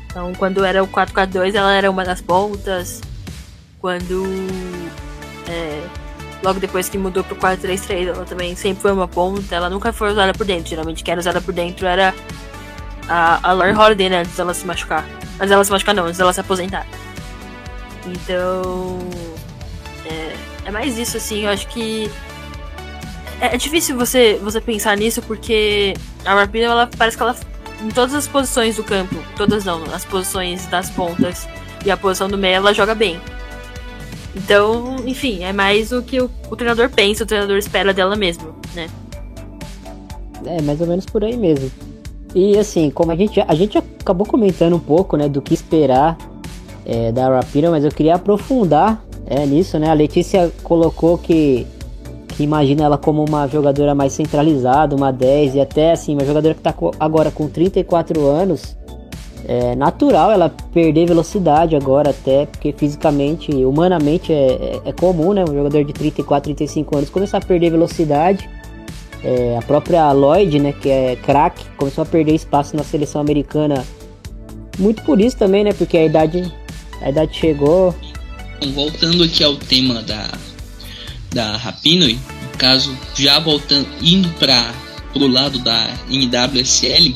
Então, 0.06 0.34
quando 0.34 0.64
era 0.64 0.84
o 0.84 0.88
4-4-2, 0.88 1.54
ela 1.54 1.74
era 1.74 1.92
uma 1.92 2.04
das 2.04 2.22
pontas. 2.22 3.02
Quando. 3.80 4.26
É, 5.48 5.84
logo 6.44 6.60
depois 6.60 6.90
que 6.90 6.98
mudou 6.98 7.24
pro 7.24 7.36
4-3-3, 7.36 8.08
ela 8.08 8.26
também 8.26 8.56
sempre 8.56 8.82
foi 8.82 8.92
uma 8.92 9.08
ponta. 9.08 9.56
Ela 9.56 9.70
nunca 9.70 9.92
foi 9.92 10.12
usada 10.12 10.34
por 10.34 10.46
dentro. 10.46 10.70
Geralmente, 10.70 11.04
quem 11.04 11.12
era 11.12 11.20
usada 11.20 11.42
por 11.42 11.54
dentro 11.54 11.86
era 11.86 12.14
a, 13.08 13.40
a 13.50 13.52
Lauren 13.54 13.78
Holiday, 13.78 14.10
né? 14.10 14.20
Antes 14.20 14.36
dela 14.36 14.54
se 14.54 14.66
machucar. 14.66 15.06
Mas 15.38 15.52
ela 15.52 15.64
se 15.64 15.72
machucar, 15.72 15.96
não, 15.96 16.06
antes 16.06 16.18
dela 16.18 16.34
se 16.34 16.40
aposentar. 16.40 16.86
Então. 18.06 19.00
É, 20.06 20.36
é 20.66 20.72
mais 20.72 20.98
isso, 20.98 21.18
assim. 21.18 21.44
Eu 21.44 21.50
acho 21.50 21.68
que. 21.68 22.12
É, 23.40 23.56
é 23.56 23.58
difícil 23.58 23.96
você, 23.96 24.40
você 24.42 24.60
pensar 24.60 24.98
nisso 24.98 25.22
porque 25.22 25.94
a 26.26 26.34
Rapino, 26.34 26.66
ela 26.66 26.90
parece 26.98 27.16
que 27.16 27.24
ela 27.24 27.36
em 27.82 27.90
todas 27.90 28.14
as 28.14 28.28
posições 28.28 28.76
do 28.76 28.84
campo. 28.84 29.16
Todas 29.36 29.66
não, 29.66 29.84
as 29.94 30.04
posições 30.06 30.66
das 30.68 30.90
pontas 30.90 31.48
e 31.86 31.92
a 31.92 31.98
posição 31.98 32.28
do 32.28 32.38
meio 32.38 32.56
ela 32.56 32.74
joga 32.74 32.96
bem. 32.96 33.20
Então, 34.38 34.98
enfim, 35.06 35.44
é 35.44 35.52
mais 35.52 35.92
o 35.92 36.04
que 36.04 36.22
o, 36.22 36.30
o 36.50 36.56
treinador 36.56 36.90
pensa, 36.92 37.24
o 37.24 37.28
treinador 37.28 37.58
espera 37.58 37.92
dela 37.92 38.16
mesmo, 38.16 38.54
né? 38.76 38.88
É, 40.46 40.62
mais 40.62 40.80
ou 40.80 40.86
menos 40.86 41.06
por 41.06 41.24
aí 41.24 41.36
mesmo. 41.36 41.72
E 42.36 42.58
assim, 42.58 42.92
como 42.92 43.12
a 43.12 43.16
gente, 43.16 43.42
a 43.42 43.56
gente 43.56 43.78
acabou 43.78 44.28
comentando 44.28 44.76
um 44.76 44.80
pouco, 44.80 45.18
né, 45.18 45.28
do 45.28 45.42
que 45.42 45.56
esperar 45.56 46.18
é, 46.86 47.12
da 47.12 47.30
Rapira, 47.30 47.72
mas 47.72 47.84
eu 47.84 47.92
queria 47.92 48.16
aprofundar 48.16 49.04
é, 49.26 49.44
nisso, 49.46 49.80
né? 49.80 49.90
A 49.90 49.94
Letícia 49.94 50.52
colocou 50.62 51.18
que 51.18 51.66
imagina 52.40 52.84
ela 52.84 52.98
como 52.98 53.26
uma 53.26 53.48
jogadora 53.48 53.96
mais 53.96 54.14
centralizada, 54.14 54.96
uma 54.96 55.12
10 55.12 55.56
e 55.56 55.62
até 55.62 55.94
assim, 55.94 56.14
uma 56.14 56.24
jogadora 56.24 56.54
que 56.54 56.60
está 56.60 56.76
agora 57.00 57.32
com 57.32 57.48
34 57.48 58.24
anos. 58.28 58.78
É 59.46 59.76
natural 59.76 60.32
ela 60.32 60.50
perder 60.74 61.08
velocidade 61.08 61.76
agora, 61.76 62.10
até 62.10 62.46
porque 62.46 62.74
fisicamente, 62.74 63.52
humanamente 63.64 64.34
é, 64.34 64.82
é, 64.86 64.90
é 64.90 64.92
comum, 64.92 65.34
né? 65.34 65.44
Um 65.44 65.54
jogador 65.54 65.84
de 65.84 65.94
34, 65.94 66.56
35 66.56 66.98
anos 66.98 67.10
começar 67.10 67.38
a 67.38 67.42
perder 67.42 67.72
velocidade. 67.72 68.50
É, 69.24 69.58
a 69.58 69.62
própria 69.62 70.12
Lloyd, 70.12 70.60
né, 70.60 70.74
que 70.74 70.90
é 70.90 71.16
craque, 71.16 71.66
começou 71.76 72.04
a 72.04 72.06
perder 72.06 72.36
espaço 72.36 72.76
na 72.76 72.84
seleção 72.84 73.20
americana. 73.20 73.86
Muito 74.78 75.02
por 75.04 75.20
isso 75.20 75.38
também, 75.38 75.64
né? 75.64 75.74
Porque 75.74 75.98
a 75.98 76.06
idade, 76.06 76.54
a 77.02 77.10
idade 77.10 77.36
chegou. 77.36 77.96
Voltando 78.74 79.24
aqui 79.24 79.44
ao 79.44 79.56
tema 79.56 80.02
da, 80.04 80.30
da 81.34 81.58
Rapinoe, 81.58 82.14
no 82.14 82.58
caso, 82.58 82.96
já 83.16 83.40
voltando, 83.40 83.88
indo 84.02 84.30
para 84.40 84.72
o 85.16 85.28
lado 85.28 85.60
da 85.60 85.90
NWSL, 86.10 87.16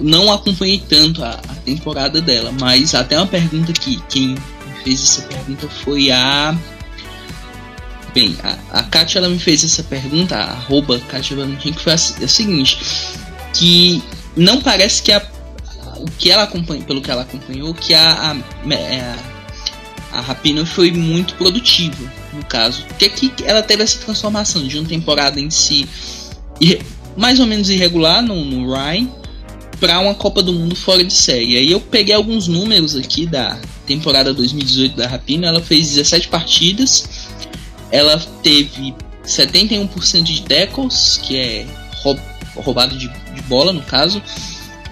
não 0.00 0.32
acompanhei 0.32 0.82
tanto 0.88 1.22
a, 1.24 1.30
a, 1.30 1.54
temporada 1.64 2.20
dela, 2.20 2.52
mas 2.60 2.94
até 2.94 3.16
uma 3.16 3.26
pergunta 3.26 3.72
que 3.72 4.00
quem 4.08 4.36
fez 4.82 5.02
essa 5.02 5.22
pergunta 5.22 5.68
foi 5.68 6.10
a. 6.10 6.56
Bem, 8.14 8.36
a, 8.42 8.80
a 8.80 8.82
Kátia 8.84 9.18
ela 9.18 9.28
me 9.28 9.38
fez 9.38 9.64
essa 9.64 9.82
pergunta, 9.82 10.36
a 10.36 10.52
arroba 10.52 10.98
Kátia 11.00 11.36
Valentim, 11.36 11.72
que 11.72 11.80
foi 11.80 11.92
a, 11.92 11.96
a, 11.96 12.28
seguinte: 12.28 12.78
que 13.52 14.02
não 14.36 14.60
parece 14.60 15.02
que 15.02 15.12
a, 15.12 15.22
o 15.98 16.10
que 16.18 16.30
ela 16.30 16.44
acompanhou, 16.44 16.84
pelo 16.84 17.00
que 17.00 17.10
ela 17.10 17.22
acompanhou, 17.22 17.72
que 17.74 17.94
a, 17.94 18.32
a, 18.32 18.74
é, 18.74 19.14
a 20.12 20.20
Rapino 20.20 20.64
foi 20.66 20.90
muito 20.90 21.34
produtiva 21.34 22.12
no 22.32 22.44
caso. 22.44 22.84
Porque 22.86 23.06
aqui 23.06 23.32
ela 23.44 23.62
teve 23.62 23.82
essa 23.82 23.98
transformação 23.98 24.66
de 24.66 24.78
uma 24.78 24.88
temporada 24.88 25.40
em 25.40 25.50
si 25.50 25.88
mais 27.16 27.38
ou 27.38 27.46
menos 27.46 27.70
irregular 27.70 28.22
no, 28.22 28.44
no 28.44 28.72
Ryan 28.72 29.08
para 29.80 29.98
uma 30.00 30.14
Copa 30.14 30.42
do 30.42 30.52
Mundo 30.52 30.76
fora 30.76 31.02
de 31.04 31.12
série. 31.12 31.56
Aí 31.56 31.70
eu 31.70 31.80
peguei 31.80 32.14
alguns 32.14 32.48
números 32.48 32.96
aqui 32.96 33.26
da 33.26 33.58
temporada 33.86 34.32
2018 34.32 34.96
da 34.96 35.06
Rapina. 35.06 35.48
Ela 35.48 35.60
fez 35.60 35.90
17 35.90 36.28
partidas, 36.28 37.28
ela 37.90 38.18
teve 38.42 38.94
71% 39.24 40.22
de 40.22 40.40
tackles, 40.42 41.20
que 41.22 41.36
é 41.36 41.66
roubado 42.56 42.96
de, 42.96 43.08
de 43.08 43.42
bola 43.42 43.70
no 43.72 43.82
caso. 43.82 44.22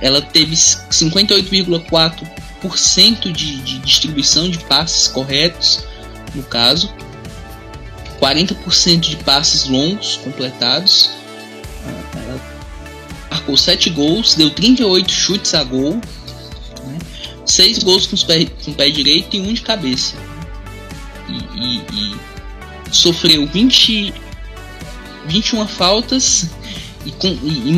Ela 0.00 0.20
teve 0.20 0.56
58,4% 0.56 3.32
de, 3.32 3.60
de 3.60 3.78
distribuição 3.78 4.50
de 4.50 4.58
passes 4.58 5.06
corretos, 5.08 5.84
no 6.34 6.42
caso. 6.42 6.92
40% 8.20 9.00
de 9.00 9.16
passes 9.16 9.64
longos 9.64 10.18
completados. 10.18 11.21
Marcou 13.42 13.56
7 13.56 13.90
gols, 13.90 14.34
deu 14.36 14.50
38 14.50 15.10
chutes 15.10 15.52
a 15.54 15.64
gol, 15.64 15.94
né? 15.94 16.98
6 17.44 17.82
gols 17.82 18.06
com, 18.06 18.16
pé, 18.16 18.46
com 18.64 18.70
o 18.70 18.74
pé 18.74 18.88
direito 18.88 19.34
e 19.36 19.40
um 19.40 19.52
de 19.52 19.60
cabeça. 19.62 20.14
E, 21.28 21.34
e, 21.58 21.82
e 21.92 22.94
sofreu 22.94 23.44
20, 23.46 24.14
21 25.26 25.66
faltas 25.66 26.50
e, 27.04 27.10
com, 27.10 27.26
e, 27.42 27.74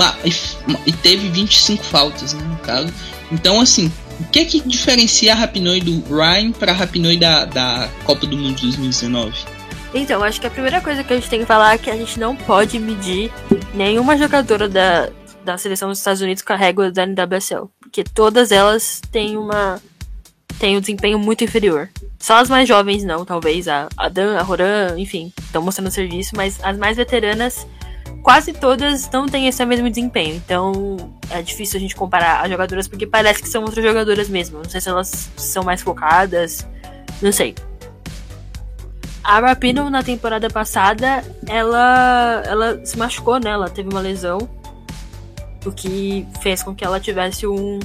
e, 0.87 0.93
teve 0.93 1.31
25 1.31 1.83
faltas, 1.83 2.35
né, 2.35 2.45
no 2.45 2.59
caso. 2.59 2.93
Então, 3.33 3.59
assim, 3.59 3.91
o 4.21 4.25
que 4.25 4.41
é 4.41 4.45
que 4.45 4.61
diferencia 4.61 5.33
a 5.33 5.37
Rapinoe 5.37 5.81
do 5.81 6.05
Ryan 6.15 6.53
para 6.53 6.73
a 6.73 6.75
Rapinoe 6.75 7.17
da, 7.17 7.47
da 7.47 7.89
Copa 8.05 8.27
do 8.27 8.37
Mundo 8.37 8.61
2019? 8.61 9.35
Então, 9.95 10.23
acho 10.23 10.41
que 10.41 10.47
a 10.47 10.51
primeira 10.51 10.83
coisa 10.83 11.03
que 11.03 11.13
a 11.13 11.17
gente 11.17 11.31
tem 11.31 11.41
que 11.41 11.47
falar 11.47 11.75
é 11.75 11.79
que 11.79 11.89
a 11.89 11.97
gente 11.97 12.21
não 12.21 12.37
pode 12.37 12.79
medir 12.79 13.33
nenhuma 13.73 14.19
jogadora 14.19 14.69
da, 14.69 15.09
da 15.45 15.59
seleção 15.59 15.89
dos 15.89 15.99
Estados 15.99 16.23
Unidos 16.23 16.43
régua 16.49 16.91
da 16.91 17.07
NWSL. 17.07 17.69
Porque 17.81 18.03
todas 18.03 18.51
elas 18.51 19.01
têm 19.11 19.37
uma. 19.37 19.81
têm 20.59 20.77
um 20.77 20.81
desempenho 20.81 21.19
muito 21.19 21.45
inferior. 21.45 21.89
Só 22.19 22.37
as 22.37 22.49
mais 22.49 22.67
jovens 22.67 23.05
não, 23.05 23.25
talvez. 23.25 23.69
A, 23.69 23.89
a 23.97 24.09
Dan, 24.09 24.39
a 24.39 24.43
Roran, 24.43 24.99
enfim, 24.99 25.33
estão 25.39 25.63
mostrando 25.63 25.91
serviço, 25.91 26.35
mas 26.35 26.59
as 26.63 26.77
mais 26.79 26.97
veteranas, 26.97 27.67
quase 28.23 28.53
todas 28.53 29.11
não 29.11 29.27
têm 29.27 29.47
esse 29.47 29.65
mesmo 29.67 29.89
desempenho. 29.89 30.35
Então 30.37 30.97
é 31.31 31.43
difícil 31.43 31.77
a 31.77 31.81
gente 31.81 31.95
comparar 31.95 32.43
as 32.43 32.51
jogadoras 32.51 32.89
porque 32.89 33.07
parece 33.07 33.43
que 33.43 33.49
são 33.49 33.63
outras 33.63 33.85
jogadoras 33.85 34.29
mesmo. 34.29 34.59
Não 34.59 34.71
sei 34.71 34.81
se 34.81 34.89
elas 34.89 35.31
são 35.37 35.63
mais 35.63 35.83
focadas. 35.83 36.67
Não 37.21 37.31
sei. 37.31 37.55
A 39.23 39.41
Rapino 39.41 39.89
na 39.89 40.03
temporada 40.03 40.51
passada, 40.51 41.25
ela 41.47 42.43
ela 42.47 42.85
se 42.85 42.99
machucou, 42.99 43.41
né? 43.41 43.51
Ela 43.51 43.71
teve 43.71 43.89
uma 43.89 44.01
lesão, 44.01 44.39
o 45.65 45.73
que 45.73 46.27
fez 46.41 46.63
com 46.63 46.75
que 46.75 46.85
ela 46.85 47.01
tivesse 47.01 47.47
um 47.47 47.79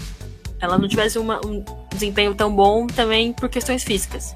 ela 0.62 0.78
não 0.78 0.88
tivesse 0.88 1.18
uma, 1.18 1.40
um 1.46 1.64
desempenho 1.92 2.36
tão 2.36 2.54
bom 2.54 2.86
também 2.88 3.32
por 3.32 3.48
questões 3.48 3.84
físicas. 3.84 4.34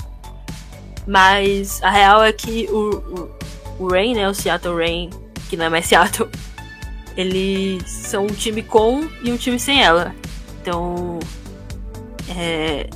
Mas 1.05 1.83
a 1.83 1.89
real 1.89 2.23
é 2.23 2.31
que 2.31 2.67
o, 2.71 3.29
o, 3.79 3.83
o 3.85 3.87
Rain, 3.89 4.15
né, 4.15 4.29
o 4.29 4.33
Seattle 4.33 4.75
Rain, 4.75 5.09
que 5.49 5.57
não 5.57 5.65
é 5.65 5.69
mais 5.69 5.85
Seattle, 5.87 6.29
eles 7.17 7.83
são 7.89 8.23
um 8.25 8.27
time 8.27 8.63
com 8.63 9.07
e 9.21 9.31
um 9.31 9.37
time 9.37 9.59
sem 9.59 9.83
ela. 9.83 10.15
Então, 10.61 11.19
é, 12.29 12.89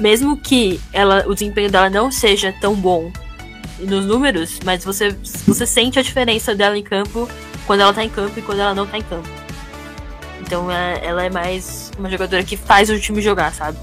mesmo 0.00 0.36
que 0.38 0.80
ela, 0.92 1.24
o 1.26 1.34
desempenho 1.34 1.70
dela 1.70 1.90
não 1.90 2.10
seja 2.10 2.54
tão 2.60 2.74
bom 2.74 3.12
nos 3.78 4.06
números, 4.06 4.58
mas 4.64 4.84
você, 4.84 5.10
você 5.46 5.66
sente 5.66 5.98
a 5.98 6.02
diferença 6.02 6.54
dela 6.54 6.76
em 6.76 6.82
campo 6.82 7.28
quando 7.66 7.80
ela 7.80 7.92
tá 7.92 8.02
em 8.02 8.08
campo 8.08 8.38
e 8.38 8.42
quando 8.42 8.60
ela 8.60 8.74
não 8.74 8.86
tá 8.86 8.98
em 8.98 9.02
campo. 9.02 9.39
Então 10.50 10.68
é, 10.68 11.00
ela 11.04 11.24
é 11.24 11.30
mais 11.30 11.92
uma 11.96 12.10
jogadora 12.10 12.42
que 12.42 12.56
faz 12.56 12.90
o 12.90 12.98
time 12.98 13.22
jogar, 13.22 13.54
sabe? 13.54 13.78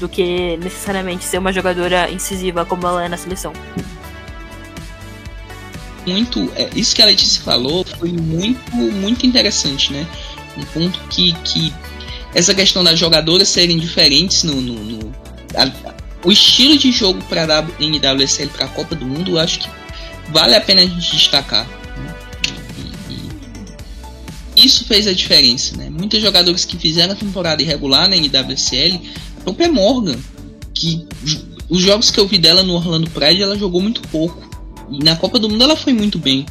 Do 0.00 0.08
que 0.08 0.56
necessariamente 0.56 1.24
ser 1.24 1.38
uma 1.38 1.52
jogadora 1.52 2.10
incisiva 2.10 2.66
como 2.66 2.84
ela 2.84 3.04
é 3.04 3.08
na 3.08 3.16
seleção. 3.16 3.52
muito. 6.04 6.50
É, 6.56 6.68
isso 6.74 6.92
que 6.92 7.02
a 7.02 7.06
Letícia 7.06 7.40
falou 7.40 7.84
foi 7.84 8.10
muito, 8.10 8.74
muito 8.74 9.24
interessante, 9.24 9.92
né? 9.92 10.04
Um 10.56 10.64
ponto 10.64 10.98
que, 11.08 11.34
que 11.44 11.72
essa 12.34 12.52
questão 12.52 12.82
das 12.82 12.98
jogadoras 12.98 13.48
serem 13.48 13.78
diferentes 13.78 14.42
no. 14.42 14.60
no, 14.60 14.74
no 14.82 15.14
a, 15.54 15.70
o 16.24 16.32
estilo 16.32 16.76
de 16.76 16.90
jogo 16.90 17.22
para 17.28 17.44
a 17.44 17.62
NWSL 17.62 18.48
para 18.48 18.64
a 18.64 18.68
Copa 18.68 18.96
do 18.96 19.06
Mundo, 19.06 19.36
eu 19.36 19.38
acho 19.38 19.60
que 19.60 19.68
vale 20.30 20.56
a 20.56 20.60
pena 20.60 20.82
a 20.82 20.84
gente 20.84 21.16
destacar. 21.16 21.64
Isso 24.56 24.84
fez 24.84 25.06
a 25.06 25.12
diferença, 25.12 25.76
né? 25.76 25.88
Muitos 25.90 26.20
jogadores 26.20 26.64
que 26.64 26.76
fizeram 26.76 27.12
a 27.12 27.16
temporada 27.16 27.62
irregular 27.62 28.08
na 28.08 28.16
NWSL, 28.16 29.00
a 29.38 29.40
própria 29.42 29.72
Morgan, 29.72 30.16
que 30.74 31.06
os 31.68 31.80
jogos 31.80 32.10
que 32.10 32.20
eu 32.20 32.26
vi 32.26 32.38
dela 32.38 32.62
no 32.62 32.74
Orlando 32.74 33.08
Pride, 33.10 33.42
ela 33.42 33.56
jogou 33.56 33.80
muito 33.80 34.02
pouco. 34.08 34.50
E 34.90 35.02
na 35.02 35.16
Copa 35.16 35.38
do 35.38 35.48
Mundo 35.48 35.64
ela 35.64 35.76
foi 35.76 35.92
muito 35.92 36.18
bem. 36.18 36.44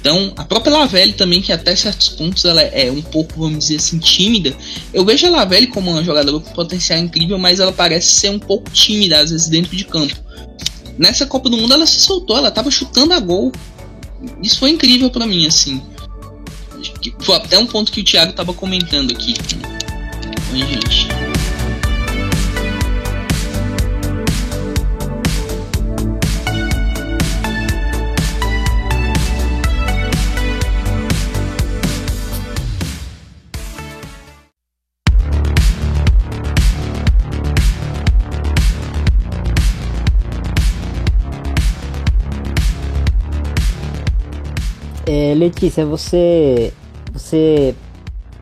Então, 0.00 0.32
a 0.36 0.44
própria 0.44 0.72
Lavelle 0.72 1.12
também, 1.12 1.42
que 1.42 1.52
até 1.52 1.76
certos 1.76 2.08
pontos 2.10 2.44
ela 2.44 2.62
é 2.62 2.90
um 2.90 3.02
pouco, 3.02 3.34
vamos 3.38 3.58
dizer 3.58 3.76
assim, 3.76 3.98
tímida. 3.98 4.56
Eu 4.92 5.04
vejo 5.04 5.26
a 5.26 5.30
Lavelle 5.30 5.66
como 5.66 5.90
uma 5.90 6.02
jogadora 6.02 6.40
com 6.40 6.50
potencial 6.52 6.98
incrível, 6.98 7.38
mas 7.38 7.60
ela 7.60 7.72
parece 7.72 8.08
ser 8.08 8.30
um 8.30 8.38
pouco 8.38 8.70
tímida, 8.70 9.18
às 9.18 9.30
vezes, 9.30 9.48
dentro 9.48 9.76
de 9.76 9.84
campo. 9.84 10.14
Nessa 10.98 11.26
Copa 11.26 11.50
do 11.50 11.56
Mundo 11.56 11.74
ela 11.74 11.86
se 11.86 12.00
soltou, 12.00 12.36
ela 12.36 12.50
tava 12.50 12.70
chutando 12.70 13.12
a 13.12 13.20
gol. 13.20 13.52
Isso 14.42 14.58
foi 14.58 14.70
incrível 14.70 15.10
para 15.10 15.26
mim, 15.26 15.46
assim. 15.46 15.82
Foi 17.20 17.36
até 17.36 17.58
um 17.58 17.66
ponto 17.66 17.92
que 17.92 18.00
o 18.00 18.04
Thiago 18.04 18.32
tava 18.32 18.52
comentando 18.52 19.12
aqui 19.12 19.34
a 20.62 20.66
gente. 20.66 21.33
É, 45.34 45.36
Letícia, 45.36 45.84
você 45.84 46.72
você 47.12 47.74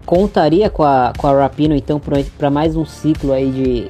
contaria 0.04 0.68
com 0.68 0.82
a, 0.82 1.12
com 1.16 1.26
a 1.26 1.40
Rapino 1.40 1.74
então 1.74 2.00
para 2.36 2.50
mais 2.50 2.76
um 2.76 2.84
ciclo 2.84 3.32
aí 3.32 3.50
de 3.50 3.88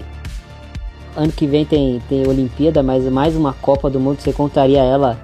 ano 1.17 1.33
que 1.33 1.47
vem 1.47 1.65
tem, 1.65 2.01
tem 2.09 2.27
Olimpíada, 2.27 2.83
mas 2.83 3.05
mais 3.05 3.35
uma 3.35 3.53
Copa 3.55 3.91
do 3.91 3.99
Mundo, 3.99 4.21
você 4.21 4.33
contaria 4.33 4.83
ela 4.83 5.19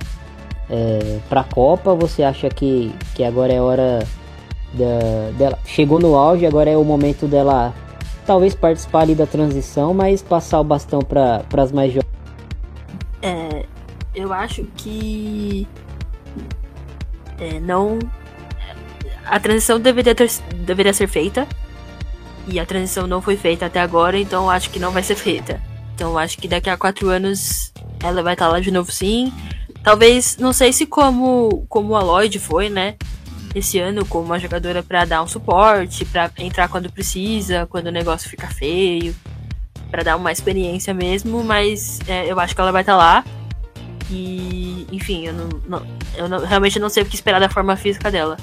é, 0.68 1.18
para 1.29 1.43
a 1.43 1.45
Copa? 1.45 1.95
Você 1.95 2.24
acha 2.24 2.49
que, 2.49 2.93
que 3.14 3.22
agora 3.22 3.53
é 3.53 3.61
hora 3.61 4.01
da, 4.74 5.31
dela 5.39 5.59
chegou 5.64 6.01
no 6.01 6.16
auge, 6.16 6.47
agora 6.47 6.68
é 6.68 6.76
o 6.76 6.85
momento 6.85 7.26
dela 7.26 7.72
talvez 8.26 8.55
participar 8.57 9.03
ali 9.03 9.14
da 9.14 9.26
transição, 9.26 9.95
mas 9.95 10.20
passar 10.20 10.61
o 10.61 10.64
bastão 10.64 11.01
para 11.01 11.45
as 11.57 11.70
mais 11.70 11.93
jovens? 11.93 12.11
É, 13.22 13.64
eu 14.14 14.33
acho 14.33 14.64
que 14.76 15.66
é, 17.41 17.61
não. 17.61 17.99
A 19.24 19.39
transição 19.39 19.78
deveria, 19.78 20.14
ter, 20.14 20.30
deveria 20.55 20.93
ser 20.93 21.09
feita. 21.09 21.47
E 22.47 22.59
a 22.59 22.64
transição 22.64 23.07
não 23.07 23.20
foi 23.20 23.36
feita 23.36 23.66
até 23.66 23.80
agora, 23.80 24.18
então 24.18 24.49
acho 24.49 24.70
que 24.70 24.78
não 24.78 24.91
vai 24.91 25.03
ser 25.03 25.16
feita. 25.16 25.61
Então 25.95 26.16
acho 26.16 26.39
que 26.39 26.49
daqui 26.49 26.70
a 26.70 26.76
quatro 26.76 27.09
anos 27.09 27.72
ela 28.03 28.22
vai 28.22 28.32
estar 28.32 28.49
lá 28.49 28.59
de 28.61 28.70
novo 28.70 28.91
sim. 28.91 29.32
Talvez, 29.82 30.36
não 30.39 30.53
sei 30.53 30.72
se 30.72 30.86
como, 30.86 31.66
como 31.68 31.95
a 31.95 32.03
Lloyd 32.03 32.39
foi, 32.39 32.68
né? 32.68 32.97
Esse 33.55 33.78
ano, 33.78 34.05
como 34.07 34.24
uma 34.24 34.39
jogadora 34.39 34.82
para 34.82 35.05
dar 35.05 35.22
um 35.22 35.26
suporte, 35.26 36.05
para 36.05 36.30
entrar 36.39 36.68
quando 36.68 36.91
precisa, 36.91 37.66
quando 37.66 37.89
o 37.89 37.93
negócio 37.93 38.28
fica 38.28 38.47
feio, 38.49 39.14
para 39.91 40.03
dar 40.03 40.16
uma 40.16 40.32
experiência 40.32 40.95
mesmo, 40.95 41.43
mas 41.43 42.01
é, 42.07 42.30
eu 42.30 42.39
acho 42.39 42.55
que 42.55 42.61
ela 42.61 42.72
vai 42.72 42.82
estar 42.82 42.97
lá. 42.97 43.24
E, 44.11 44.86
enfim, 44.90 45.26
eu 45.26 45.34
não, 45.34 45.48
não 45.68 45.86
eu 46.16 46.28
não, 46.28 46.44
realmente 46.44 46.78
não 46.78 46.88
sei 46.88 47.02
o 47.02 47.06
que 47.06 47.14
esperar 47.14 47.40
da 47.40 47.48
forma 47.48 47.76
física 47.76 48.11
dela. 48.11 48.36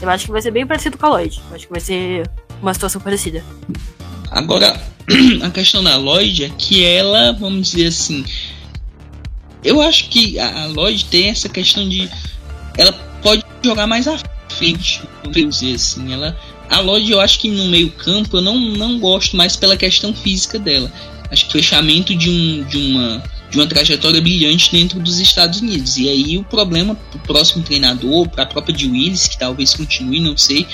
Eu 0.00 0.10
acho 0.10 0.26
que 0.26 0.32
vai 0.32 0.42
ser 0.42 0.50
bem 0.50 0.66
parecido 0.66 0.98
com 0.98 1.06
a 1.06 1.10
Lloyd. 1.10 1.40
Eu 1.48 1.56
acho 1.56 1.66
que 1.66 1.72
vai 1.72 1.80
ser 1.80 2.28
uma 2.60 2.74
situação 2.74 3.00
parecida. 3.00 3.44
Agora, 4.30 4.80
a 5.42 5.50
questão 5.50 5.82
da 5.84 5.96
Lloyd 5.96 6.44
é 6.44 6.48
que 6.50 6.84
ela, 6.84 7.32
vamos 7.32 7.70
dizer 7.70 7.86
assim. 7.86 8.24
Eu 9.62 9.80
acho 9.80 10.08
que 10.08 10.40
a 10.40 10.66
Lloyd 10.66 11.04
tem 11.04 11.28
essa 11.28 11.48
questão 11.48 11.88
de. 11.88 12.10
Ela 12.76 12.92
pode 13.22 13.44
jogar 13.64 13.86
mais 13.86 14.08
à 14.08 14.18
frente, 14.48 15.02
vamos 15.22 15.58
dizer 15.60 15.74
assim. 15.74 16.12
Ela, 16.12 16.36
a 16.68 16.80
Lloyd, 16.80 17.12
eu 17.12 17.20
acho 17.20 17.38
que 17.38 17.48
no 17.48 17.66
meio-campo 17.68 18.38
eu 18.38 18.40
não, 18.40 18.58
não 18.58 18.98
gosto 18.98 19.36
mais 19.36 19.54
pela 19.54 19.76
questão 19.76 20.12
física 20.12 20.58
dela. 20.58 20.90
Acho 21.30 21.44
que 21.44 21.50
o 21.50 21.52
fechamento 21.52 22.14
de, 22.16 22.28
um, 22.28 22.64
de 22.64 22.76
uma 22.76 23.22
de 23.52 23.58
uma 23.58 23.66
trajetória 23.66 24.18
brilhante 24.18 24.72
dentro 24.72 24.98
dos 24.98 25.20
Estados 25.20 25.60
Unidos. 25.60 25.98
E 25.98 26.08
aí 26.08 26.38
o 26.38 26.42
problema 26.42 26.94
para 26.94 27.18
o 27.18 27.20
próximo 27.20 27.62
treinador, 27.62 28.26
para 28.28 28.44
a 28.44 28.46
própria 28.46 28.74
de 28.74 28.88
Willis, 28.88 29.28
que 29.28 29.38
talvez 29.38 29.74
continue, 29.74 30.20
não 30.20 30.38
sei, 30.38 30.66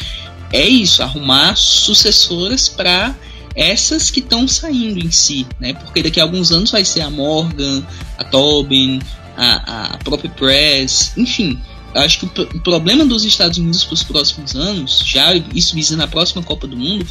é 0.53 0.67
isso, 0.67 1.03
arrumar 1.03 1.57
sucessoras 1.57 2.69
para 2.69 3.17
essas 3.57 4.11
que 4.11 4.21
estão 4.21 4.47
saindo 4.47 5.05
em 5.05 5.11
si, 5.11 5.45
né? 5.59 5.75
Porque 5.75 6.05
daqui 6.05 6.21
a 6.21 6.23
alguns 6.23 6.53
anos 6.53 6.71
vai 6.71 6.85
ser 6.85 7.01
a 7.01 7.11
Morgan, 7.11 7.85
a 8.17 8.23
Tobin, 8.23 9.01
a, 9.37 9.95
a 9.95 9.99
própria 9.99 10.31
Press, 10.31 11.13
enfim. 11.17 11.59
Acho 11.95 12.21
que 12.21 12.41
o, 12.41 12.43
o 12.43 12.61
problema 12.61 13.05
dos 13.05 13.25
Estados 13.25 13.59
Unidos 13.59 13.83
para 13.83 13.95
os 13.95 14.05
próximos 14.05 14.55
anos, 14.55 15.03
já 15.05 15.35
isso 15.53 15.75
visa 15.75 15.97
na 15.97 16.07
próxima 16.07 16.45
Copa 16.45 16.69
do 16.69 16.77
Mundo, 16.77 17.05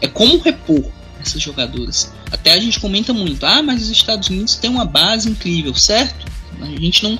é 0.00 0.08
como 0.08 0.38
repor 0.38 0.90
essas 1.24 1.42
jogadoras. 1.42 2.12
Até 2.30 2.52
a 2.52 2.60
gente 2.60 2.78
comenta 2.78 3.12
muito, 3.12 3.44
ah, 3.44 3.62
mas 3.62 3.82
os 3.82 3.90
Estados 3.90 4.28
Unidos 4.28 4.56
têm 4.56 4.70
uma 4.70 4.84
base 4.84 5.28
incrível, 5.28 5.74
certo? 5.74 6.26
A 6.60 6.66
gente 6.66 7.02
não, 7.02 7.18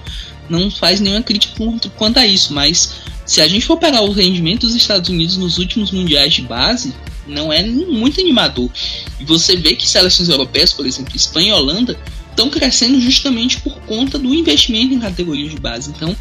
não 0.49 0.71
faz 0.71 1.01
nenhuma 1.01 1.23
crítica 1.23 1.55
quanto 1.97 2.19
a 2.19 2.27
isso, 2.27 2.53
mas 2.53 3.03
se 3.27 3.41
a 3.41 3.49
gente 3.49 3.67
for 3.67 3.77
pegar 3.77 4.03
o 4.03 4.13
rendimento 4.13 4.67
dos 4.67 4.75
Estados 4.75 5.09
Unidos 5.09 5.37
nos 5.37 5.59
últimos 5.59 5.91
mundiais 5.91 6.33
de 6.35 6.43
base, 6.43 6.95
não 7.27 7.53
é 7.53 7.63
muito 7.63 8.21
animador. 8.21 8.71
E 9.19 9.25
você 9.25 9.57
vê 9.57 9.75
que 9.75 9.89
seleções 9.89 10.29
europeias, 10.29 10.73
por 10.73 10.87
exemplo, 10.87 11.17
Espanha 11.17 11.51
e 11.51 11.53
Holanda, 11.53 11.99
estão 12.35 12.51
crescendo 12.51 13.01
justamente 13.01 13.61
por 13.61 13.75
conta 13.83 14.19
do 14.19 14.35
investimento 14.35 14.93
em 14.93 14.99
categorias 14.99 15.53
de 15.53 15.59
base. 15.59 15.91
Então, 15.91 16.15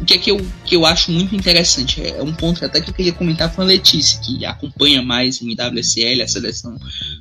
o 0.00 0.04
que 0.04 0.14
é 0.14 0.18
que 0.18 0.30
eu, 0.30 0.46
que 0.64 0.76
eu 0.76 0.86
acho 0.86 1.10
muito 1.10 1.34
interessante, 1.34 2.00
é 2.00 2.22
um 2.22 2.32
ponto 2.32 2.64
até 2.64 2.80
que 2.80 2.88
eu 2.88 2.94
queria 2.94 3.12
comentar 3.12 3.52
com 3.52 3.60
a 3.60 3.64
Letícia, 3.64 4.20
que 4.20 4.44
acompanha 4.46 5.02
mais 5.02 5.42
em 5.42 5.52
WSL, 5.52 6.22
a 6.22 6.28
seleção 6.28 6.78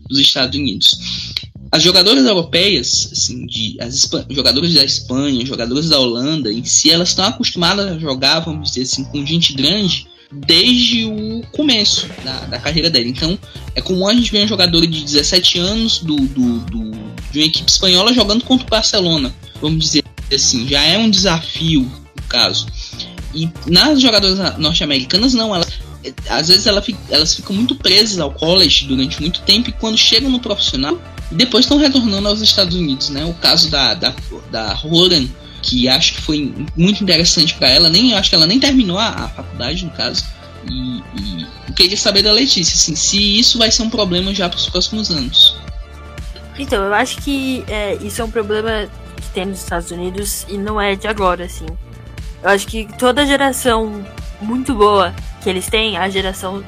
dos 0.07 0.19
Estados 0.19 0.57
Unidos. 0.57 1.33
As 1.71 1.81
jogadoras 1.81 2.25
europeias, 2.25 3.09
assim, 3.11 3.45
de, 3.47 3.75
as 3.81 4.09
jogadoras 4.29 4.73
da 4.73 4.85
Espanha, 4.85 5.45
jogadoras 5.45 5.89
da 5.89 5.99
Holanda, 5.99 6.53
em 6.53 6.63
si, 6.63 6.91
elas 6.91 7.09
estão 7.09 7.25
acostumadas 7.25 7.91
a 7.91 7.99
jogar, 7.99 8.39
vamos 8.39 8.69
dizer 8.69 8.83
assim, 8.83 9.03
com 9.05 9.25
gente 9.25 9.53
grande 9.53 10.07
desde 10.31 11.05
o 11.05 11.41
começo 11.51 12.07
da, 12.23 12.45
da 12.45 12.59
carreira 12.59 12.89
dela. 12.89 13.07
Então, 13.07 13.37
é 13.73 13.81
comum 13.81 14.07
a 14.07 14.13
gente 14.13 14.31
ver 14.31 14.43
um 14.43 14.47
jogador 14.47 14.85
de 14.85 15.03
17 15.03 15.59
anos 15.59 15.99
do, 15.99 16.15
do, 16.15 16.59
do, 16.59 16.91
de 17.35 17.41
uma 17.41 17.47
equipe 17.47 17.69
espanhola 17.69 18.13
jogando 18.13 18.45
contra 18.45 18.65
o 18.65 18.69
Barcelona, 18.69 19.35
vamos 19.61 19.83
dizer 19.83 20.03
assim. 20.33 20.65
Já 20.67 20.81
é 20.83 20.97
um 20.97 21.09
desafio, 21.09 21.81
no 21.81 22.23
caso. 22.29 22.65
E 23.33 23.49
nas 23.67 23.99
jogadoras 23.99 24.57
norte-americanas, 24.57 25.33
não. 25.33 25.53
Elas, 25.53 25.73
às 26.29 26.47
vezes 26.47 26.65
ela, 26.65 26.81
elas 27.09 27.35
ficam 27.35 27.53
muito 27.53 27.75
presas 27.75 28.19
ao 28.19 28.31
college 28.31 28.85
durante 28.85 29.19
muito 29.19 29.41
tempo 29.41 29.69
e 29.69 29.73
quando 29.73 29.97
chegam 29.97 30.29
no 30.29 30.39
profissional, 30.39 30.97
depois 31.29 31.65
estão 31.65 31.77
retornando 31.77 32.29
aos 32.29 32.41
Estados 32.41 32.73
Unidos, 32.73 33.09
né? 33.09 33.25
O 33.25 33.33
caso 33.33 33.69
da, 33.69 33.93
da, 33.93 34.15
da 34.49 34.73
Roran 34.73 35.27
que 35.61 35.89
acho 35.89 36.13
que 36.13 36.21
foi 36.21 36.53
muito 36.77 37.03
interessante 37.03 37.55
para 37.55 37.69
ela. 37.69 37.89
Nem 37.89 38.13
acho 38.13 38.29
que 38.29 38.35
ela 38.35 38.45
nem 38.45 38.59
terminou 38.59 38.99
a, 38.99 39.09
a 39.09 39.27
faculdade, 39.29 39.83
no 39.83 39.91
caso. 39.91 40.23
E, 40.69 41.01
e 41.19 41.73
queria 41.75 41.97
saber 41.97 42.21
da 42.21 42.31
Letícia, 42.31 42.75
assim, 42.75 42.95
se 42.95 43.39
isso 43.39 43.57
vai 43.57 43.71
ser 43.71 43.81
um 43.81 43.89
problema 43.89 44.33
já 44.33 44.47
para 44.47 44.57
os 44.57 44.69
próximos 44.69 45.09
anos. 45.09 45.55
Então, 46.57 46.83
eu 46.83 46.93
acho 46.93 47.17
que 47.21 47.63
é, 47.67 47.95
isso 47.95 48.21
é 48.21 48.25
um 48.25 48.31
problema 48.31 48.87
que 49.17 49.29
tem 49.29 49.45
nos 49.45 49.59
Estados 49.59 49.91
Unidos 49.91 50.45
e 50.47 50.57
não 50.57 50.79
é 50.79 50.95
de 50.95 51.07
agora, 51.07 51.45
assim. 51.45 51.65
Eu 52.41 52.49
acho 52.49 52.67
que 52.67 52.87
toda 52.97 53.25
geração 53.25 54.05
muito 54.41 54.73
boa 54.73 55.13
que 55.41 55.49
eles 55.49 55.67
têm, 55.67 55.97
a 55.97 56.09
geração. 56.09 56.63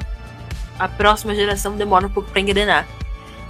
A 0.78 0.88
próxima 0.88 1.34
geração 1.34 1.76
demora 1.76 2.06
um 2.06 2.10
pouco 2.10 2.30
pra 2.30 2.40
engrenar. 2.40 2.86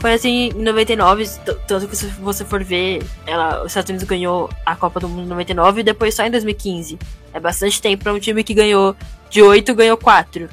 Foi 0.01 0.13
assim 0.13 0.51
em 0.55 0.63
99, 0.63 1.29
tanto 1.67 1.89
que 1.89 1.97
se 1.97 2.07
você 2.07 2.45
for 2.45 2.63
ver, 2.63 3.03
ela, 3.27 3.63
os 3.63 3.67
Estados 3.67 3.91
Unidos 3.91 4.07
ganhou 4.07 4.49
a 4.65 4.77
Copa 4.77 5.01
do 5.01 5.09
Mundo 5.09 5.25
em 5.25 5.29
99 5.29 5.81
e 5.81 5.85
depois 5.85 6.15
só 6.15 6.25
em 6.25 6.31
2015. 6.31 6.99
É 7.35 7.41
bastante 7.41 7.83
tempo 7.83 8.05
para 8.05 8.15
um 8.15 8.19
time 8.19 8.45
que 8.45 8.55
ganhou 8.55 8.95
de 9.29 9.43
8 9.43 9.75
ganhou 9.75 9.97
4. 9.97 10.49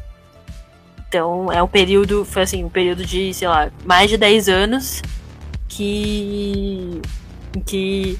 Então 1.08 1.52
é 1.52 1.62
um 1.62 1.68
período, 1.68 2.26
foi 2.26 2.42
assim, 2.42 2.64
um 2.64 2.70
período 2.70 3.06
de, 3.06 3.34
sei 3.34 3.48
lá, 3.48 3.70
mais 3.86 4.10
de 4.10 4.18
10 4.18 4.50
anos 4.50 5.02
que 5.68 7.02
que 7.66 8.20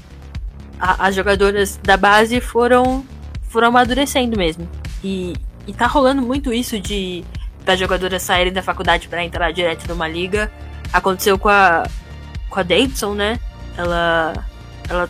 a, 0.78 1.06
as 1.06 1.14
jogadoras 1.14 1.78
da 1.82 1.96
base 1.96 2.40
foram 2.40 3.04
foram 3.48 3.68
amadurecendo 3.68 4.36
mesmo. 4.36 4.68
E, 5.02 5.34
e 5.66 5.72
tá 5.72 5.86
rolando 5.86 6.22
muito 6.22 6.52
isso 6.52 6.80
de 6.80 7.24
das 7.64 7.78
jogadoras 7.78 8.22
saírem 8.22 8.52
da 8.52 8.62
faculdade 8.62 9.08
para 9.08 9.24
entrar 9.24 9.52
direto 9.52 9.88
numa 9.88 10.08
liga. 10.08 10.50
Aconteceu 10.92 11.38
com 11.38 11.48
a 11.48 11.86
com 12.48 12.60
a 12.60 12.62
Davidson, 12.62 13.14
né? 13.14 13.40
Ela 13.76 14.44
ela 14.88 15.08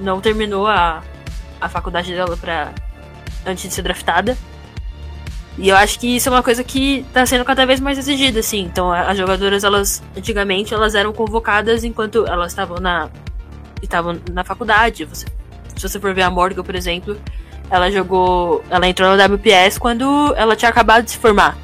não 0.00 0.20
terminou 0.20 0.66
a, 0.66 1.02
a 1.60 1.68
faculdade 1.68 2.12
dela 2.12 2.36
para 2.36 2.72
antes 3.46 3.68
de 3.68 3.74
ser 3.74 3.82
draftada. 3.82 4.36
E 5.58 5.68
eu 5.68 5.76
acho 5.76 5.98
que 5.98 6.06
isso 6.16 6.28
é 6.28 6.32
uma 6.32 6.42
coisa 6.42 6.62
que 6.62 7.04
tá 7.12 7.26
sendo 7.26 7.44
cada 7.44 7.66
vez 7.66 7.80
mais 7.80 7.98
exigida, 7.98 8.38
assim. 8.38 8.60
Então, 8.60 8.92
as 8.92 9.18
jogadoras, 9.18 9.64
elas, 9.64 10.00
antigamente, 10.16 10.72
elas 10.72 10.94
eram 10.94 11.12
convocadas 11.12 11.82
enquanto 11.82 12.24
elas 12.26 12.52
estavam 12.52 12.78
na 12.78 13.10
estavam 13.82 14.20
na 14.32 14.44
faculdade. 14.44 15.04
Você, 15.04 15.26
se 15.76 15.88
você 15.88 15.98
for 15.98 16.14
ver 16.14 16.22
a 16.22 16.30
Morgan, 16.30 16.62
por 16.62 16.76
exemplo, 16.76 17.20
ela 17.70 17.90
jogou, 17.90 18.64
ela 18.70 18.86
entrou 18.88 19.16
no 19.16 19.34
WPS 19.34 19.78
quando 19.78 20.32
ela 20.36 20.54
tinha 20.54 20.68
acabado 20.68 21.04
de 21.04 21.10
se 21.10 21.18
formar. 21.18 21.58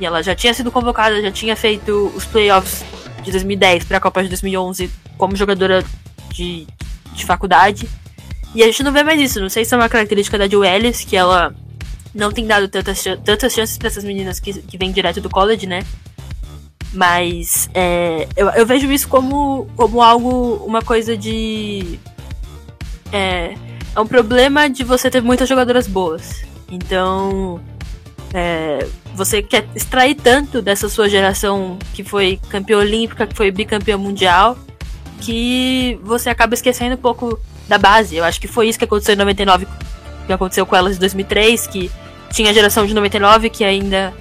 E 0.00 0.06
ela 0.06 0.22
já 0.22 0.34
tinha 0.34 0.54
sido 0.54 0.70
convocada, 0.72 1.20
já 1.20 1.30
tinha 1.30 1.54
feito 1.54 2.10
os 2.16 2.24
playoffs 2.24 2.82
de 3.22 3.30
2010 3.30 3.84
para 3.84 3.98
a 3.98 4.00
Copa 4.00 4.22
de 4.22 4.30
2011 4.30 4.90
como 5.18 5.36
jogadora 5.36 5.84
de, 6.30 6.66
de 7.12 7.26
faculdade. 7.26 7.88
E 8.54 8.62
a 8.62 8.66
gente 8.66 8.82
não 8.82 8.92
vê 8.92 9.02
mais 9.02 9.20
isso. 9.20 9.40
Não 9.40 9.48
sei 9.50 9.64
se 9.64 9.74
é 9.74 9.76
uma 9.76 9.88
característica 9.88 10.38
da 10.38 10.48
Jill 10.48 10.64
Ellis, 10.64 11.04
que 11.04 11.16
ela 11.16 11.54
não 12.14 12.30
tem 12.30 12.46
dado 12.46 12.68
tantas, 12.68 13.02
tantas 13.24 13.52
chances 13.52 13.78
para 13.78 13.88
essas 13.88 14.04
meninas 14.04 14.38
que, 14.38 14.52
que 14.62 14.76
vêm 14.76 14.92
direto 14.92 15.20
do 15.20 15.30
college, 15.30 15.66
né? 15.66 15.82
Mas 16.92 17.70
é, 17.72 18.28
eu, 18.36 18.48
eu, 18.50 18.66
vejo 18.66 18.90
isso 18.92 19.08
como, 19.08 19.66
como 19.76 20.02
algo, 20.02 20.56
uma 20.66 20.82
coisa 20.82 21.16
de. 21.16 21.98
É, 23.10 23.54
é 23.94 24.00
um 24.00 24.06
problema 24.06 24.68
de 24.68 24.84
você 24.84 25.10
ter 25.10 25.22
muitas 25.22 25.48
jogadoras 25.48 25.86
boas. 25.86 26.44
Então. 26.70 27.60
É, 28.34 28.86
você 29.14 29.42
quer 29.42 29.66
extrair 29.74 30.14
tanto 30.14 30.62
dessa 30.62 30.88
sua 30.88 31.08
geração 31.08 31.78
que 31.92 32.02
foi 32.02 32.40
campeã 32.48 32.78
olímpica, 32.78 33.26
que 33.26 33.36
foi 33.36 33.50
bicampeã 33.50 33.98
mundial, 33.98 34.56
que 35.20 35.98
você 36.02 36.30
acaba 36.30 36.54
esquecendo 36.54 36.94
um 36.94 36.98
pouco 36.98 37.38
da 37.68 37.78
base. 37.78 38.16
Eu 38.16 38.24
acho 38.24 38.40
que 38.40 38.48
foi 38.48 38.68
isso 38.68 38.78
que 38.78 38.84
aconteceu 38.84 39.14
em 39.14 39.18
99, 39.18 39.66
que 40.26 40.32
aconteceu 40.32 40.64
com 40.64 40.74
elas 40.74 40.96
em 40.96 41.00
2003, 41.00 41.66
que 41.66 41.90
tinha 42.32 42.50
a 42.50 42.52
geração 42.52 42.86
de 42.86 42.94
99 42.94 43.50
que 43.50 43.62
ainda 43.62 44.12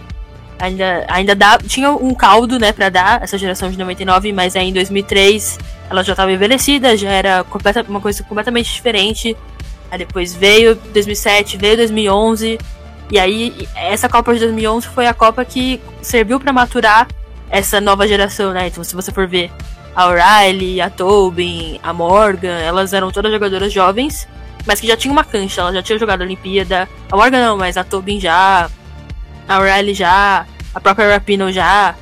ainda 0.60 1.06
ainda 1.08 1.36
dá, 1.36 1.58
tinha 1.58 1.92
um 1.92 2.14
caldo, 2.14 2.60
né, 2.60 2.72
para 2.72 2.90
dar 2.90 3.24
essa 3.24 3.38
geração 3.38 3.72
de 3.72 3.78
99, 3.78 4.32
mas 4.32 4.56
aí 4.56 4.70
em 4.70 4.74
2003 4.74 5.58
ela 5.90 6.04
já 6.04 6.14
estava 6.14 6.32
envelhecida, 6.32 6.96
já 6.96 7.10
era 7.10 7.44
completa, 7.44 7.84
uma 7.88 8.00
coisa 8.00 8.24
completamente 8.24 8.72
diferente. 8.72 9.36
Aí 9.90 9.98
depois 9.98 10.34
veio 10.34 10.76
2007, 10.76 11.58
veio 11.58 11.76
2011, 11.78 12.58
e 13.12 13.20
aí 13.20 13.68
essa 13.76 14.08
Copa 14.08 14.34
de 14.34 14.40
2011 14.40 14.88
foi 14.88 15.08
a 15.08 15.14
Copa 15.14 15.44
que 15.44 15.82
serviu 16.02 16.40
para 16.40 16.54
maturar 16.54 17.08
essa 17.50 17.82
nova 17.82 18.08
geração, 18.08 18.54
né? 18.54 18.68
Então 18.68 18.84
se 18.84 18.96
você 18.96 19.12
for 19.12 19.28
ver 19.28 19.52
a 19.94 20.08
O'Reilly, 20.08 20.80
a 20.80 20.90
Tobin, 20.90 21.80
a 21.84 21.92
Morgan, 21.92 22.60
elas 22.60 22.94
eram 22.94 23.12
todas 23.12 23.32
jogadoras 23.32 23.74
jovens, 23.74 24.28
mas 24.66 24.80
que 24.80 24.88
já 24.88 24.96
tinham 24.96 25.14
uma 25.14 25.24
cancha, 25.24 25.62
elas 25.62 25.74
já 25.74 25.82
tinham 25.82 26.00
jogado 26.00 26.22
a 26.22 26.26
Olimpíada. 26.26 26.88
A 27.12 27.16
Morgan 27.16 27.46
não, 27.46 27.58
mas 27.58 27.78
a 27.78 27.84
Tobin 27.84 28.20
já, 28.20 28.70
a 29.48 29.60
O'Reilly 29.60 29.94
já, 29.94 30.46
a 30.74 30.80
própria 30.80 31.12
Rapino 31.14 31.52
já. 31.52 31.96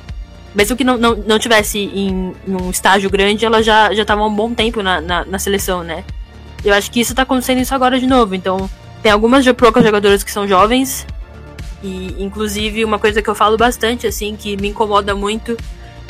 Mesmo 0.54 0.76
que 0.76 0.84
não, 0.84 0.98
não, 0.98 1.14
não 1.16 1.38
tivesse 1.38 1.78
em, 1.78 2.34
em 2.46 2.54
um 2.54 2.70
estágio 2.70 3.08
grande, 3.08 3.44
ela 3.44 3.62
já 3.62 3.94
já 3.94 4.02
estavam 4.02 4.26
um 4.26 4.34
bom 4.34 4.52
tempo 4.52 4.82
na, 4.82 5.00
na, 5.00 5.24
na, 5.24 5.38
seleção, 5.38 5.82
né? 5.82 6.04
Eu 6.64 6.74
acho 6.74 6.90
que 6.90 7.00
isso 7.00 7.14
tá 7.14 7.22
acontecendo 7.22 7.60
isso 7.60 7.74
agora 7.74 7.98
de 7.98 8.06
novo. 8.06 8.34
Então, 8.34 8.68
tem 9.02 9.12
algumas 9.12 9.46
poucas 9.52 9.84
jogadoras 9.84 10.22
que 10.24 10.30
são 10.30 10.46
jovens. 10.46 11.06
E, 11.82 12.16
inclusive, 12.18 12.84
uma 12.84 12.98
coisa 12.98 13.22
que 13.22 13.30
eu 13.30 13.34
falo 13.34 13.56
bastante, 13.56 14.06
assim, 14.06 14.36
que 14.36 14.56
me 14.56 14.68
incomoda 14.68 15.14
muito 15.14 15.56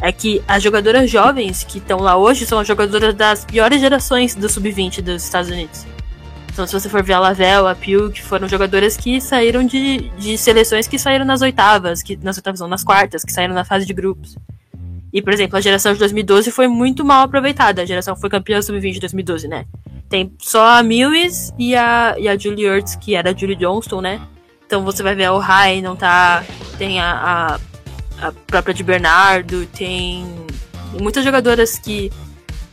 é 0.03 0.11
que 0.11 0.43
as 0.49 0.63
jogadoras 0.63 1.11
jovens 1.11 1.63
que 1.63 1.79
estão 1.79 2.01
lá 2.01 2.17
hoje 2.17 2.47
são 2.47 2.59
as 2.59 2.67
jogadoras 2.67 3.15
das 3.15 3.45
piores 3.45 3.81
gerações 3.81 4.35
do 4.35 4.49
sub-20 4.49 5.03
dos 5.03 5.23
Estados 5.23 5.51
Unidos. 5.51 5.87
Então, 6.61 6.67
se 6.67 6.79
você 6.79 6.91
for 6.91 7.03
ver 7.03 7.15
a 7.15 7.19
Lavelle, 7.19 7.69
a 7.69 7.75
Pew, 7.75 8.11
que 8.11 8.23
foram 8.23 8.47
jogadoras 8.47 8.95
que 8.95 9.19
saíram 9.19 9.65
de, 9.65 10.11
de 10.19 10.37
seleções 10.37 10.87
que 10.87 10.99
saíram 10.99 11.25
nas 11.25 11.41
oitavas, 11.41 12.03
que 12.03 12.19
nas 12.23 12.37
oitavas 12.37 12.61
não, 12.61 12.69
nas 12.69 12.85
quartas, 12.85 13.25
que 13.25 13.33
saíram 13.33 13.55
na 13.55 13.65
fase 13.65 13.87
de 13.87 13.95
grupos. 13.95 14.37
E, 15.11 15.23
por 15.23 15.33
exemplo, 15.33 15.57
a 15.57 15.61
geração 15.61 15.95
de 15.95 15.99
2012 15.99 16.51
foi 16.51 16.69
muito 16.69 17.03
mal 17.03 17.23
aproveitada. 17.25 17.81
A 17.81 17.87
geração 17.87 18.15
foi 18.15 18.29
campeã 18.29 18.61
sub-20 18.61 18.93
de 18.93 19.01
2012, 19.01 19.49
né? 19.49 19.65
Tem 20.09 20.31
só 20.39 20.79
a 20.79 20.83
Mills 20.83 21.51
e 21.59 21.75
a, 21.75 22.15
e 22.19 22.29
a 22.29 22.37
Julie 22.37 22.67
Ertz, 22.67 22.95
que 22.95 23.15
era 23.15 23.31
a 23.31 23.35
Julie 23.35 23.57
Johnston, 23.57 24.03
né? 24.03 24.21
Então 24.67 24.85
você 24.85 25.03
vai 25.03 25.15
ver 25.15 25.25
a 25.25 25.33
Ohai, 25.33 25.81
não 25.81 25.97
tá. 25.97 26.45
Tem 26.77 27.01
a, 27.01 27.57
a 27.57 27.61
a 28.21 28.33
própria 28.47 28.75
de 28.75 28.85
Bernardo, 28.85 29.67
tem 29.67 30.27
muitas 31.01 31.25
jogadoras 31.25 31.79
que 31.79 32.13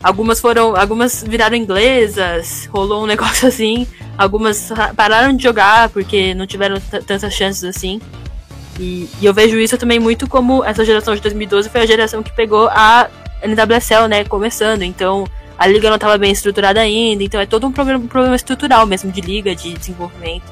algumas 0.02 0.40
foram, 0.40 0.76
algumas 0.76 1.24
viraram 1.24 1.56
inglesas, 1.56 2.70
rolou 2.72 3.04
um 3.04 3.08
negócio 3.08 3.48
assim, 3.48 3.88
algumas 4.18 4.72
pararam 4.96 5.36
de 5.36 5.44
jogar 5.44 5.90
porque 5.90 6.34
não 6.34 6.46
tiveram 6.46 6.80
tantas 6.80 7.34
chances 7.34 7.64
assim. 7.64 8.02
E, 8.80 9.10
e, 9.20 9.26
eu 9.26 9.34
vejo 9.34 9.58
isso 9.58 9.78
também 9.78 10.00
muito 10.00 10.28
como 10.30 10.64
essa 10.64 10.86
geração 10.86 11.16
de 11.16 11.22
2012 11.22 11.70
foi 11.70 11.82
a 11.82 11.86
geração 11.86 12.22
que 12.22 12.32
pegou 12.32 12.68
a 12.70 13.10
NWSL, 13.42 14.08
né, 14.08 14.24
começando. 14.24 14.84
Então, 14.84 15.26
a 15.58 15.66
liga 15.66 15.90
não 15.90 15.96
estava 15.96 16.18
bem 16.18 16.32
estruturada 16.32 16.80
ainda, 16.80 17.24
então 17.24 17.42
é 17.42 17.46
todo 17.46 17.66
um 17.66 17.72
problema, 17.72 18.04
um 18.04 18.08
problema 18.08 18.36
estrutural 18.36 18.86
mesmo 18.86 19.12
de 19.12 19.22
liga, 19.22 19.56
de 19.56 19.74
desenvolvimento. 19.74 20.46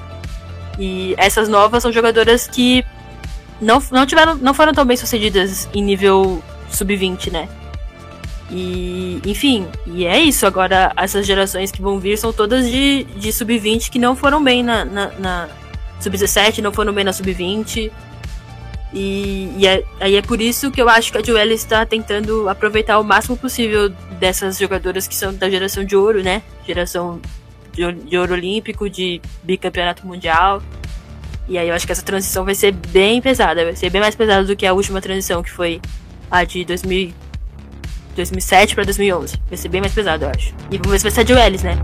E 0.79 1.13
essas 1.17 1.47
novas 1.47 1.83
são 1.83 1.91
jogadoras 1.91 2.47
que 2.47 2.83
não, 3.61 3.81
não 3.91 4.05
tiveram, 4.05 4.35
não 4.35 4.53
foram 4.53 4.73
tão 4.73 4.85
bem 4.85 4.97
sucedidas 4.97 5.69
em 5.73 5.83
nível 5.83 6.43
sub-20, 6.69 7.31
né? 7.31 7.47
E, 8.49 9.21
enfim, 9.25 9.67
e 9.87 10.05
é 10.05 10.19
isso. 10.19 10.45
Agora, 10.45 10.91
essas 10.97 11.25
gerações 11.25 11.71
que 11.71 11.81
vão 11.81 11.99
vir 11.99 12.17
são 12.17 12.31
todas 12.31 12.69
de, 12.69 13.03
de 13.15 13.31
sub-20 13.31 13.89
que 13.89 13.99
não 13.99 14.15
foram 14.15 14.43
bem 14.43 14.63
na, 14.63 14.85
na, 14.85 15.07
na 15.19 15.49
sub-17, 15.99 16.59
não 16.59 16.71
foram 16.71 16.93
bem 16.93 17.03
na 17.03 17.13
sub-20. 17.13 17.91
E, 18.93 19.51
e 19.57 19.67
é, 19.67 19.83
aí 19.99 20.15
é 20.15 20.21
por 20.21 20.39
isso 20.39 20.71
que 20.71 20.81
eu 20.81 20.87
acho 20.87 21.11
que 21.11 21.17
a 21.17 21.23
Joelle 21.23 21.53
está 21.53 21.85
tentando 21.85 22.47
aproveitar 22.47 22.99
o 22.99 23.03
máximo 23.03 23.35
possível 23.35 23.89
dessas 24.19 24.57
jogadoras 24.57 25.07
que 25.07 25.15
são 25.15 25.33
da 25.33 25.49
geração 25.49 25.83
de 25.83 25.95
ouro, 25.95 26.23
né? 26.23 26.41
Geração 26.65 27.19
de, 27.73 27.91
de 27.91 28.17
ouro 28.17 28.33
olímpico, 28.33 28.89
de 28.89 29.21
bicampeonato 29.43 30.05
mundial. 30.07 30.61
E 31.47 31.57
aí 31.57 31.67
eu 31.67 31.75
acho 31.75 31.85
que 31.85 31.91
essa 31.91 32.01
transição 32.03 32.45
vai 32.45 32.55
ser 32.55 32.71
bem 32.71 33.21
pesada, 33.21 33.63
vai 33.65 33.75
ser 33.75 33.89
bem 33.89 34.01
mais 34.01 34.15
pesada 34.15 34.45
do 34.45 34.55
que 34.55 34.65
a 34.65 34.73
última 34.73 35.01
transição, 35.01 35.43
que 35.43 35.51
foi 35.51 35.81
a 36.31 36.43
de 36.43 36.63
2000, 36.63 37.13
2007 38.15 38.75
para 38.75 38.83
2011. 38.85 39.35
Vai 39.47 39.57
ser 39.57 39.69
bem 39.69 39.81
mais 39.81 39.93
pesada, 39.93 40.25
eu 40.25 40.29
acho. 40.29 40.53
E 40.71 40.77
vamos 40.77 40.91
ver 40.91 40.99
se 40.99 41.03
vai 41.03 41.25
ser 41.25 41.33
a 41.33 41.35
Wells, 41.35 41.63
né? 41.63 41.77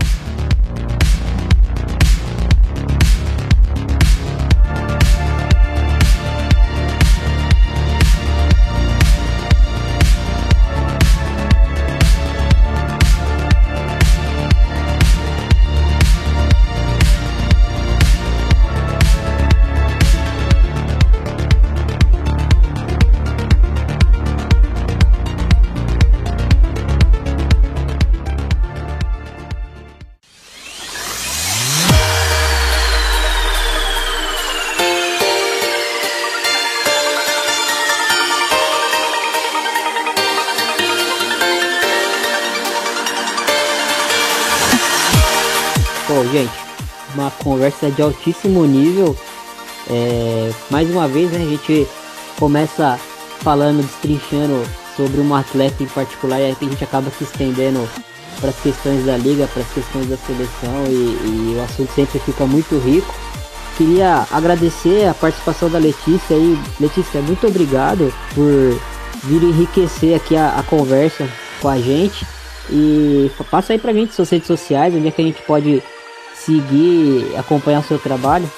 Conversa 47.52 47.90
de 47.90 48.00
altíssimo 48.00 48.64
nível. 48.64 49.14
É, 49.90 50.50
mais 50.70 50.88
uma 50.90 51.06
vez, 51.06 51.30
né, 51.30 51.38
a 51.42 51.46
gente 51.46 51.86
começa 52.38 52.98
falando, 53.40 53.82
destrinchando 53.82 54.62
sobre 54.96 55.20
uma 55.20 55.40
atleta 55.40 55.82
em 55.82 55.86
particular 55.86 56.40
e 56.40 56.44
aí 56.44 56.56
a 56.58 56.64
gente 56.64 56.82
acaba 56.82 57.10
se 57.10 57.24
estendendo 57.24 57.86
para 58.40 58.50
as 58.50 58.60
questões 58.60 59.04
da 59.04 59.16
liga, 59.18 59.46
para 59.48 59.62
as 59.62 59.70
questões 59.70 60.08
da 60.08 60.16
seleção 60.16 60.84
e, 60.88 61.52
e, 61.52 61.56
o 61.58 61.62
assunto 61.62 61.92
sempre 61.92 62.18
fica 62.20 62.46
muito 62.46 62.78
rico. 62.78 63.12
Queria 63.76 64.26
agradecer 64.30 65.06
a 65.08 65.14
participação 65.14 65.68
da 65.68 65.78
Letícia 65.78 66.36
aí. 66.36 66.58
Letícia, 66.80 67.20
muito 67.20 67.46
obrigado 67.46 68.12
por 68.34 68.80
vir 69.24 69.42
enriquecer 69.42 70.14
aqui 70.14 70.36
a, 70.36 70.58
a 70.58 70.62
conversa 70.62 71.28
com 71.60 71.68
a 71.68 71.78
gente. 71.78 72.26
E 72.70 73.30
passa 73.50 73.72
aí 73.72 73.78
pra 73.78 73.92
gente 73.92 74.14
suas 74.14 74.30
redes 74.30 74.46
sociais, 74.46 74.94
onde 74.94 75.08
é 75.08 75.10
que 75.10 75.20
a 75.20 75.24
gente 75.24 75.42
pode 75.42 75.82
seguir, 76.44 77.34
acompanhar 77.36 77.80
o 77.80 77.84
seu 77.84 77.98
trabalho. 77.98 78.50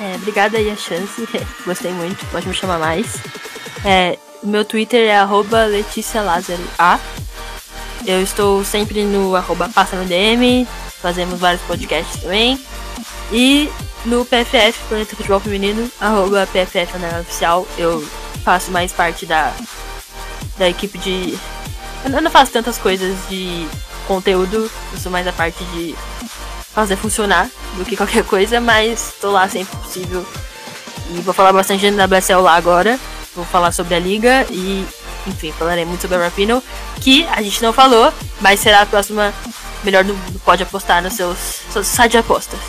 É, 0.00 0.14
obrigada 0.14 0.58
aí 0.58 0.70
a 0.70 0.76
chance, 0.76 1.28
gostei 1.66 1.92
muito, 1.92 2.24
pode 2.26 2.46
me 2.46 2.54
chamar 2.54 2.78
mais. 2.78 3.16
É, 3.84 4.18
meu 4.42 4.64
Twitter 4.64 5.08
é 5.08 5.18
arroba 5.18 5.66
Lázaro 6.24 6.62
A. 6.78 6.98
Eu 8.06 8.22
estou 8.22 8.64
sempre 8.64 9.04
no 9.04 9.34
arroba 9.34 9.68
Passa 9.68 9.96
no 9.96 10.04
DM, 10.04 10.66
fazemos 11.02 11.40
vários 11.40 11.62
podcasts 11.62 12.22
também. 12.22 12.58
E 13.32 13.70
no 14.04 14.24
PFF, 14.24 14.78
Planeta 14.88 15.16
Futebol 15.16 15.40
Feminino, 15.40 15.90
arroba 16.00 16.46
PFF 16.46 16.92
Oficial, 17.20 17.66
eu 17.76 18.06
faço 18.44 18.70
mais 18.70 18.92
parte 18.92 19.26
da, 19.26 19.52
da 20.56 20.68
equipe 20.68 20.96
de. 20.98 21.38
Eu 22.04 22.22
não 22.22 22.30
faço 22.30 22.52
tantas 22.52 22.78
coisas 22.78 23.16
de 23.28 23.66
conteúdo, 24.06 24.70
eu 24.92 24.98
sou 24.98 25.10
mais 25.10 25.26
a 25.26 25.32
parte 25.32 25.62
de 25.64 25.94
fazer 26.78 26.94
funcionar 26.94 27.50
do 27.76 27.84
que 27.84 27.96
qualquer 27.96 28.22
coisa, 28.22 28.60
mas 28.60 29.12
tô 29.20 29.32
lá 29.32 29.48
sempre 29.48 29.76
possível. 29.78 30.24
E 31.10 31.20
vou 31.22 31.34
falar 31.34 31.52
bastante 31.52 31.90
da 31.90 32.04
WSL 32.04 32.40
lá 32.40 32.54
agora. 32.54 32.96
Vou 33.34 33.44
falar 33.44 33.72
sobre 33.72 33.96
a 33.96 33.98
liga 33.98 34.46
e, 34.48 34.86
enfim, 35.26 35.50
falarei 35.50 35.84
muito 35.84 36.02
sobre 36.02 36.16
a 36.16 36.20
Rapino, 36.20 36.62
que 37.00 37.26
a 37.32 37.42
gente 37.42 37.60
não 37.62 37.72
falou, 37.72 38.12
mas 38.40 38.60
será 38.60 38.82
a 38.82 38.86
próxima 38.86 39.34
melhor 39.82 40.04
do 40.04 40.14
mundo. 40.14 40.40
Pode 40.44 40.62
apostar 40.62 41.02
nos 41.02 41.14
seus, 41.14 41.36
seus 41.72 41.86
sites 41.88 42.12
de 42.12 42.18
apostas, 42.18 42.60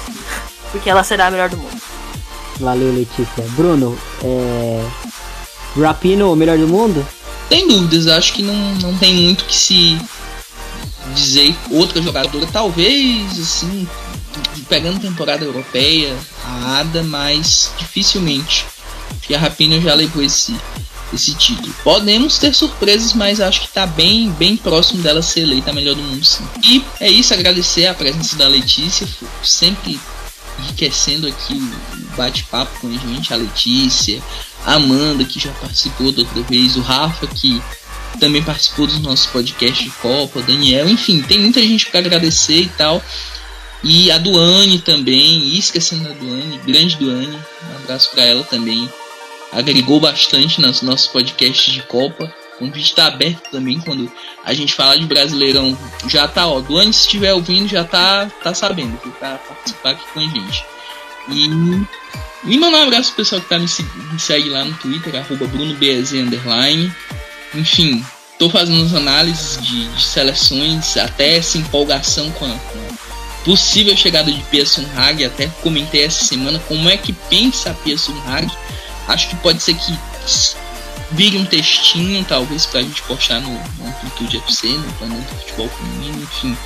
porque 0.72 0.90
ela 0.90 1.04
será 1.04 1.28
a 1.28 1.32
melhor 1.32 1.50
do 1.50 1.58
mundo. 1.58 1.80
Valeu, 2.60 2.92
Letícia. 2.92 3.44
Bruno, 3.50 3.96
é... 4.24 4.86
Rapino, 5.80 6.34
o 6.34 6.36
melhor 6.36 6.58
do 6.58 6.68
mundo? 6.68 7.06
Tem 7.48 7.68
dúvidas, 7.68 8.08
acho 8.08 8.34
que 8.34 8.42
não, 8.42 8.56
não 8.76 8.98
tem 8.98 9.14
muito 9.14 9.46
que 9.46 9.56
se 9.56 10.02
dizer 11.14 11.56
outra 11.70 12.02
jogadora, 12.02 12.48
talvez 12.48 13.40
assim, 13.40 13.88
pegando 14.68 15.00
temporada 15.00 15.44
europeia, 15.44 16.16
a 16.44 16.80
Ada, 16.80 17.04
mas 17.04 17.72
dificilmente. 17.78 18.66
E 19.30 19.36
a 19.36 19.40
Rapina 19.40 19.80
já 19.80 19.94
levou 19.94 20.24
esse, 20.24 20.56
esse 21.14 21.34
título. 21.36 21.74
Podemos 21.84 22.38
ter 22.38 22.54
surpresas, 22.54 23.14
mas 23.14 23.40
acho 23.40 23.62
que 23.62 23.68
está 23.68 23.86
bem, 23.86 24.32
bem 24.32 24.58
próximo 24.58 25.04
dela 25.04 25.22
ser 25.22 25.42
eleita 25.42 25.70
a 25.70 25.74
melhor 25.74 25.96
do 25.96 26.02
mundo, 26.02 26.26
sim. 26.26 26.48
E 26.64 26.84
é 27.00 27.10
isso, 27.10 27.34
agradecer 27.34 27.86
a 27.88 27.94
presença 27.94 28.36
da 28.36 28.48
Letícia, 28.48 29.08
sempre 29.44 30.00
enriquecendo 30.60 31.28
aqui 31.28 31.54
o 31.54 32.18
bate-papo 32.18 32.80
com 32.80 32.88
a 32.88 32.92
gente, 32.92 33.34
a 33.34 33.38
Letícia, 33.38 34.22
a 34.66 34.74
Amanda, 34.74 35.24
que 35.24 35.40
já 35.40 35.52
participou 35.54 36.12
da 36.12 36.22
outra 36.22 36.42
vez, 36.44 36.76
o 36.76 36.82
Rafa, 36.82 37.28
que 37.28 37.62
também 38.20 38.44
participou 38.44 38.88
dos 38.88 39.00
nossos 39.00 39.26
podcasts 39.28 39.84
de 39.84 39.92
Copa, 39.92 40.42
Daniel, 40.42 40.90
enfim, 40.90 41.22
tem 41.22 41.40
muita 41.40 41.62
gente 41.62 41.88
para 41.88 42.00
agradecer 42.00 42.62
e 42.62 42.70
tal. 42.70 43.04
E 43.84 44.12
a 44.12 44.18
Duane 44.18 44.80
também, 44.80 45.40
e 45.40 45.58
esquecendo 45.58 46.10
a 46.10 46.14
Duane, 46.14 46.60
grande 46.66 46.98
Duane, 46.98 47.40
um 47.72 47.76
abraço 47.78 48.12
para 48.12 48.26
ela 48.26 48.44
também. 48.44 48.90
Agregou 49.52 50.00
bastante 50.00 50.62
nos 50.62 50.82
nossos 50.82 51.08
podcasts 51.08 51.74
de 51.74 51.82
Copa. 51.84 52.32
O 52.56 52.60
convite 52.60 52.90
está 52.90 53.08
aberto 53.08 53.50
também 53.50 53.80
quando 53.80 54.12
a 54.44 54.54
gente 54.54 54.74
fala 54.74 55.00
de 55.00 55.06
Brasileirão. 55.06 55.78
Já 56.08 56.28
tá, 56.28 56.46
ó, 56.46 56.60
Duane, 56.60 56.94
se 56.94 57.02
estiver 57.02 57.34
ouvindo, 57.34 57.70
já 57.70 57.84
tá, 57.86 58.30
tá 58.44 58.54
sabendo 58.54 58.98
que 58.98 59.10
tá 59.12 59.40
participar 59.48 59.92
aqui 59.92 60.04
com 60.14 60.20
a 60.20 60.24
gente. 60.24 60.66
E, 61.30 61.46
e 62.44 62.58
mandar 62.58 62.80
um 62.80 62.84
abraço 62.84 63.14
pro 63.14 63.24
pessoal 63.24 63.42
que 63.42 63.48
tá 63.48 63.58
me, 63.58 63.66
me 64.12 64.20
segue 64.20 64.50
lá 64.50 64.66
no 64.66 64.74
Twitter, 64.76 65.16
arroba 65.16 65.48
BrunoBZ. 65.48 66.14
Enfim, 67.54 68.04
tô 68.38 68.50
fazendo 68.50 68.86
as 68.86 68.94
análises 68.94 69.62
de, 69.62 69.88
de, 69.88 70.04
seleções, 70.04 70.96
até 70.98 71.38
essa 71.38 71.58
empolgação 71.58 72.30
com 72.32 72.46
a, 72.46 72.50
a 72.50 73.44
possível 73.44 73.96
chegada 73.98 74.32
de 74.32 74.42
Pia 74.44 74.66
Sunhag, 74.66 75.26
até 75.26 75.48
comentei 75.62 76.04
essa 76.04 76.24
semana 76.24 76.60
como 76.68 76.90
é 76.90 76.98
que 76.98 77.14
pensa 77.14 77.72
a 77.72 77.74
Pia 77.74 77.98
Sunhag. 77.98 78.50
Acho 79.08 79.30
que 79.30 79.36
pode 79.38 79.62
ser 79.64 79.74
que 79.74 79.98
vire 81.12 81.38
um 81.38 81.46
textinho, 81.46 82.24
talvez, 82.26 82.66
pra 82.68 82.82
gente 82.82 83.02
postar 83.04 83.40
no, 83.42 83.52
no 83.52 83.88
Amplitude 83.88 84.38
FC, 84.38 84.68
no 84.68 84.94
Planeta 84.94 85.36
Futebol 85.36 85.70
Feminino, 85.70 86.22
enfim. 86.22 86.58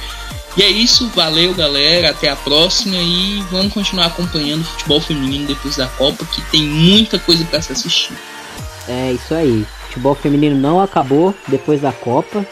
E 0.57 0.61
é 0.61 0.67
isso, 0.67 1.09
valeu 1.15 1.53
galera, 1.53 2.11
até 2.11 2.29
a 2.29 2.35
próxima 2.35 2.95
e 2.97 3.43
vamos 3.49 3.73
continuar 3.73 4.07
acompanhando 4.07 4.61
o 4.61 4.65
futebol 4.65 5.01
feminino 5.01 5.47
depois 5.47 5.77
da 5.77 5.87
Copa, 5.87 6.25
que 6.25 6.41
tem 6.51 6.61
muita 6.61 7.17
coisa 7.17 7.43
para 7.45 7.59
se 7.59 7.71
assistir. 7.71 8.13
É 8.87 9.13
isso 9.13 9.33
aí 9.33 9.65
futebol 9.93 10.15
feminino 10.15 10.55
não 10.55 10.81
acabou 10.81 11.33
depois 11.47 11.79
da 11.79 11.91
Copa. 11.91 12.45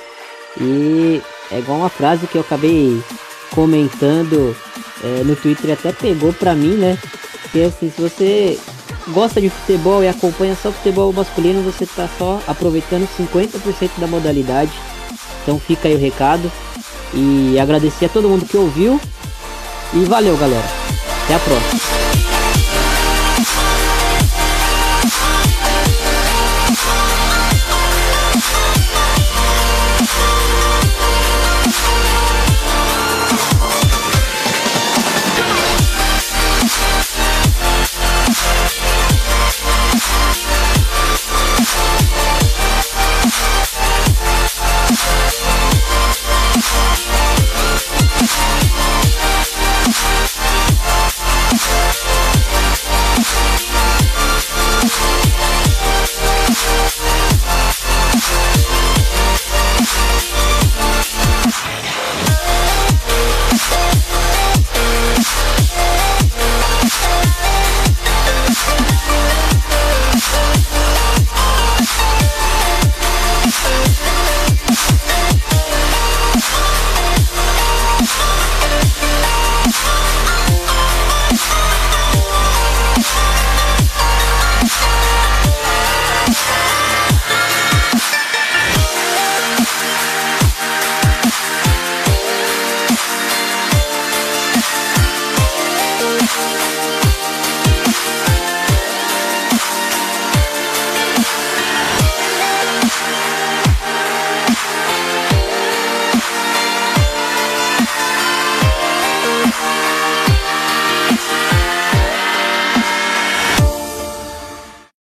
E 0.59 1.21
é 1.51 1.59
igual 1.59 1.79
uma 1.79 1.89
frase 1.89 2.27
que 2.27 2.37
eu 2.37 2.41
acabei 2.41 3.01
comentando 3.53 4.55
é, 5.03 5.23
no 5.23 5.35
Twitter, 5.35 5.73
até 5.73 5.91
pegou 5.91 6.31
pra 6.31 6.53
mim, 6.53 6.75
né? 6.75 6.97
Que 7.51 7.61
é 7.61 7.65
assim, 7.65 7.91
se 7.93 8.01
você 8.01 8.59
gosta 9.09 9.41
de 9.41 9.49
futebol 9.49 10.03
e 10.03 10.07
acompanha 10.07 10.55
só 10.55 10.71
futebol 10.71 11.11
masculino, 11.11 11.63
você 11.63 11.85
tá 11.85 12.07
só 12.17 12.39
aproveitando 12.47 13.07
50% 13.17 13.89
da 13.97 14.07
modalidade. 14.07 14.71
Então 15.41 15.59
fica 15.59 15.87
aí 15.87 15.95
o 15.95 15.99
recado. 15.99 16.51
E 17.13 17.59
agradecer 17.59 18.05
a 18.05 18.09
todo 18.09 18.29
mundo 18.29 18.45
que 18.45 18.55
ouviu. 18.55 18.99
E 19.93 20.05
valeu, 20.05 20.37
galera. 20.37 20.63
Até 21.25 21.35
a 21.35 21.39
próxima. 21.39 22.10